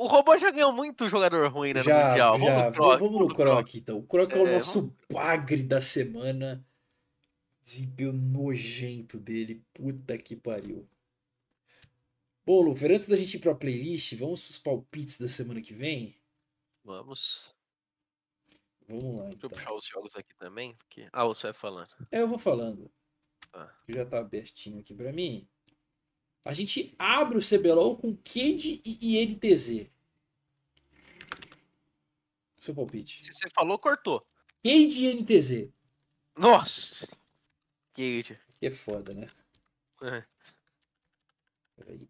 [0.00, 2.38] O robô já ganhou muito jogador ruim né, no Já, Mundial.
[2.38, 2.64] Vamos já.
[2.66, 3.00] no Croc.
[3.00, 3.98] Vamos no Croc, então.
[3.98, 6.66] O Croc é, o É, nosso bagre da semana.
[7.62, 9.62] Desempenho nojento dele.
[9.74, 10.88] Puta que pariu.
[12.46, 16.16] Bom, Lufer, antes da gente ir pra playlist, vamos pros palpites da semana que vem?
[16.82, 17.54] Vamos.
[18.88, 19.50] Vamos lá, Deixa então.
[19.50, 20.74] eu puxar os jogos aqui também.
[20.76, 21.08] Porque...
[21.12, 21.90] Ah, você vai falando.
[22.10, 22.90] É, eu vou falando.
[23.52, 23.76] Tá.
[23.86, 25.46] Já tá abertinho aqui pra mim.
[26.44, 29.90] A gente abre o CBLOL com Cade e INTZ.
[32.58, 33.24] Seu palpite.
[33.24, 34.26] Se você falou, cortou.
[34.62, 35.70] Cade e INTZ.
[36.36, 37.06] Nossa!
[37.94, 38.38] Cage.
[38.58, 39.28] Que é foda, né?
[40.02, 40.24] É.
[41.76, 42.08] Peraí.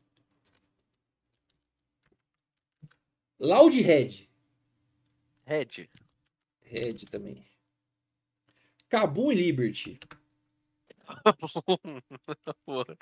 [3.39, 4.29] Loud Red.
[5.45, 5.89] Red.
[6.63, 7.45] Red também.
[8.89, 9.99] Cabum e Liberty.
[12.67, 12.97] Porra.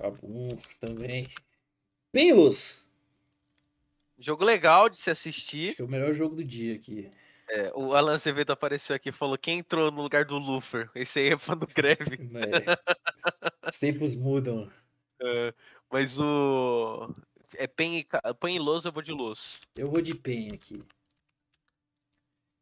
[0.00, 1.28] Cabum também.
[2.12, 2.88] Pelos.
[4.18, 5.76] Jogo legal de se Acho assistir.
[5.76, 7.10] que é o melhor jogo do dia aqui.
[7.48, 10.90] É, o Alan Acevedo apareceu aqui e falou: quem entrou no lugar do Lufer?
[10.94, 12.16] Esse aí é fã do Greve.
[12.30, 12.42] Né?
[13.66, 14.70] Os tempos mudam.
[15.20, 15.54] É,
[15.90, 17.14] mas o.
[17.56, 18.06] É Pen e,
[18.40, 19.60] Pen e Luz, eu vou de Luz.
[19.74, 20.82] Eu vou de PEN aqui.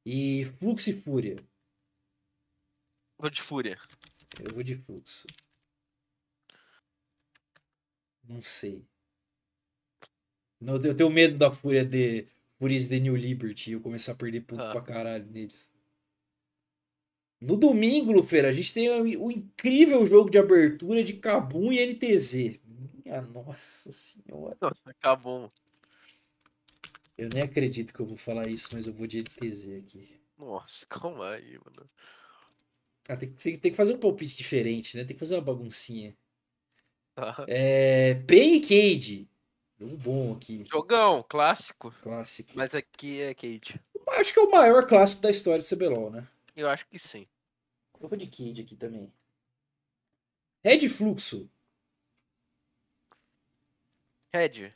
[0.06, 1.36] E Fluxo e Fúria.
[3.18, 3.78] Vou de Fúria.
[4.40, 5.26] Eu vou de Fluxo.
[8.28, 8.84] Não sei.
[10.60, 12.26] Eu tenho medo da Fúria de
[12.58, 14.72] Fúrias de New Liberty e eu começar a perder ponto Ah.
[14.72, 15.72] pra caralho neles.
[17.40, 22.58] No domingo, Lufeira, a gente tem o incrível jogo de abertura de Kabum e NTZ.
[23.04, 24.56] Minha nossa senhora.
[24.60, 25.48] Nossa, acabou.
[27.16, 30.20] Eu nem acredito que eu vou falar isso, mas eu vou de NTZ aqui.
[30.36, 31.88] Nossa, calma aí, mano.
[33.08, 35.04] Ah, tem, que- tem que fazer um palpite diferente, né?
[35.04, 36.16] Tem que fazer uma baguncinha.
[37.18, 37.44] Tá.
[37.48, 39.28] É, e Cade.
[39.80, 41.92] Um bom aqui, Jogão, clássico.
[42.00, 42.52] clássico.
[42.54, 43.80] Mas aqui é Cade.
[44.10, 46.26] Acho que é o maior clássico da história do CBLOL, né?
[46.54, 47.26] Eu acho que sim.
[48.00, 49.12] Eu vou de Cade aqui também.
[50.64, 51.50] Red Fluxo.
[54.32, 54.72] Red.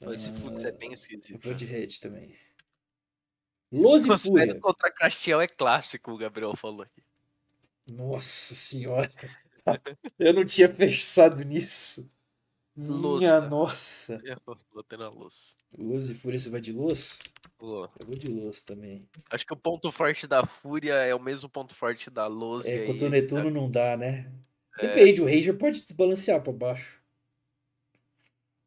[0.00, 1.38] Pô, Esse Ah, fluxo é bem Eu esquisito.
[1.40, 2.36] vou de Red também.
[3.70, 4.58] Los e Fúria.
[4.60, 7.02] contra Castiel é clássico, o Gabriel falou aqui.
[7.86, 9.10] Nossa senhora.
[10.18, 12.08] Eu não tinha pensado nisso.
[12.76, 13.48] Los, Minha né?
[13.48, 14.20] nossa.
[14.22, 14.36] Eu
[14.72, 15.56] botei na luz.
[15.76, 17.20] Los e Fúria, você vai de Los?
[17.58, 19.08] Pô, Eu vou de Los também.
[19.30, 22.66] Acho que o ponto forte da Fúria é o mesmo ponto forte da Luz.
[22.66, 24.30] É, contra o Netuno não dá, né?
[24.78, 24.86] É.
[24.86, 27.02] Depende, o Ranger pode se balancear pra baixo.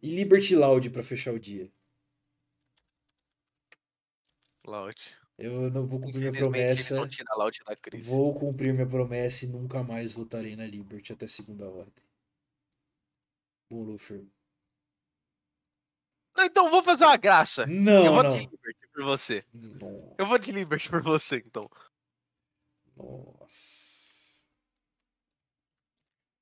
[0.02, 1.72] E Liberty Loud pra fechar o dia.
[4.66, 4.96] Loud.
[5.38, 6.96] Eu não vou cumprir minha promessa.
[8.06, 12.04] Vou cumprir minha promessa e nunca mais votarei na Liberty até segunda ordem.
[13.70, 14.24] Bom, Lufer.
[16.38, 17.64] Não, então vou fazer uma graça.
[17.64, 18.30] eu Não, vou não.
[18.30, 19.44] de Liberty por você.
[20.18, 21.70] Eu vou de Liberty por você, então.
[22.96, 23.92] Nossa.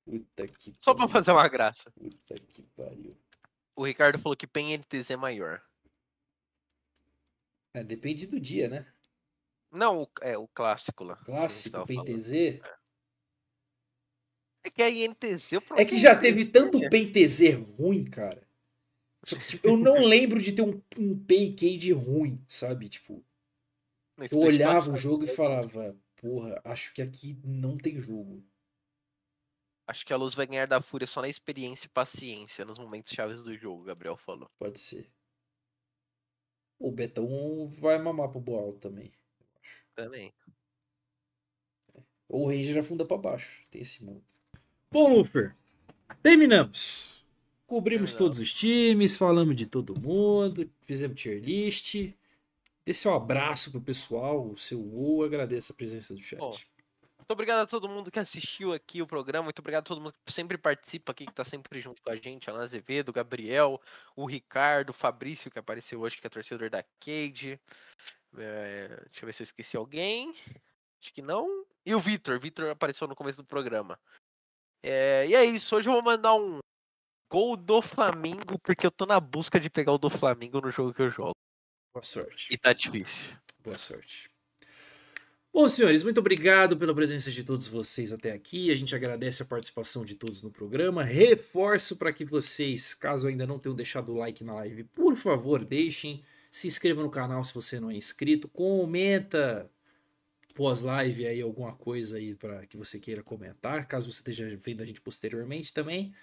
[0.04, 1.12] Puta que Só pra pariu.
[1.12, 1.90] fazer uma graça.
[1.92, 3.16] Puta que pariu.
[3.76, 5.62] O Ricardo falou que PEN NTZ é maior.
[7.72, 8.86] É, depende do dia, né?
[9.70, 11.16] Não, o- é o clássico lá.
[11.16, 12.06] Clássico, falando.
[12.06, 12.60] PNTZ.
[14.62, 15.52] É que a INTZ...
[15.76, 18.46] É que já INTZ teve tanto é- PNTZ ruim, cara.
[19.24, 22.88] Só que, tipo, eu não lembro de ter um, um PK de ruim, sabe?
[22.88, 23.24] Tipo,
[24.18, 25.32] eu olhava o jogo e né?
[25.32, 28.42] falava, porra, acho que aqui não tem jogo.
[29.86, 33.12] Acho que a Luz vai ganhar da Fúria só na experiência e paciência nos momentos
[33.12, 34.48] chaves do jogo, Gabriel falou.
[34.58, 35.10] Pode ser.
[36.80, 39.12] O Betão vai mamar pro Boal também.
[39.94, 40.32] Também.
[42.26, 43.62] Ou o Ranger afunda pra baixo.
[43.70, 44.24] Tem esse mundo.
[44.90, 45.54] Bom, Lufer,
[46.22, 47.22] terminamos.
[47.66, 52.14] Cobrimos todos os times, falamos de todo mundo, fizemos tier list.
[52.84, 56.38] Dê seu abraço pro pessoal, o seu ou agradeço a presença do chat.
[56.38, 56.56] Bom,
[57.30, 59.44] Muito obrigado a todo mundo que assistiu aqui o programa.
[59.44, 62.16] Muito obrigado a todo mundo que sempre participa aqui, que tá sempre junto com a
[62.16, 62.50] gente.
[62.50, 63.80] Alan Azevedo, Gabriel,
[64.16, 67.60] o Ricardo, o Fabrício, que apareceu hoje, que é torcedor da Cade.
[68.36, 70.34] É, deixa eu ver se eu esqueci alguém.
[71.00, 71.64] Acho que não.
[71.86, 72.40] E o Vitor.
[72.40, 73.96] Vitor apareceu no começo do programa.
[74.82, 75.76] É, e é isso.
[75.76, 76.58] Hoje eu vou mandar um
[77.30, 80.92] gol do Flamengo, porque eu tô na busca de pegar o do Flamengo no jogo
[80.92, 81.36] que eu jogo.
[81.94, 82.52] Boa sorte.
[82.52, 83.38] E tá difícil.
[83.60, 84.28] Boa sorte.
[85.52, 88.70] Bom, senhores, muito obrigado pela presença de todos vocês até aqui.
[88.70, 91.02] A gente agradece a participação de todos no programa.
[91.02, 95.64] Reforço para que vocês, caso ainda não tenham deixado o like na live, por favor,
[95.64, 96.22] deixem.
[96.52, 98.46] Se inscreva no canal se você não é inscrito.
[98.48, 99.68] Comenta
[100.54, 104.86] pós-live aí alguma coisa aí para que você queira comentar, caso você esteja vendo a
[104.86, 106.14] gente posteriormente também.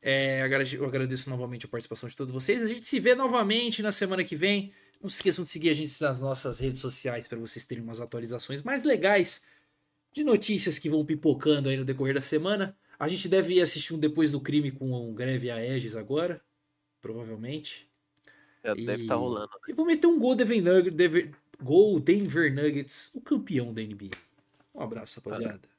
[0.00, 2.62] É, eu agradeço novamente a participação de todos vocês.
[2.62, 4.72] A gente se vê novamente na semana que vem.
[5.00, 8.00] Não se esqueçam de seguir a gente nas nossas redes sociais para vocês terem umas
[8.00, 9.44] atualizações mais legais
[10.12, 12.76] de notícias que vão pipocando aí no decorrer da semana.
[12.98, 16.42] A gente deve ir assistir um Depois do Crime com um greve a Aegis agora,
[17.00, 17.88] provavelmente.
[18.64, 18.84] É, e...
[18.84, 19.52] Deve estar tá rolando.
[19.52, 19.68] Né?
[19.68, 24.10] E vou meter um gol Denver, Denver, gol Denver Nuggets, o campeão da NBA.
[24.74, 25.77] Um abraço, rapaziada.